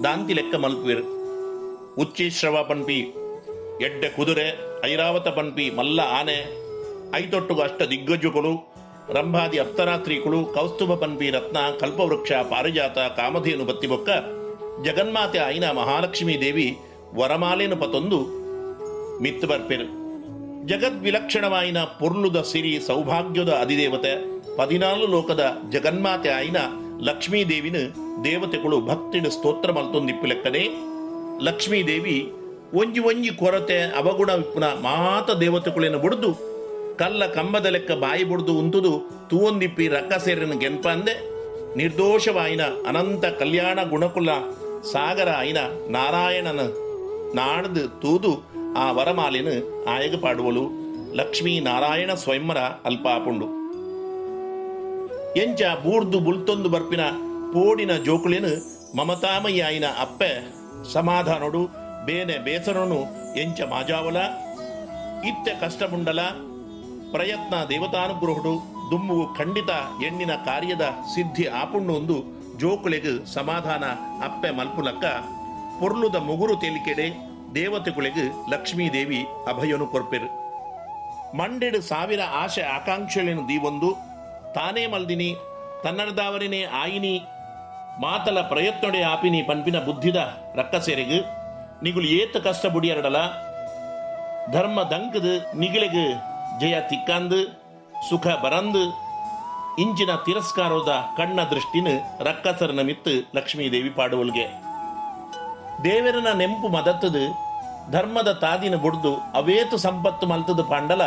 ದಾಂತಿ 0.03 0.33
ಲೆಕ್ಕ 0.33 0.55
ಮಲ್ಪುವೆರು 0.55 1.19
ಉಚ್ಚಿಶ್ರವ 1.95 2.63
ಪನ್ಪಿ 2.63 3.15
ಎಡ್ಡೆ 3.81 4.09
ಕುದುರೆ, 4.09 4.59
ಐರಾವತ 4.85 5.27
ಪನ್ಪಿ 5.27 5.69
ಮಲ್ಲ 5.69 5.99
ಆನೆ, 5.99 6.39
ಐತೊಟ್ಟುಗು 7.17 7.61
ಅಷ್ಟ 7.61 7.81
ದಿಗ್ಗಜುಗಳು 7.81 8.68
ರಂಭಾದಿ 9.15 9.57
ಅಪ್ತರಾತ್ರಿಗಳು 9.57 10.45
ಕೌಸ್ತುಭ 10.45 10.93
ಪನ್ಬಿ 10.93 11.29
ರತ್ನ, 11.29 11.57
ಕಲ್ಪವೃಕ್ಷ, 11.79 12.31
ಪಾರಿಜಾತ, 12.51 12.97
ಕಾಮಧೇನು 12.97 13.65
ಬತ್ತಿಬೊಕ್ಕ 13.65 14.09
ಜಗನ್ಮಾತೆ 14.85 15.39
ಆಯ್ನ 15.39 15.71
ಮಹಾಲಕ್ಷ್ಮೀ 15.71 16.37
ದೇವಿ 16.37 16.77
ವರಮಾಲೆನು 17.15 17.75
ಪತೊಂದು 17.75 18.19
ಮಿತ್ತು 19.21 19.47
ಬರ್ಪೆರು 19.47 19.87
ಜಗದ್ವಿಲಕ್ಷಣವಾಯಿನ 20.67 21.79
ಪೊರ್ಲುದ 21.99 22.41
ಸಿರಿ 22.41 22.79
ಸೌಭಾಗ್ಯದ 22.87 23.51
ಅಧಿದೇವತೆ 23.61 24.11
ಪದಿನಾಲು 24.57 25.07
ಲೋಕದ 25.07 25.43
ಜಗನ್ಮಾತೆ 25.69 26.29
ಆಯ್ನ 26.29 26.57
ಲಕ್ಷ್ಮೀ 27.03 27.41
ದೇವಿನ 27.43 27.79
ದೇವತೆಗಳು 28.23 28.77
ಭಕ್ತಿನ 28.81 29.27
ಸ್ತೋತ್ರ 29.27 29.71
ಮಲ್ತೊಂದಿಪ್ಪು 29.71 30.25
ಲೆಕ್ಕನೆ, 30.25 30.63
ಲಕ್ಷ್ಮೀ 31.43 31.79
ದೇವಿ, 31.83 32.17
ಒಂಜಿ 32.73 32.99
ಒಂಜಿ 32.99 33.29
ಕೊರತೆ, 33.29 33.77
ಅವಗುಣ 33.97 34.31
ವಿಪ್ಪುನ 34.31 34.63
ಮಾತ 34.63 35.29
ದೇವತೆಗಳೇನು 35.39 35.99
ಬುಡ್ದು 35.99 36.48
ಕಲ್ಲ 36.99 37.25
ಕಂಬದ 37.33 37.65
ಲೆಕ್ಕ 37.65 37.91
ಬಾಯಿ 37.91 38.23
ಬುಡ್ದು 38.23 38.53
ಉಂತುದು 38.59 38.91
ತೂವೊಂದಿಪ್ಪಿ 39.29 39.87
ರಕ್ಕ 39.87 40.13
ಸೇರಿನ 40.25 40.53
ಗೆನ್ಪ 40.59 40.87
ಅಂದೆ. 40.87 41.13
ನಿರ್ದೋಷವಾಯಿನ 41.77 42.63
ಅನಂತ 42.87 43.25
ಕಲ್ಯಾಣ 43.39 43.79
ಗುಣಕುಲ 43.89 44.29
ಸಾಗರ 44.91 45.29
ಆಯಿನ 45.37 45.59
ನಾರಾಯಣನ 45.89 46.61
ನಾಡ್ದು 47.35 47.83
ತೂದು 48.01 48.31
ಆ 48.77 48.91
ವರಮಾಲಿನ 48.91 49.47
ಆಯಗ 49.89 50.15
ಪಾಡುವಳು 50.15 50.63
ಲಕ್ಷ್ಮೀ 51.15 51.53
ನಾರಾಯಣ 51.59 52.11
ಸ್ವಯಂವರ 52.13 52.57
ಅಲ್ಪಾಪುಂಡು. 52.57 53.47
ಎಂಚ 55.41 55.61
ಬೂರ್ದು 55.83 56.19
ಬುಲ್ತೊಂದು 56.19 56.69
ಬರ್ಪಿನ 56.69 57.03
ಪೋಡಿನ 57.53 57.93
ಜೋಕುಳಿನ 58.05 58.45
ಮಮತಾಮಯ್ಯಾಯಿನ 58.97 59.87
ಅಪ್ಪೆ 59.99 60.31
ಸಮಾಧಾನೊಡು 60.93 61.61
ಬೇನೆ 62.05 62.37
ಬೇಸರನು 62.45 62.99
ಎಂಚ 63.39 63.61
ಮಾಜಾವಲ 63.61 64.19
ಇತ್ಯ 65.29 65.51
ಕಷ್ಟಮುಂಡಲ 65.61 66.19
ಪ್ರಯತ್ನ 67.13 67.55
ದೇವತಾನುಗ್ರಹುಡು 67.69 68.53
ದುಮ್ಮುವು 68.89 69.25
ಖಂಡಿತ 69.37 69.71
ಎಣ್ಣಿನ 70.07 70.33
ಕಾರ್ಯದ 70.47 70.85
ಸಿದ್ಧಿ 71.13 71.45
ಆಪುಣ್ಣೊಂದು 71.61 72.17
ಜೋಕುಳೆಗು 72.61 73.13
ಸಮಾಧಾನ 73.33 73.83
ಅಪ್ಪೆ 74.27 74.49
ಮಲ್ಪುಲಕ್ಕ, 74.57 75.05
ಪೊರ್ಲುದ 75.79 76.17
ಮುಗುರು 76.29 76.55
ತೇಲಿಕೆಡೆ 76.63 77.07
ದೇವತೆಗುಳೆಗು 77.57 78.25
ಲಕ್ಷ್ಮೀದೇವಿ 78.51 79.19
ಅಭಯನು 79.51 79.85
ಕೊರ್ಪೆರು. 79.93 80.29
ಮಂಡೆಡು 81.39 81.79
ಸಾವಿರ 81.89 82.21
ಆಶೆ 82.43 82.63
ಆಕಾಂಕ್ಷೆಗಳನ್ನು 82.77 83.43
ದೀವೊಂದು, 83.49 83.89
ತಾನೇ 84.57 84.83
ಮಲ್ದಿನಿ, 84.93 85.29
ತನ್ನಡದಾವರಿನೇ 85.83 86.61
ಆಯಿನಿ, 86.83 87.15
ಮಾತಲ 88.05 88.39
ಪ್ರಯತ್ನಡೆ 88.53 89.01
ಆಪಿನಿ 89.13 89.41
ಪಂಪಿನ 89.49 89.77
ಬುದ್ಧಿದ 89.87 90.19
ರಕ್ಕಸೆರೆಗು, 90.59 91.19
ನಿಗುಲು 91.85 92.09
ಏತ 92.19 92.37
ಕಷ್ಟ 92.47 92.65
ಬುಡಿಯರಡಲ, 92.75 93.19
ಧರ್ಮ 94.55 94.79
ದಂಕದು 94.93 95.33
ನಿಗಿಲೆಗು 95.61 96.05
ಜಯ 96.61 96.75
ತಿಕ್ಕಂದ್ 96.81 97.39
ಸುಖ 98.09 98.27
ಬರಂದ್ 98.27 98.83
ಇಂಚಿನ 99.81 100.11
ತಿರಸ್ಕಾರದ 100.25 100.91
ಕಣ್ಣ 101.17 101.39
ದೃಷ್ಟಿನ 101.43 101.87
ರಕ್ಕಸರನ 102.19 102.79
ಲಕ್ಷ್ಮೀ 103.35 103.71
ದೇವಿ 103.71 103.89
ಪಾಡುವಲ್ಗೆ 103.89 104.45
ದೇವರನ 105.83 106.27
ನೆಂಪು 106.37 106.67
ಮದತ್ತದು, 106.67 107.23
ಧರ್ಮದ 107.91 108.31
ತಾದಿನ 108.31 108.75
ಬುಡ್ದು, 108.75 109.15
ಅವೇತು 109.15 109.77
ಸಂಪತ್ತು 109.77 110.27
ಮಲ್ತದು 110.27 110.63
ಪಾಂಡಲ, 110.63 111.01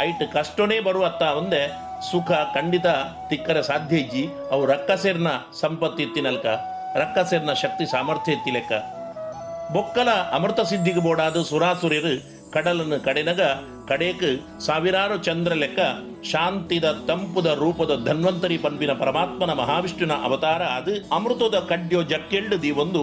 ಐಟ್ 0.00 0.32
ಕಷ್ಟನೇ 0.32 0.80
ಬರುವತ್ತ 0.80 1.22
ಒಂದೆ, 1.22 1.68
ಸುಖ 2.10 2.30
ಖಂಡಿತ 2.54 2.86
ತಿಕ್ಕರ 3.30 3.60
ಸಾಧ್ಯ 3.60 3.96
ಇಜ್ಜಿ, 3.96 4.28
ಅವು 4.50 4.66
ರಕ್ಕಸೆರ್ನ 4.66 5.28
ಸಂಪತ್ತು 5.60 6.02
ಎತ್ತಿನಲ್ಕ, 6.02 6.46
ರಕ್ಕಸೆರ್ನ 6.94 7.52
ಶಕ್ತಿ 7.52 7.86
ಸಾಮರ್ಥ್ಯ 7.86 8.32
ಎತ್ತಿಲೆಕ್ಕ. 8.32 8.72
ಬೊಕ್ಕಲ 9.72 10.08
ಅಮೃತ 10.08 10.60
ಸಿದ್ಧಿಗೆ 10.60 11.00
ಬೋಡಾದ 11.00 11.42
ಸುರಾಸುರ್ಯರು 11.42 12.37
ಕಡಲನ್ನು 12.52 12.98
ಕಡೆನಗ 13.04 13.42
ಕಡೇಕ್ 13.88 14.28
ಸಾವಿರಾರು 14.66 15.16
ಚಂದ್ರ 15.26 15.52
ಲೆಕ್ಕ, 15.52 15.80
ಶಾಂತಿದ 16.30 16.86
ತಂಪುದ 17.08 17.46
ರೂಪದ 17.46 17.92
ಧನ್ವಂತರಿ 18.08 18.58
ಪನ್ಪಿನ 18.58 18.92
ಪರಮಾತ್ಮನ 18.92 19.52
ಮಹಾವಿಷ್ಣುನ 19.52 20.12
ಅವತಾರ 20.26 20.62
ಅದು 20.78 20.94
ಅಮೃತದ 21.16 21.58
ಕಡ್ಯೋ 21.70 22.02
ಜಕ್ಕೆಳ್ಳು 22.02 22.56
ದಿ 22.62 22.70
ಒಂದು 22.82 23.02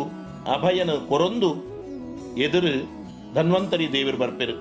ಅಭಯನ 0.55 0.91
ಕೊರೊಂದು 1.09 1.49
ಎದುರು 2.41 2.73
ಧನ್ವಂತರಿ 3.35 3.87
ದೇವರು 3.93 4.17
ಬರ್ಪೆರು. 4.17 4.55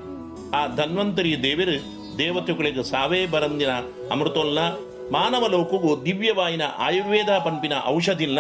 ಆ 0.59 0.61
ಧನ್ವಂತರಿ 0.77 1.43
ದೇವರು 1.43 1.77
ದೇವತೆಗಳಿಗೆ 2.19 2.82
ಸಾವೇ 2.82 3.27
ಬರಂದಿನ 3.27 3.73
ಅಮೃತೋಲ್ನ, 4.15 4.61
ಮಾನವ 5.12 5.47
ಲೋಕಗೂ 5.47 5.90
ದಿವ್ಯವಾಯಿನ 6.05 6.65
ಆಯುರ್ವೇದ 6.78 7.31
ಪನ್ಪಿನ 7.44 7.73
ಔಷಧಿಲ್ನ 7.86 8.39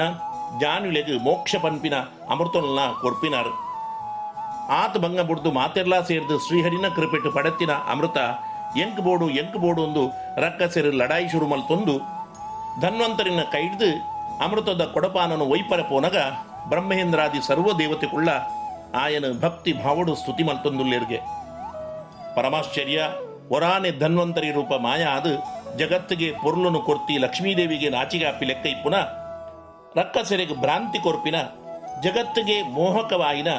ಜಾನುಳೆಗೆ 0.60 1.14
ಮೋಕ್ಷ 1.24 1.56
ಪನ್ಪಿನ 1.62 1.96
ಅಮೃತೋಲ್ನ 2.30 2.80
ಕೊರ್ಪಿನಾರು. 3.02 3.63
ಆತ 4.72 4.98
ಭಂಗ 4.98 5.20
ಬುಡ್ದು 5.20 5.50
ಮಾತೆರ್ಲಾ 5.50 6.00
ಸೇರಿದು 6.00 6.38
ಶ್ರೀಹರಿನ 6.38 6.88
ಕೃಪೆಟ್ಟು 6.88 7.30
ಪಡತ್ತಿನ 7.30 7.72
ಅಮೃತ, 7.88 8.18
ಎಂಕ್ 8.76 9.00
ಬೋಡು 9.00 9.30
ಎಂಕ್ 9.30 9.56
ಬೋಡು 9.56 9.82
ಒಂದು 9.82 10.02
ರಕ್ಕ 10.36 10.62
ಸೇರಿ 10.62 10.90
ಲಡಾಯಿ 10.90 11.28
ಶುರು 11.28 11.46
ಮಲ್ತೊಂದು 11.46 11.94
ಧನ್ವಂತರಿನ 12.80 13.42
ಕೈಡ್ದು 13.52 13.90
ಅಮೃತದ 14.40 14.84
ಕೊಡಪಾನನು 14.84 15.50
ವೈಪರ 15.50 15.82
ಪೋನಗ 15.82 16.16
ಬ್ರಹ್ಮೇಂದ್ರಾದಿ 16.68 17.40
ಸರ್ವ 17.42 17.78
ದೇವತೆ 17.78 18.06
ಕುಳ್ಳ 18.06 18.30
ಆಯನ 18.96 19.24
ಭಕ್ತಿ 19.40 19.72
ಭಾವಡು 19.72 20.14
ಸ್ತುತಿ 20.14 20.42
ಮಲ್ತೊಂದುಲ್ಲೇರ್ಗೆ 20.42 21.18
ಪರಮಾಶ್ಚರ್ಯ 22.36 23.00
ಒರಾನೆ 23.50 23.90
ಧನ್ವಂತರಿ 23.90 24.50
ರೂಪ 24.50 24.72
ಮಾಯಾ 24.74 25.10
ಅದು 25.10 25.32
ಜಗತ್ತಿಗೆ 25.76 26.32
ಪೊರ್ಲುನು 26.42 26.80
ಕೊರ್ತಿ 26.80 27.18
ಲಕ್ಷ್ಮೀದೇವಿಗೆ 27.18 27.88
ನಾಚಿಗಾಪಿ 27.88 28.44
ಲೆಕ್ಕ 28.44 28.66
ಇಪ್ಪುನ 28.66 28.96
ರಕ್ಕ 29.96 30.18
ಸೆರೆಗೆ 30.24 30.54
ಭ್ರಾಂತಿ 30.54 30.98
ಕೊರ್ಪಿನ 30.98 31.36
ಜಗತ್ತಿಗೆ 32.02 32.62
ಮೋಹಕವಾಯಿನ 32.62 33.50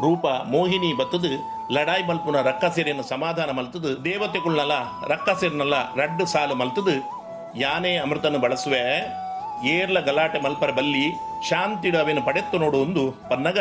ರೂಪ 0.00 0.26
ಮೋಹಿನಿ 0.26 0.90
ಬತ್ತದು, 0.98 1.32
ಲಡಾಯಿ 1.74 2.04
ಮಲ್ಪುನ 2.08 2.40
ರಕ್ಕ 2.42 2.64
ಸಮಾಧಾನ 3.12 3.50
ಮಲ್ತದು 3.50 3.90
ದೇವತೆಗಳನ್ನಲ್ಲ 4.04 4.76
ರಕ್ಕ 5.12 5.30
ಸೇರಿನಲ್ಲ 5.40 5.76
ರಡ್ಡು 6.00 6.26
ಸಾಲು 6.26 6.54
ಮಲ್ತದು. 6.54 6.94
ಯಾನೇ 7.60 7.92
ಅಮೃತನ 7.96 8.36
ಬಳಸುವೆ, 8.36 8.82
ಏರ್ಲ 9.74 9.98
ಗಲಾಟೆ 10.00 10.38
ಮಲ್ಪರ 10.40 10.70
ಬಲ್ಲಿ 10.70 11.04
ಶಾಂತಿಡು 11.48 11.98
ಅವೆನ 11.98 12.20
ಪಡೆತ್ತು 12.26 12.58
ನೋಡು 12.58 12.78
ಒಂದು 12.78 13.02
ಪನ್ನಗ. 13.30 13.58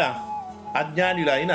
ಅಜ್ಞಾನಿಡಾಯಿನ 0.81 1.51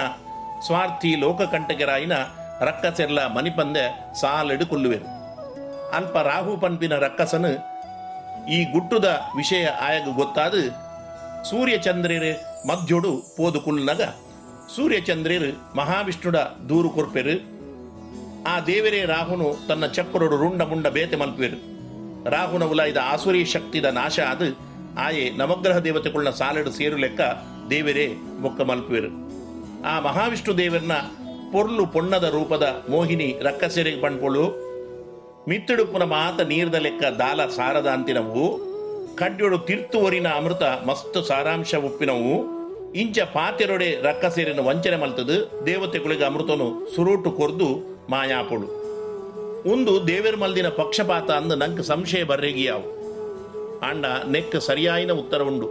ಸ್ವಾರ್ಥಿ 0.67 1.15
ಲೋಕಕಂಟಕರಾಯಿನ 1.17 2.17
ರಕ್ಕಸೆರ್ಲ 2.61 3.21
ಮನಿಪಂದೆ 3.27 3.85
ಸಾಲೆಡು 4.21 4.67
ಕೊಲ್ಲುವೆ 4.67 4.99
ಅಲ್ಪ 5.97 6.17
ರಾಹು 6.17 6.57
ಪನ್ಪಿನ 6.57 6.95
ರಕ್ಕಸನು 6.97 7.53
ಈ 8.49 8.65
ಗುಟ್ಟುದ 8.65 9.05
ವಿಷಯ 9.37 9.67
ಆಯಗ 9.67 10.09
ಗೊತ್ತಾದ. 10.17 10.55
ಸೂರ್ಯಚಂದ್ರರೇ 11.51 12.33
ಮಧ್ಯೊಡು 12.69 13.11
ಪೋದು 13.37 13.61
ಕುಲ್ನಗ 13.61 14.03
ಸೂರ್ಯಚಂದ್ರರು 14.75 15.77
ಮಹಾವಿಷ್ಣುಡ 15.77 16.37
ದೂರು 16.69 16.91
ಕೊರ್ಪೆರು. 16.91 17.57
ಆ 18.45 18.61
ದೇವರೇ 18.61 19.05
ರಾಹುನು 19.05 19.67
ತನ್ನ 19.69 19.87
ಚಪ್ಪರೊಡು 19.87 20.37
ರುಂಡ 20.37 20.63
ಮುಂಡ 20.63 20.87
ಬೇತೆ 20.87 21.17
ಮಲ್ಪುವೆರು. 21.17 21.77
ರಾಹುನ 22.31 22.65
ಉಲಾಯ್ದ 22.65 22.97
ಆಸುರಿ 23.03 23.45
ಶಕ್ತಿದ 23.45 23.85
ನಾಶ 23.85 24.21
ಅದು 24.21 24.59
ಆಯೆ 24.99 25.31
ನವಗ್ರಹ 25.31 25.79
ದೇವತೆಗಳನ್ನ 25.79 26.31
ಸಾಲಡು 26.31 26.71
ಸೇರು 26.71 26.97
ಲೆಕ್ಕ 26.97 27.21
ದೇವರೇ 27.71 28.15
ಮೊಕ್ಕ 28.41 28.61
ಮಲ್ಪುವೆರು. 28.61 29.11
ಆ 29.85 30.01
ಮಹಾವಿಷ್ಣು 30.01 30.59
ದೇವರನ್ನ 30.59 30.93
ಪೊರ್ಲು 31.53 31.87
ಪೊಣ್ಣದ 31.87 32.25
ರೂಪದ 32.25 32.85
ಮೋಹಿನಿ 32.91 33.39
ರಕ್ಕಸೆರೆಗೆ 33.43 34.01
ಪಣ್ಪೊಳು 34.01 34.67
ಮಿತ್ತುಡುಪುನ 35.49 36.03
ಮಾತ 36.03 36.41
ನೀರ್ದ 36.41 36.75
ಲೆಕ್ಕ 36.75 37.05
ದಾಲ 37.05 37.47
ಸಾರದ 37.47 37.87
ಅಂತಿನವು. 37.87 38.59
ಕಡ್ಯೊಡು 39.17 39.59
ತಿರ್ತುವರಿನ 39.59 40.29
ಅಮೃತ 40.29 40.63
ಮಸ್ತ್ 40.63 41.27
ಸಾರಾಂಶ 41.27 41.75
ಉಪ್ಪಿನವು. 41.75 42.56
ಇಂಚ 42.95 43.19
ಪಾತೆರೊಡೆ 43.19 44.01
ರಕ್ಕಸೇರಿನ 44.03 44.59
ವಂಚನೆ 44.59 44.97
ಮಲ್ತದು 44.97 45.67
ದೇವತೆಗಳಿಗೆ 45.67 46.25
ಅಮೃತನು 46.25 46.95
ಸುರುಟು 46.95 47.31
ಕೊರ್ದು 47.31 47.69
ಮಾಯಾಪುಳು. 48.11 48.69
ಒಂದು 49.73 50.07
ದೇವೇರ್ 50.09 50.37
ಮಲ್ದಿನ 50.37 50.69
ಪಕ್ಷಪಾತ 50.69 51.31
ಅಂದ 51.31 51.53
ನಂಗೆ 51.53 51.83
ಸಂಶಯ 51.83 52.25
ಬರ್ರೆಗಿಯಾವು. 52.25 52.89
ಆಂಡ 53.81 54.07
ನೆಕ್ಕ 54.31 54.57
ಸರಿಯಾಯಿನ 54.57 55.13
ಉತ್ತರ 55.13 55.43
ಉಂಡು 55.43 55.69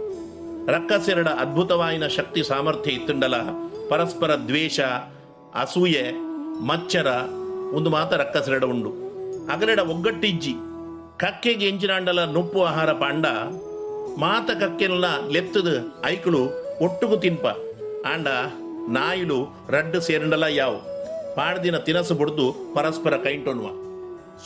ರಕ್ಕಸೆರಡ 0.66 1.28
ಅದ್ಭುತವಾಯಿನ 1.28 2.06
ಶಕ್ತಿ 2.06 2.42
ಸಾಮರ್ಥ್ಯ 2.42 2.90
ಇತ್ತುಂಡಲ, 2.90 3.34
ಪರಸ್ಪರ 3.88 4.34
ದ್ವೇಷ, 4.34 4.80
ಅಸೂಯೆ, 5.54 6.12
ಮಚ್ಚರ 6.66 7.06
ಒಂದು 7.74 7.90
ಮಾತ 7.90 8.12
ರಕ್ಕಸೆರಡ 8.12 8.64
ಉಂಡು 8.64 8.90
ಅಗಲೆಡ 9.52 9.78
ಒಗ್ಗಟ್ಟಿಜ್ಜಿ, 9.78 10.54
ಕಕ್ಕೆಗೆ 11.18 11.68
ಎಂಜಿನಾಂಡಲ 11.68 12.24
ನುಪ್ಪು 12.24 12.62
ಆಹಾರ 12.62 12.92
ಪಾಂಡ, 12.92 13.26
ಮಾತ 14.18 14.50
ಕಕ್ಕೆಲ್ಲ 14.50 15.28
ಲೆತ್ತದ 15.28 15.84
ಐಕಳು 16.06 16.65
ಒಟ್ಟುಗು 16.84 17.16
ತಿನ್ಪ. 17.24 17.46
ಆಂಡ, 18.12 18.28
ನಾಯಿಲು 18.96 19.38
ರಡ್ಡು 19.74 19.98
ಸೇರಿಂಡಲ 20.06 20.44
ಯಾವು. 20.60 20.78
ಪಾಡ್ದಿನ 21.36 21.76
ತಿನಸು 21.86 22.14
ಬುಡ್ದು 22.20 22.46
ಪರಸ್ಪರ 22.74 23.14
ಕೈಂಟೊನ್ವ 23.26 23.68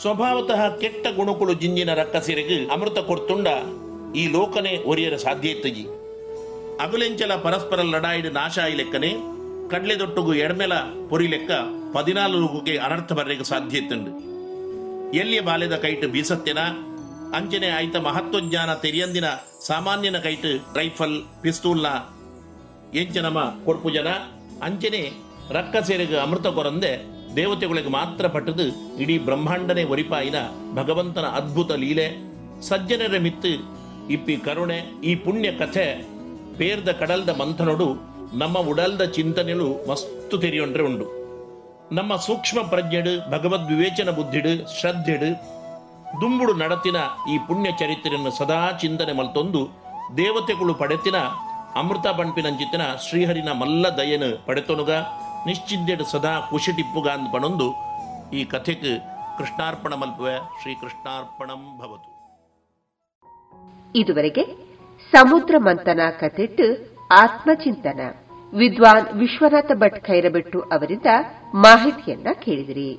ಸ್ವಭಾವತಃ 0.01 0.61
ಕೆಟ್ಟ 0.81 1.07
ಗುಣಕುಳು 1.17 1.53
ಜಿಂಜಿನ 1.61 1.91
ರಕ್ಕಸಿರೆಗೆ 2.01 2.57
ಅಮೃತ 2.75 2.99
ಕೊಡ್ತುಂಡ 3.09 3.47
ಈ 4.21 4.23
ಲೋಕನೆ 4.35 4.73
ಒರಿಯರ 4.91 5.15
ಸಾಧ್ಯ 5.25 5.53
ಇತ್ತಜಿ 5.55 5.85
ಅಗುಲೆಂಚಲ 6.85 7.33
ಪರಸ್ಪರ 7.45 7.81
ಲಡಾಯಿಡು 7.93 8.29
ನಾಶ 8.39 8.55
ಆಯಿ 8.65 8.75
ಲೆಕ್ಕನೆ, 8.79 9.11
ಕಡ್ಲೆದೊಟ್ಟುಗು 9.71 10.33
ಎಡ್ಮೆಲ 10.45 10.73
ಪೊರಿ 11.09 11.27
ಲೆಕ್ಕ 11.33 11.51
ಪದಿನಾಲ್ಕುಗೆ 11.95 12.75
ಅನರ್ಥ 12.85 13.11
ಬರ್ರೆಗೆ 13.19 13.45
ಇತ್ತುಂಡು 13.81 14.11
ಎಲ್ಲಿಯ 15.19 15.41
ಬಾಲ್ಯದ 15.49 15.75
ಕೈಟ್ 15.75 16.05
ಬೀಸತ್ತೆನ? 16.15 16.61
ಅಂಚನೆ 17.37 17.69
ಆಯ್ತ 17.77 17.97
ಮಹತ್ವಜ್ಞಾನ 18.07 18.71
ತೆರಿಯಂದಿನ 18.83 19.27
ಸಾಮಾನ್ಯನ 19.67 20.17
ಕೈಟ್ 20.17 20.49
ರೈಫಲ್, 20.77 21.17
ಪಿಸ್ತೂಲ್ನ 21.43 21.87
ಎಂಚನಮ 22.99 23.39
ಕೊಡ್ಪು 23.65 23.89
ಜನ 23.89 24.07
ಅಂಚನೆ 24.63 25.11
ರಕ್ಕ 25.49 25.75
ಸೇರೆಗೆ 25.87 26.17
ಅಮೃತ 26.17 26.47
ಕೊರಂದೆ 26.47 26.91
ದೇವತೆಗಳಿಗೆ 27.35 27.89
ಮಾತ್ರ 27.89 28.27
ಪಟ್ಟದು 28.27 28.65
ಇಡೀ 29.01 29.17
ಬ್ರಹ್ಮಾಂಡನೆ 29.17 29.83
ಒರಿಪಾಯಿನ 29.83 30.35
ಭಗವಂತನ 30.75 31.25
ಅದ್ಭುತ 31.25 31.71
ಲೀಲೆ. 31.71 32.07
ಸಜ್ಜನರ 32.61 33.17
ಮಿತ್ತು, 33.17 33.53
ಇಪ್ಪಿ 34.09 34.35
ಕರುಣೆ, 34.37 34.79
ಈ 35.03 35.15
ಪುಣ್ಯ 35.15 35.51
ಕಥೆ 35.51 35.85
ಪೇರ್ದ 36.57 36.89
ಕಡಲ್ದ 36.91 37.29
ಮಂಥನೊಡು 37.29 37.87
ನಮ್ಮ 38.37 38.57
ಉಡಲ್ದ 38.57 39.01
ಚಿಂತನೆಲು 39.01 39.87
ಮಸ್ತು 39.89 40.37
ತೆರೆಯೊಂಡ್ರೆ 40.37 40.83
ಉಂಡು 40.83 41.07
ನಮ್ಮ 41.95 42.15
ಸೂಕ್ಷ್ಮ 42.15 42.59
ಪ್ರಜ್ಞೆಡು 42.69 43.31
ಭಗವದ್ 43.31 43.69
ವಿವೇಚನ 43.69 44.09
ಬುದ್ಧಿಡು, 44.09 44.79
ಶ್ರದ್ಧೆಡು, 44.79 45.31
ದುಂಬುಡು 46.21 46.53
ನಡತಿನ 46.53 46.95
ಈ 47.33 47.37
ಪುಣ್ಯ 47.47 47.71
ಚರಿತ್ರೆಯನ್ನು 47.71 48.31
ಸದಾ 48.37 48.71
ಚಿಂತನೆ 48.81 49.13
ಮಲ್ತೊಂದು 49.13 49.61
ದೇವತೆಗಳು 50.17 50.73
ಪಡೆತಿನ 50.73 51.15
ಅಮೃತ 51.79 52.07
ಪಂಪಿನಂಚಿತ್ತಿನ 52.17 52.83
ಶ್ರೀಹರಿನ 53.05 53.49
ಮಲ್ಲ 53.59 53.85
ದಯನು 53.97 54.29
ಪಡೆತೊನುಗ 54.45 54.91
ನಿಶ್ಚಿಂತೆಡು 55.47 56.05
ಸದಾ 56.05 56.33
ಕುಶಿಟಿಪ್ಪುಗ 56.49 57.07
ಅಂದ್ 57.07 57.29
ಪಣೊಂದು, 57.33 57.67
ಈ 58.37 58.41
ಕಥೆಗೆ 58.45 58.93
ಕೃಷ್ಣಾರ್ಪಣ 59.37 59.93
ಮಲ್ಪುವೆ 59.93 60.35
ಶ್ರೀ 60.61 60.73
ಕೃಷ್ಣಾರ್ಪಣಂ 60.81 61.61
ಭವತು. 61.79 62.09
ಇದುವರೆಗೆ 63.95 64.43
ಸಮುದ್ರ 65.13 65.55
ಮಂಥನ 65.57 66.01
ಕಥೆಟ್ಟು 66.19 66.67
ಆತ್ಮಚಿಂತನ, 67.21 68.01
ವಿದ್ವಾನ್ 68.53 69.07
ವಿಶ್ವನಾಥ 69.19 69.71
ಭಟ್ 69.73 69.99
ಖೈರಬೆಟ್ಟು 70.07 70.61
ಅವರಿಂದ 70.61 71.09
ಮಾಹಿತಿಯನ್ನ 71.53 72.27
ಕೇಳಿದಿರಿ. 72.33 72.89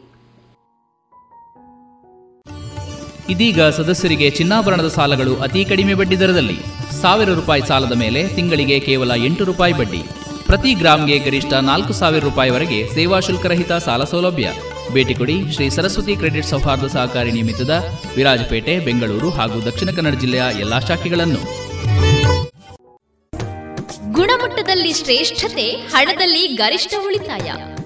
ಇದೀಗ 3.33 3.63
ಸದಸ್ಯರಿಗೆ 3.63 4.31
ಚಿನ್ನಾಭರಣದ 4.31 4.89
ಸಾಲಗಳು 4.89 5.35
ಅತಿ 5.37 5.65
ಕಡಿಮೆ 5.65 5.95
ಬಡ್ಡಿ 6.01 6.17
ದರದಲ್ಲಿ. 6.21 6.59
ಸಾವಿರ 7.01 7.31
ರೂಪಾಯಿ 7.41 7.63
ಸಾಲದ 7.69 7.95
ಮೇಲೆ 8.05 8.23
ತಿಂಗಳಿಗೆ 8.37 8.79
ಕೇವಲ 8.81 9.13
ಎಂಟು 9.29 9.45
ರೂಪಾಯಿ 9.45 9.75
ಬಡ್ಡಿ. 9.81 10.03
ಪ್ರತಿ 10.47 10.75
ಗ್ರಾಮ್ಗೆ 10.75 11.19
ಗರಿಷ್ಠ 11.19 11.53
ನಾಲ್ಕು 11.53 11.93
ಸಾವಿರ 11.93 12.23
ರೂಪಾಯಿವರೆಗೆ 12.25 12.79
ಸೇವಾ 12.95 13.21
ಶುಲ್ಕರಹಿತ 13.21 13.73
ಸಾಲ 13.73 14.05
ಸೌಲಭ್ಯ. 14.05 14.49
ಭೇಟಿ 14.93 15.15
ಕೊಡಿ 15.15 15.37
ಶ್ರೀ 15.55 15.69
ಸರಸ್ವತಿ 15.71 16.17
ಕ್ರೆಡಿಟ್ 16.17 16.47
ಸೌಹಾರ್ದ 16.47 16.87
ಸಹಕಾರಿ 16.87 17.33
ನಿಮಿತ್ತದ 17.33 17.75
ವಿರಾಜಪೇಟೆ, 18.17 18.79
ಬೆಂಗಳೂರು 18.79 19.31
ಹಾಗೂ 19.31 19.59
ದಕ್ಷಿಣ 19.61 19.91
ಕನ್ನಡ 19.91 20.15
ಜಿಲ್ಲೆಯ 20.15 20.45
ಎಲ್ಲಾ 20.61 20.79
ಶಾಖೆಗಳನ್ನು. 20.79 21.43
ಗುಣಮಟ್ಟದಲ್ಲಿ 24.13 24.93
ಶ್ರೇಷ್ಠತೆ, 24.93 25.69
ಹಣದಲ್ಲಿ 25.95 26.43
ಗರಿಷ್ಠ 26.47 26.95
ಉಳಿತಾಯ. 27.07 27.51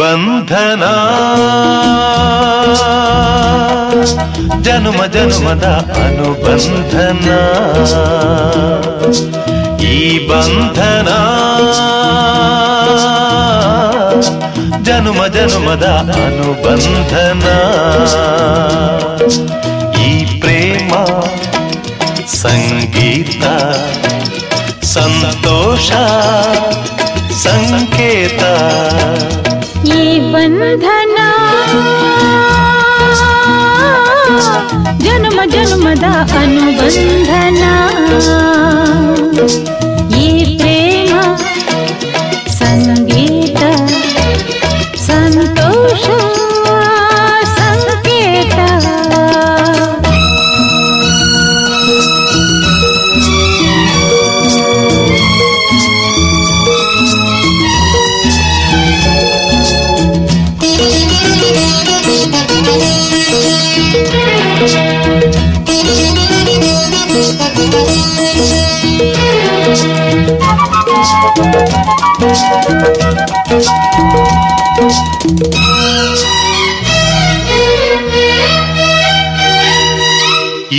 ಬಂಧನ. 0.00 0.84
ಜನುಮ 4.60 5.04
ಜನುಮದ 5.04 5.64
ಅನುಬಂಧನ. 5.96 7.28
ಈ 9.80 10.28
ಬಂಧನ 10.28 11.08
ಜನುಮ 14.82 15.26
ಜನುಮದ 15.26 15.86
ಅನುಬಂಧನ. 16.14 17.46
ಈ 20.00 20.40
ಪ್ರೇಮ 20.40 20.92
ಸಂಗೀತ 22.26 23.44
ಸಂತೋಷ 24.84 25.90
ಸಂಕೇತ. 27.46 28.42
बन्धना। 30.32 31.28
जन्म 35.04 35.38
जन्मदा 35.54 36.12
अनुबन्धना। 36.40 37.72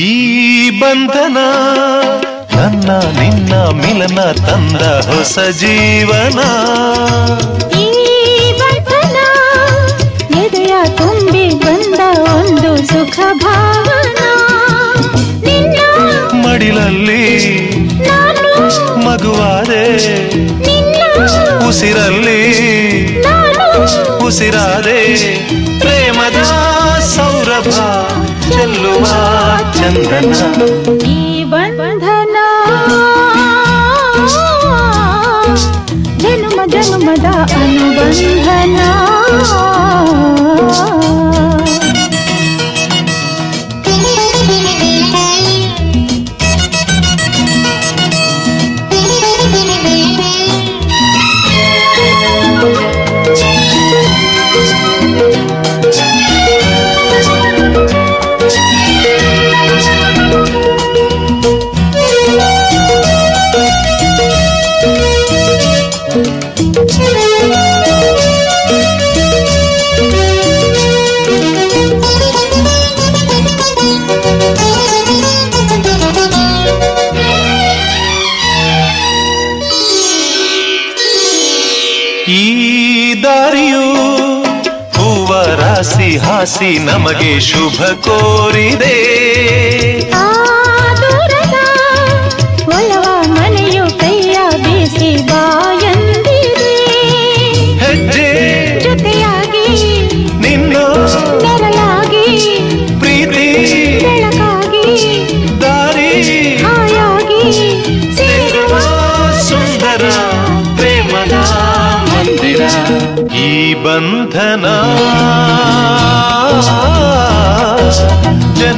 ಈ 0.02 0.10
ಬಂಧನ 0.80 1.38
ನನ್ನ 2.56 2.90
ನಿನ್ನ 3.20 3.54
ಮಿಲನ 3.72 4.20
ತಂದ 4.48 4.82
ಹೊಸ 5.10 5.40
ಜೀವನ. 5.60 6.40
ಈ 7.80 7.88
ಬಂಧನ 8.60 9.18
ಎದೆಯ 10.38 10.74
ತುಂಬಿ 10.98 11.46
ಬಂದ 11.56 12.00
ಒಂದು 12.30 12.72
ಸುಖ 12.88 13.18
ಭಾವನ. 13.44 14.20
ಮಡಿಲಲ್ಲಿ 16.46 17.24
ಮಗುವಾದೆ 19.06 19.84
ಉಸಿರಲ್ಲಿ 21.72 22.40
ನಾನು 23.26 23.66
ಉಸಿರಾದೆ 24.26 24.98
ಪ್ರೇಮದ 25.82 26.40
ಸೌರಭ 27.12 27.70
ಚೆಲ್ಲುವ 28.48 29.06
ಚಂದನ 29.78 30.34
ಈ 31.12 31.20
ಬಂಧನ 31.52 32.38
ಜನ್ಮ 36.24 36.60
ಜನ್ಮದ 36.76 37.28
ಅನುಬಂಧನ 37.56 38.78
கோரிதே 88.00 88.91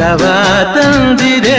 ശവാതന്തിരേ 0.00 1.58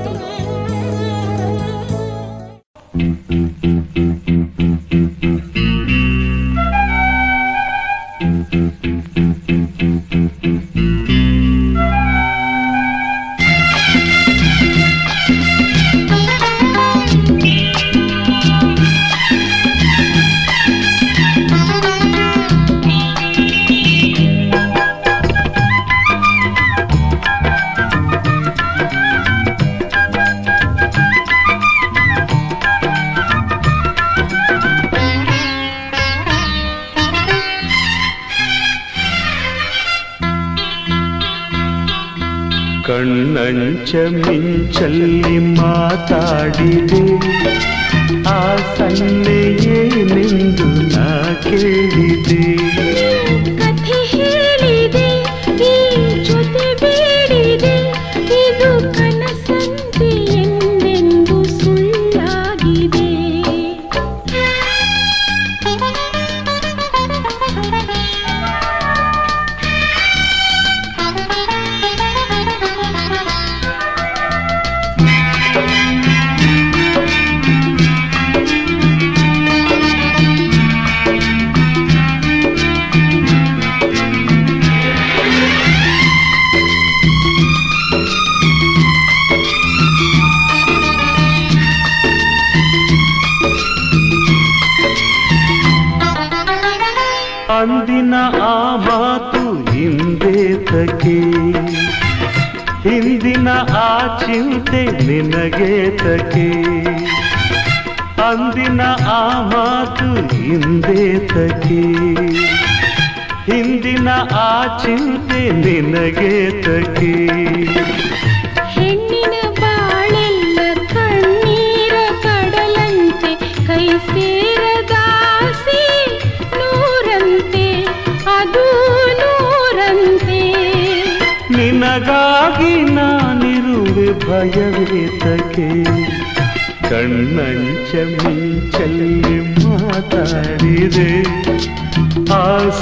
chum 43.91 44.21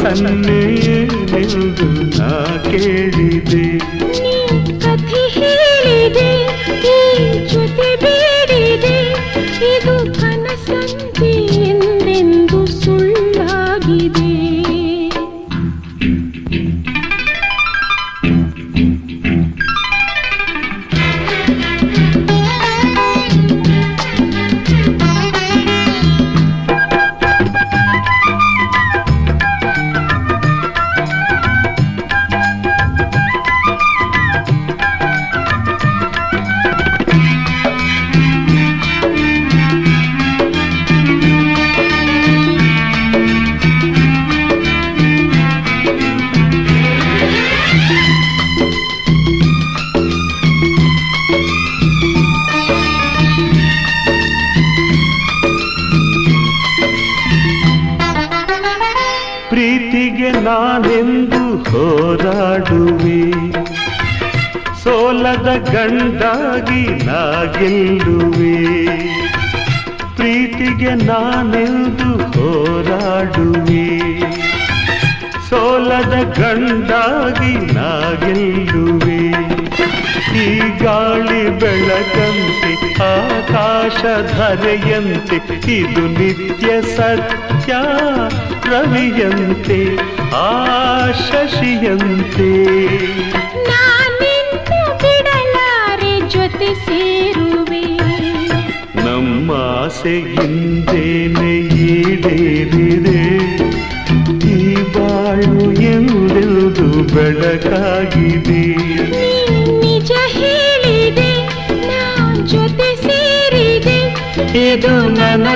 കണ്ണിൽ 0.10 0.69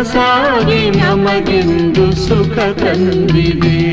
ಸಾಗಿ 0.04 0.90
ನಮಗೆಂದು 0.90 2.12
ಸುಖ 2.12 2.60
ತಂದಿದೆ. 2.60 3.93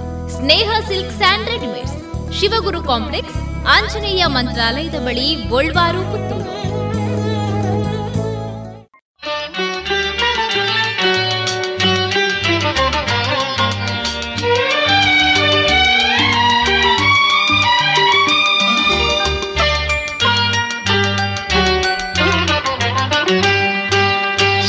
Sneha 0.41 0.69
silk 0.87 1.11
and 1.17 1.49
readymades. 1.49 1.97
Shivaguru 2.39 2.79
complex, 2.83 3.35
Anjaneya 3.73 4.23
ಮಂತ್ರಾಲಯದ 4.25 4.97
ಬಳಿ, 5.05 5.27
ಗೋಲ್ವಾರು, 5.49 6.01
ಪುತ್ತೂರು. 6.11 6.49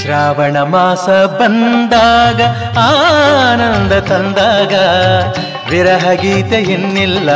ಶ್ರಾವಣ 0.02 0.56
ಮಾಸ 0.74 1.08
ಬಂದಾಗ, 1.40 2.40
ಆನಂದ 2.86 3.92
ತಂದಾಗ 4.10 4.74
ವಿರಹ 5.72 6.06
ಗೀತೆ 6.12 6.58
ಇನ್ನಿಲ್ಲ, 6.74 7.30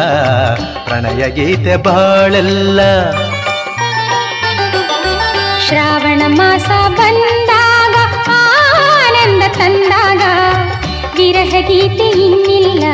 ಪ್ರಣಯ 0.84 1.22
ಗೀತೆ 1.30 1.76
ಬಾಳೆಲ್ಲ. 1.76 2.80
ಶ್ರಾವಣ 5.66 6.22
ಮಾಸ 6.38 6.68
ಬಂದಾಗ, 6.98 7.94
ಆನಂದ 8.36 9.42
ತಂದಾಗ, 9.58 10.22
ವಿರಹ 11.16 11.54
ಗೀತೆ 11.60 12.08
ಇನ್ನಿಲ್ಲ, 12.26 12.84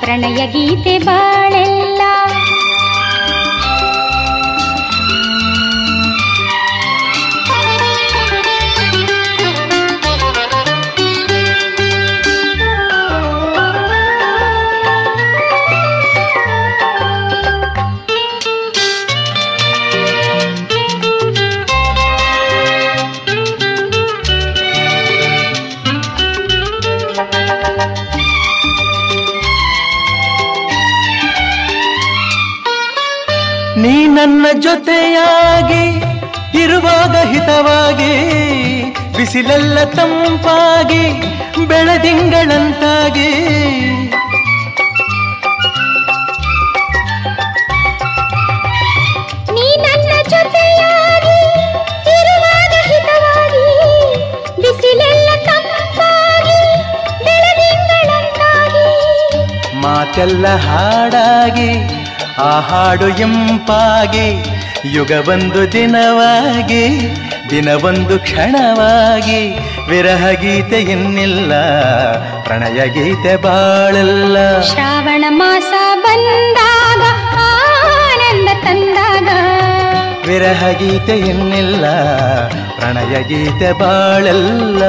ಪ್ರಣಯ 0.00 0.40
ಗೀತೆ 0.46 0.96
ಬಾಳೆಲ್ಲ. 0.98 1.95
ನನ್ನ 34.16 34.46
ಜೊತೆಯಾಗಿ 34.60 35.84
ಇರುವಾಗ 36.62 37.14
ಹಿತವಾಗಿ 37.32 38.12
ಬಿಸಿಲೆಲ್ಲ 39.16 39.84
ತಂಪಾಗಿ 39.84 41.02
ಬೆಳದಿಂಗಳಂತಾಗಿ. 41.66 43.30
ಮಾತೆಲ್ಲ 59.74 60.46
ಹಾಡಾಗಿ 60.56 61.95
ಆ 62.38 62.60
ಹಾಡು 62.60 63.08
ಎಂಪಾಗಿ 63.08 64.44
ಯುಗವೊಂದು 64.84 65.72
ದಿನವಾಗಿ 65.72 67.16
ದಿನವೊಂದು 67.50 68.18
ಕ್ಷಣವಾಗಿ 68.18 69.58
ವಿರಹ 69.88 70.30
ಗೀತೆ 70.30 70.80
ಇನ್ನಿಲ್ಲ 70.80 71.52
ಪ್ರಣಯ 72.42 72.88
ಗೀತೆ 72.88 73.36
ಬಾಳಲ್ಲ. 73.36 74.60
ಶ್ರಾವಣ 74.60 75.24
ಮಾಸ 75.28 75.72
ಬಂದಾಗ 76.02 77.02
ಆನಂದ 77.38 78.48
ತಂದಾಗ. 78.64 79.28
ವಿರಹ 80.26 80.68
ಗೀತೆ 80.68 81.18
ಇನ್ನಿಲ್ಲ 81.18 81.86
ಪ್ರಣಯ 82.76 83.22
ಗೀತೆ 83.22 83.72
ಬಾಳಲ್ಲ. 83.72 84.82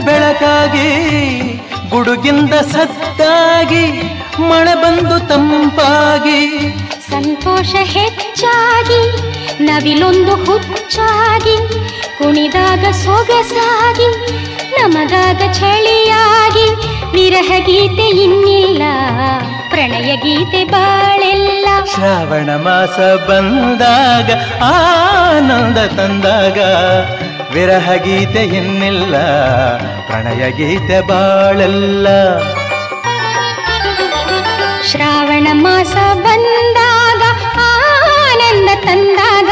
ಬೆಳಕಾಗಿ 0.00 0.88
ಗುಡುಗಿಂದ 1.90 2.54
ಸತ್ತಾಗಿ 2.72 3.84
ಮಳೆ 4.48 4.74
ಬಂದು 4.74 5.28
ತಂಪಾಗಿ. 5.28 6.40
ಸಂತೋಷ 7.10 7.74
ಹೆಚ್ಚಾಗಿ 7.84 9.00
ನವಿಲೊಂದು 9.64 10.34
ಹುಚ್ಚಾಗಿ 10.44 11.56
ಕುಣಿದಾಗ 12.18 12.84
ಸೊಗಸಾಗಿ 13.04 14.08
ನಮಗಾಗ 14.76 15.40
ಚಳಿಯಾಗಿ 15.52 16.66
ವಿರಹ 17.12 17.50
ಗೀತೆ 17.58 18.08
ಇನ್ನಿಲ್ಲ 18.24 18.82
ಪ್ರಣಯ 19.70 20.16
ಗೀತೆ 20.16 20.64
ಬಾಳೆಲ್ಲ. 20.64 21.66
ಶ್ರಾವಣ 21.94 22.50
ಮಾಸ 22.56 22.98
ಬಂದಾಗ 23.28 24.30
ಆನಂದ 24.62 25.78
ತಂದಾಗ 25.96 26.58
ವಿರಹ 27.54 27.92
ಗೀತೆ 27.94 28.42
ಇನ್ನಿಲ್ಲ 28.56 29.16
ಪ್ರಣಯ 30.18 30.50
ಗೀತೆ 30.50 31.00
ಬಾಳೆಲ್ಲ. 31.00 32.06
ಶ್ರಾವಣ 34.82 35.48
ಮಾಸ 35.52 35.94
ಬಂದಾಗ 36.14 37.22
ಆನಂದ 37.60 38.68
ತಂದಾಗ. 38.84 39.50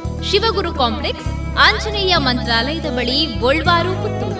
Shivaguru 0.29 0.71
complex 0.73 1.29
Anjaneya 1.59 2.13
ಮಂತ್ರಾಲಯದ 2.17 2.89
ಬಳಿ 2.95 3.17
ಗೋಲ್ವಾರು 3.39 3.91
ಪುತ್ತೂರು. 4.03 4.30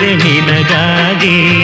रे 0.00 0.14
मिनगागे 0.24 1.63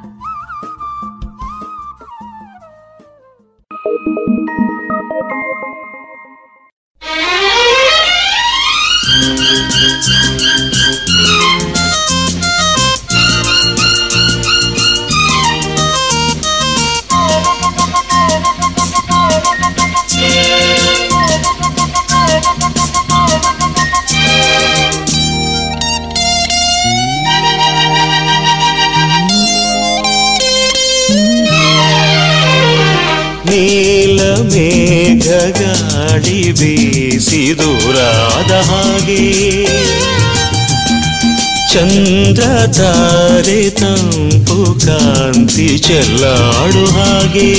ತಾರೆ 42.73 43.69
ತಂಪು 43.69 44.79
ಕಾಂತಿ 44.85 45.77
ಚೆಲ್ಲಾಡು 45.77 46.85
ಹಾಗೆ. 46.85 47.51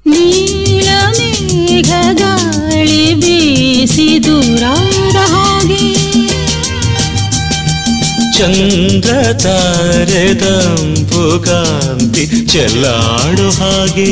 ನೀಲ 0.05 0.89
ಮೇಘ 1.17 1.89
ಗಾಳಿ 2.13 3.13
ಬೀಸಿ 3.13 4.23
ದೂರಾದ 4.23 5.15
ಹಾಗೆ. 5.31 5.93
ಚಂದ್ರ 8.37 9.33
ತಾರೆ 9.33 10.25
ದಂಪು 10.33 11.39
ಕಾಂತಿ 11.39 12.25
ಚೆಲ್ಲಾಡು 12.45 13.49
ಹಾಗೆ. 13.49 14.11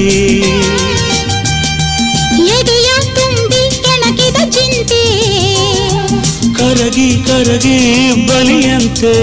ಕರಗಿ 6.78 7.24
ಕರಗಿ 7.28 7.78
ಬಲಿಯಂತೆ. 8.28 9.14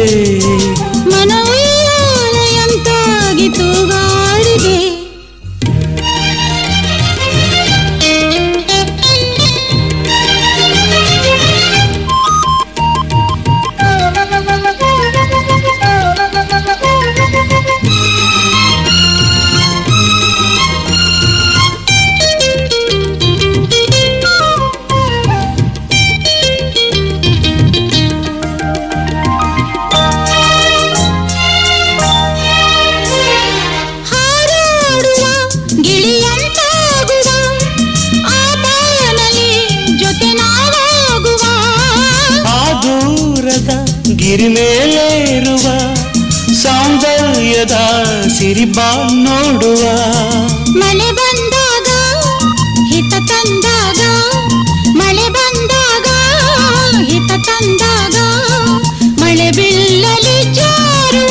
ಸಿರಿಬಾ 48.64 48.86
ನೋಡುವ. 49.24 49.82
ಮಳೆ 50.80 51.08
ಬಂದಾಗ 51.18 51.88
ಹಿತ 52.90 53.12
ತಂದಾಗ 53.30 54.00
ಮಳೆ 55.00 55.26
ಬಂದಾಗ 55.36 56.06
ಹಿತ 57.10 57.30
ತಂದಾಗ 57.48 58.16
ಮಳೆ 59.20 59.48
ಬಿಲ್ಲಲಿ 59.58 60.38
ಜಾರುವ. 60.58 61.30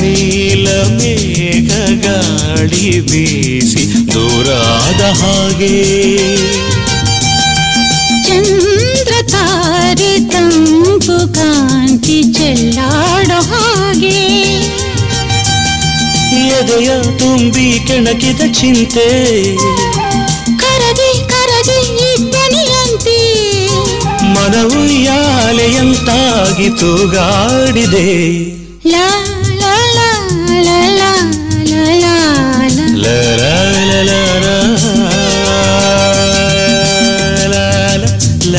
ನೀಲ 0.00 0.66
ಮೇಘ 0.96 1.70
ಗಾಳಿ 2.06 2.88
ಬೀಸಿ 3.10 3.84
ದೂರಾದ 4.14 5.02
ಹಾಗೆ. 5.20 5.76
ಚಂದ್ರ 8.26 9.12
ತಾರೆ 9.34 10.12
ತಂಪು 10.32 11.18
ಕಾಂತಿ 11.36 12.18
ಚೆಲ್ಲಾಡೋ 12.38 13.19
ಎದೆಯ 16.69 16.89
ತುಂಬಿ 17.19 17.67
ಕೆಣಕಿದ 17.87 18.41
ಚಿಂತೆ 18.51 19.07
ಕರಗಿ 20.63 21.11
ಕರಗಿ 21.31 21.79
ಇಬ್ಬನಿಯಂತೆ 22.09 23.19
ಮನವು 24.35 24.81
ಯಾಲೆಯಂತಾಗಿ 25.03 26.69
ತೂಗಾಡಿದೆ 26.79 28.07
ಲಾ 28.85 29.07
ಲಾ 29.61 29.75
ಲಾ 29.97 30.09
ಲಾ 30.67 30.79
ಲಾ 30.99 31.11
ಲಾ 31.71 31.81
ಲಾ 32.01 32.15
ಲಾ. 32.69 32.85
ಲ 33.03 33.07
ಲ 38.51 38.55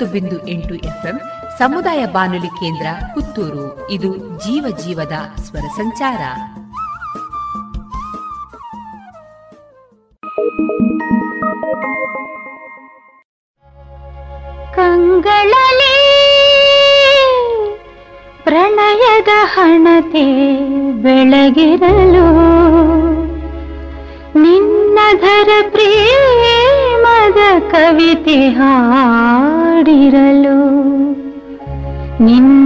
ತೊಂಬತ್ತು 0.00 0.28
ಬಿಂದು 0.28 0.48
ಎಂಟು 0.48 0.74
ಎಫ್ಎಂ 0.74 1.20
ಸಮುದಾಯ 1.58 2.06
ಬಾನುಲಿ 2.06 2.46
ಕೇಂದ್ರ 2.46 2.86
ಪುತ್ತೂರು. 3.14 3.90
ಇದು 3.90 4.16
ಜೀವ 4.16 4.76
ಜೀವದ 4.84 5.12
ಸ್ವರ 5.36 5.60
ಸಂಚಾರ. 5.60 6.22
ಕಂಗಳಲಿ 14.74 15.96
ಪ್ರಣಯದ 18.44 19.32
ಹಣತೆ 19.54 20.26
ಬೆಳಗಿರಲು. 21.02 22.09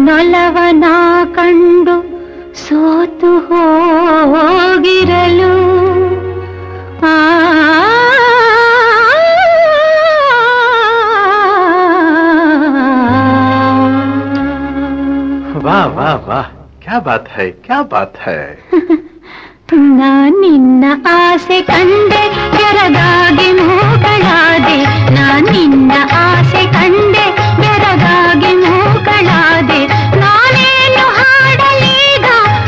ನಿನ್ನೊಲವನ 0.04 0.86
ಕಂಡು 1.36 1.94
ಸೋತು 2.62 3.30
ಹೋಗಿರಲು 3.50 5.52
ಆ 7.10 7.14
वाह 15.60 15.86
वाह 15.90 16.16
वाह 16.28 16.44
क्या 16.84 17.00
बात 17.02 17.28
है 17.32 17.50
क्या 17.68 17.82
बात 17.94 18.18
है 18.22 18.40
ನಾ 19.98 20.14
ನಿನ್ನ 20.36 20.86
ಆಸೆ 21.16 21.58
ಕಂಡೆ 21.68 22.22
ಬೆರಗಾಗಿ 22.54 23.50
ಮೂಗಳಾದೆ 23.60 24.78
ನಾ 25.16 25.26
ನಿನ್ನ 25.48 25.92
ಆಸೆ 26.22 26.64
ಕಂಡೆ 26.76 27.26
ಬೆರಗಾಗಿ 27.60 28.54
ಮೂಗಳಾದೆ 28.64 29.80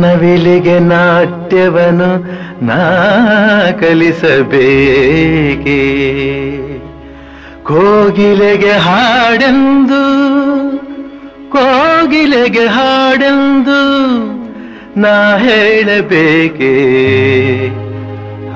ನವಿಲಿಗೆ 0.00 0.78
ನಾಟ್ಯವನು 0.90 2.10
ನಾ 2.62 2.80
ಕಲಿಸಬೇಕೆ 3.80 5.78
ಕೋಗಿಲೆಗೆ 7.70 8.74
ಹಾಡೆಂದು 8.86 10.02
ಕೋಗಿಲೆಗೆ 11.54 12.66
ಹಾಡೆಂದು 12.68 13.80
ನಾ 14.96 15.38
ಹೇಳಬೇಕೆ 15.38 16.74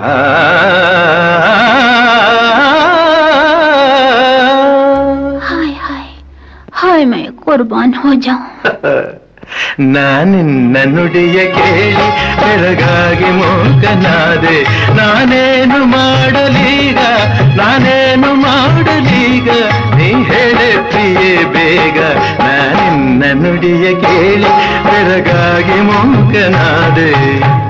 ಆ 0.09 0.12
हाय 5.43 5.73
हाय 5.79 6.09
हाय 6.75 7.05
मैं 7.07 7.33
कुर्बान 7.39 7.95
हो 7.95 8.15
जाऊं 8.23 9.22
ನಾನಿನ್ನ 9.80 10.78
ನುಡಿಯ 10.86 11.34
ಕೇಳಿ 11.34 12.34
ಬೆಳಗಾಗಿ 12.38 13.32
ಮೋಕನಾದೆ. 13.32 14.64
ನಾನೇನು 14.94 15.86
ಮಾಡಲೀಗ? 15.86 16.98
ನಾನೇನು 17.56 18.34
ಮಾಡಲೀಗ? 18.34 19.50
ನೀ 19.96 20.24
ಹೇಳುತ್ತೀಯೇ 20.24 21.44
ಬೇಗ. 21.44 22.04
ನಾನಿನ್ನ 22.42 23.46
ನುಡಿಯ 23.46 24.02
ಕೇಳಿ 24.02 24.48
ಬೆರಗಾಗಿ 24.84 25.82
ಮೂಕನಾದೆ. 25.82 27.62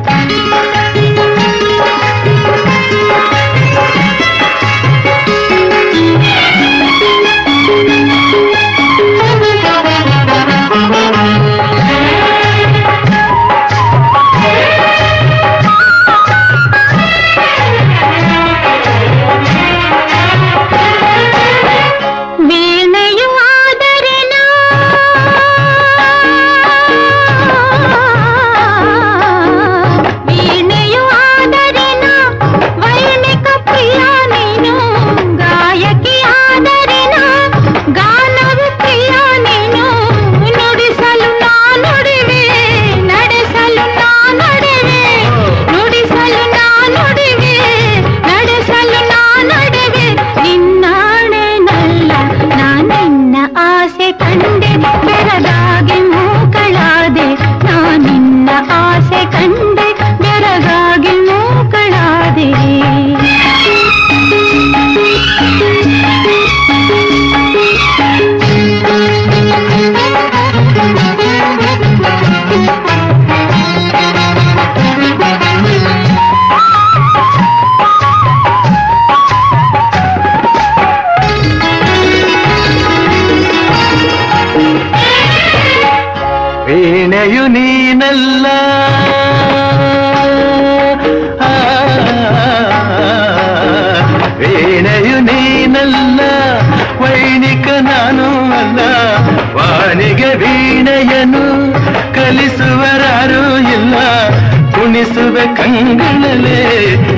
ಆ, 91.42 91.52
ವೀಣೆಯು 94.40 95.20
ನೀನಲ್ಲ 95.22 96.20
ವೈಣಿಕ 97.02 97.68
ನಾನು 97.84 98.28
ಅಲ್ಲ 98.54 98.80
ವಾಣಿಗೆ 99.56 100.36
ವೀಣೆಯನು 100.36 101.46
ಕಲಿಸುವರಾರು 102.14 103.44
ಇಲ್ಲ 103.74 103.96
ಕುಣಿಸುವೆ 104.76 105.46
ಕಂಗಳಲೆ 105.56 106.60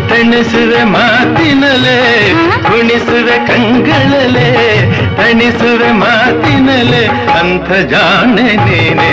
ತಣಿಸುವೆ 0.09 0.83
ಮಾತಿನಲೆ 0.85 1.97
ಕುಣಿಸುವೆ 2.67 3.37
ಕಂಗಳಲೆ 3.47 4.49
ಅಣಿಸುವೆ 5.25 5.91
ಮಾತಿನಲೆ 5.91 7.03
ಅಂಥ 7.39 7.69
ಜಾಣೆ 7.91 8.47
ನೀನೆ. 8.65 9.09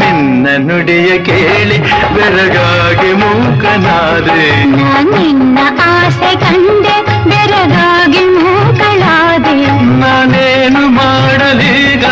ನಿನ್ನ 0.00 0.46
ನುಡಿಯ 0.66 1.18
ಕೇಳಿ 1.18 1.78
ಬೆರಗಾಗಿ 2.14 3.12
ಮೂಕನಾದೆ. 3.12 4.40
ನಾನಿನ್ನ 4.76 5.58
ಆಸೆ 5.90 6.32
ಕಂಡೆ 6.36 6.96
ಬೆರಗಾಗಿ 7.30 8.24
ಮೂಕನಾದೆ 8.36 9.54
ನಾನೇನು 10.02 10.88
ಮಾಡಲೀಗ? 10.88 12.04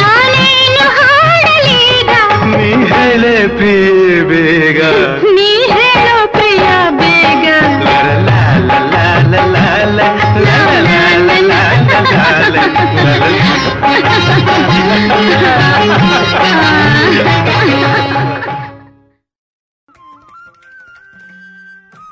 ನಾನೇನು 0.00 0.86
ಹಾಡಲೀಗ? 1.00 2.10
ನೀ 2.52 2.70
ಹೇಳೆ 2.92 3.34
ಪ್ರಿಯ 3.56 4.22
ಬೇಗ. 4.30 4.80
ನೀ 5.36 5.50
ಹೇಳ 5.72 6.06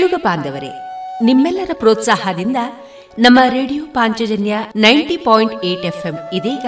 ಕೇಳುಗ 0.00 0.20
ಬಾಂಧವರೇ, 0.24 0.68
ನಿಮ್ಮೆಲ್ಲರ 1.22 1.70
ಪ್ರೋತ್ಸಾಹದಿಂದ 1.78 2.56
ನಮ್ಮ 3.18 3.38
radio 3.48 3.84
Panchajanya 3.86 4.58
ninety 4.76 5.16
point 5.16 5.64
eight 5.64 5.84
FM 5.84 6.14
ಇದೀಗ 6.32 6.66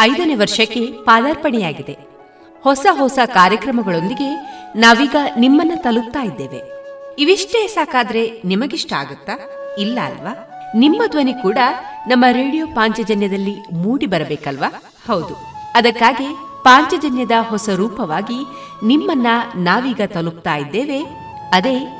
ಐದನೇ 0.00 0.34
ವರ್ಷಕ್ಕೆ 0.34 0.80
ಪಾದಾರ್ಪಣೆಯಾಗಿದೆ. 0.80 1.98
ಹೊಸ 2.62 2.86
ಹೊಸ 2.92 3.18
ಕಾರ್ಯಕ್ರಮಗಳೊಂದಿಗೆ 3.26 4.34
ನಾವೀಗ 4.76 5.16
ನಿಮ್ಮನ್ನ 5.38 5.72
ತಲುಪ್ತಾ 5.76 6.24
ಇದ್ದೇವೆ. 6.24 6.60
ಇವಿಷ್ಟೇ 7.18 7.66
ಸಾಕಾದ್ರೆ 7.66 8.42
ನಿಮಗಿಷ್ಟ 8.44 8.92
ಆಗುತ್ತಾ? 8.92 9.32
ಇಲ್ಲ 9.78 10.00
ಅಲ್ವಾ? 10.00 10.48
ನಿಮ್ಮ 10.76 11.02
ಧ್ವನಿ 11.06 11.34
ಕೂಡ 11.34 11.58
ನಮ್ಮ 12.08 12.24
ರೇಡಿಯೋ 12.32 12.66
ಪಾಂಚಜನ್ಯದಲ್ಲಿ 12.66 13.56
ಮೂಡಿ 13.72 14.06
ಬರಬೇಕಲ್ವಾ? 14.06 14.82
ಹೌದು. 15.08 15.36
ಅದಕ್ಕಾಗಿ 15.74 16.36
ಪಾಂಚಜನ್ಯದ 16.64 17.30
ಹೊಸ 17.40 17.68
ರೂಪವಾಗಿ 17.68 18.46
ನಿಮ್ಮನ್ನ 18.86 19.26
ನಾವೀಗ 19.56 20.00
ತಲುಪ್ತಾ 20.06 20.56
ಇದ್ದೇವೆ. 20.56 21.02
ಅದೇ 21.52 21.99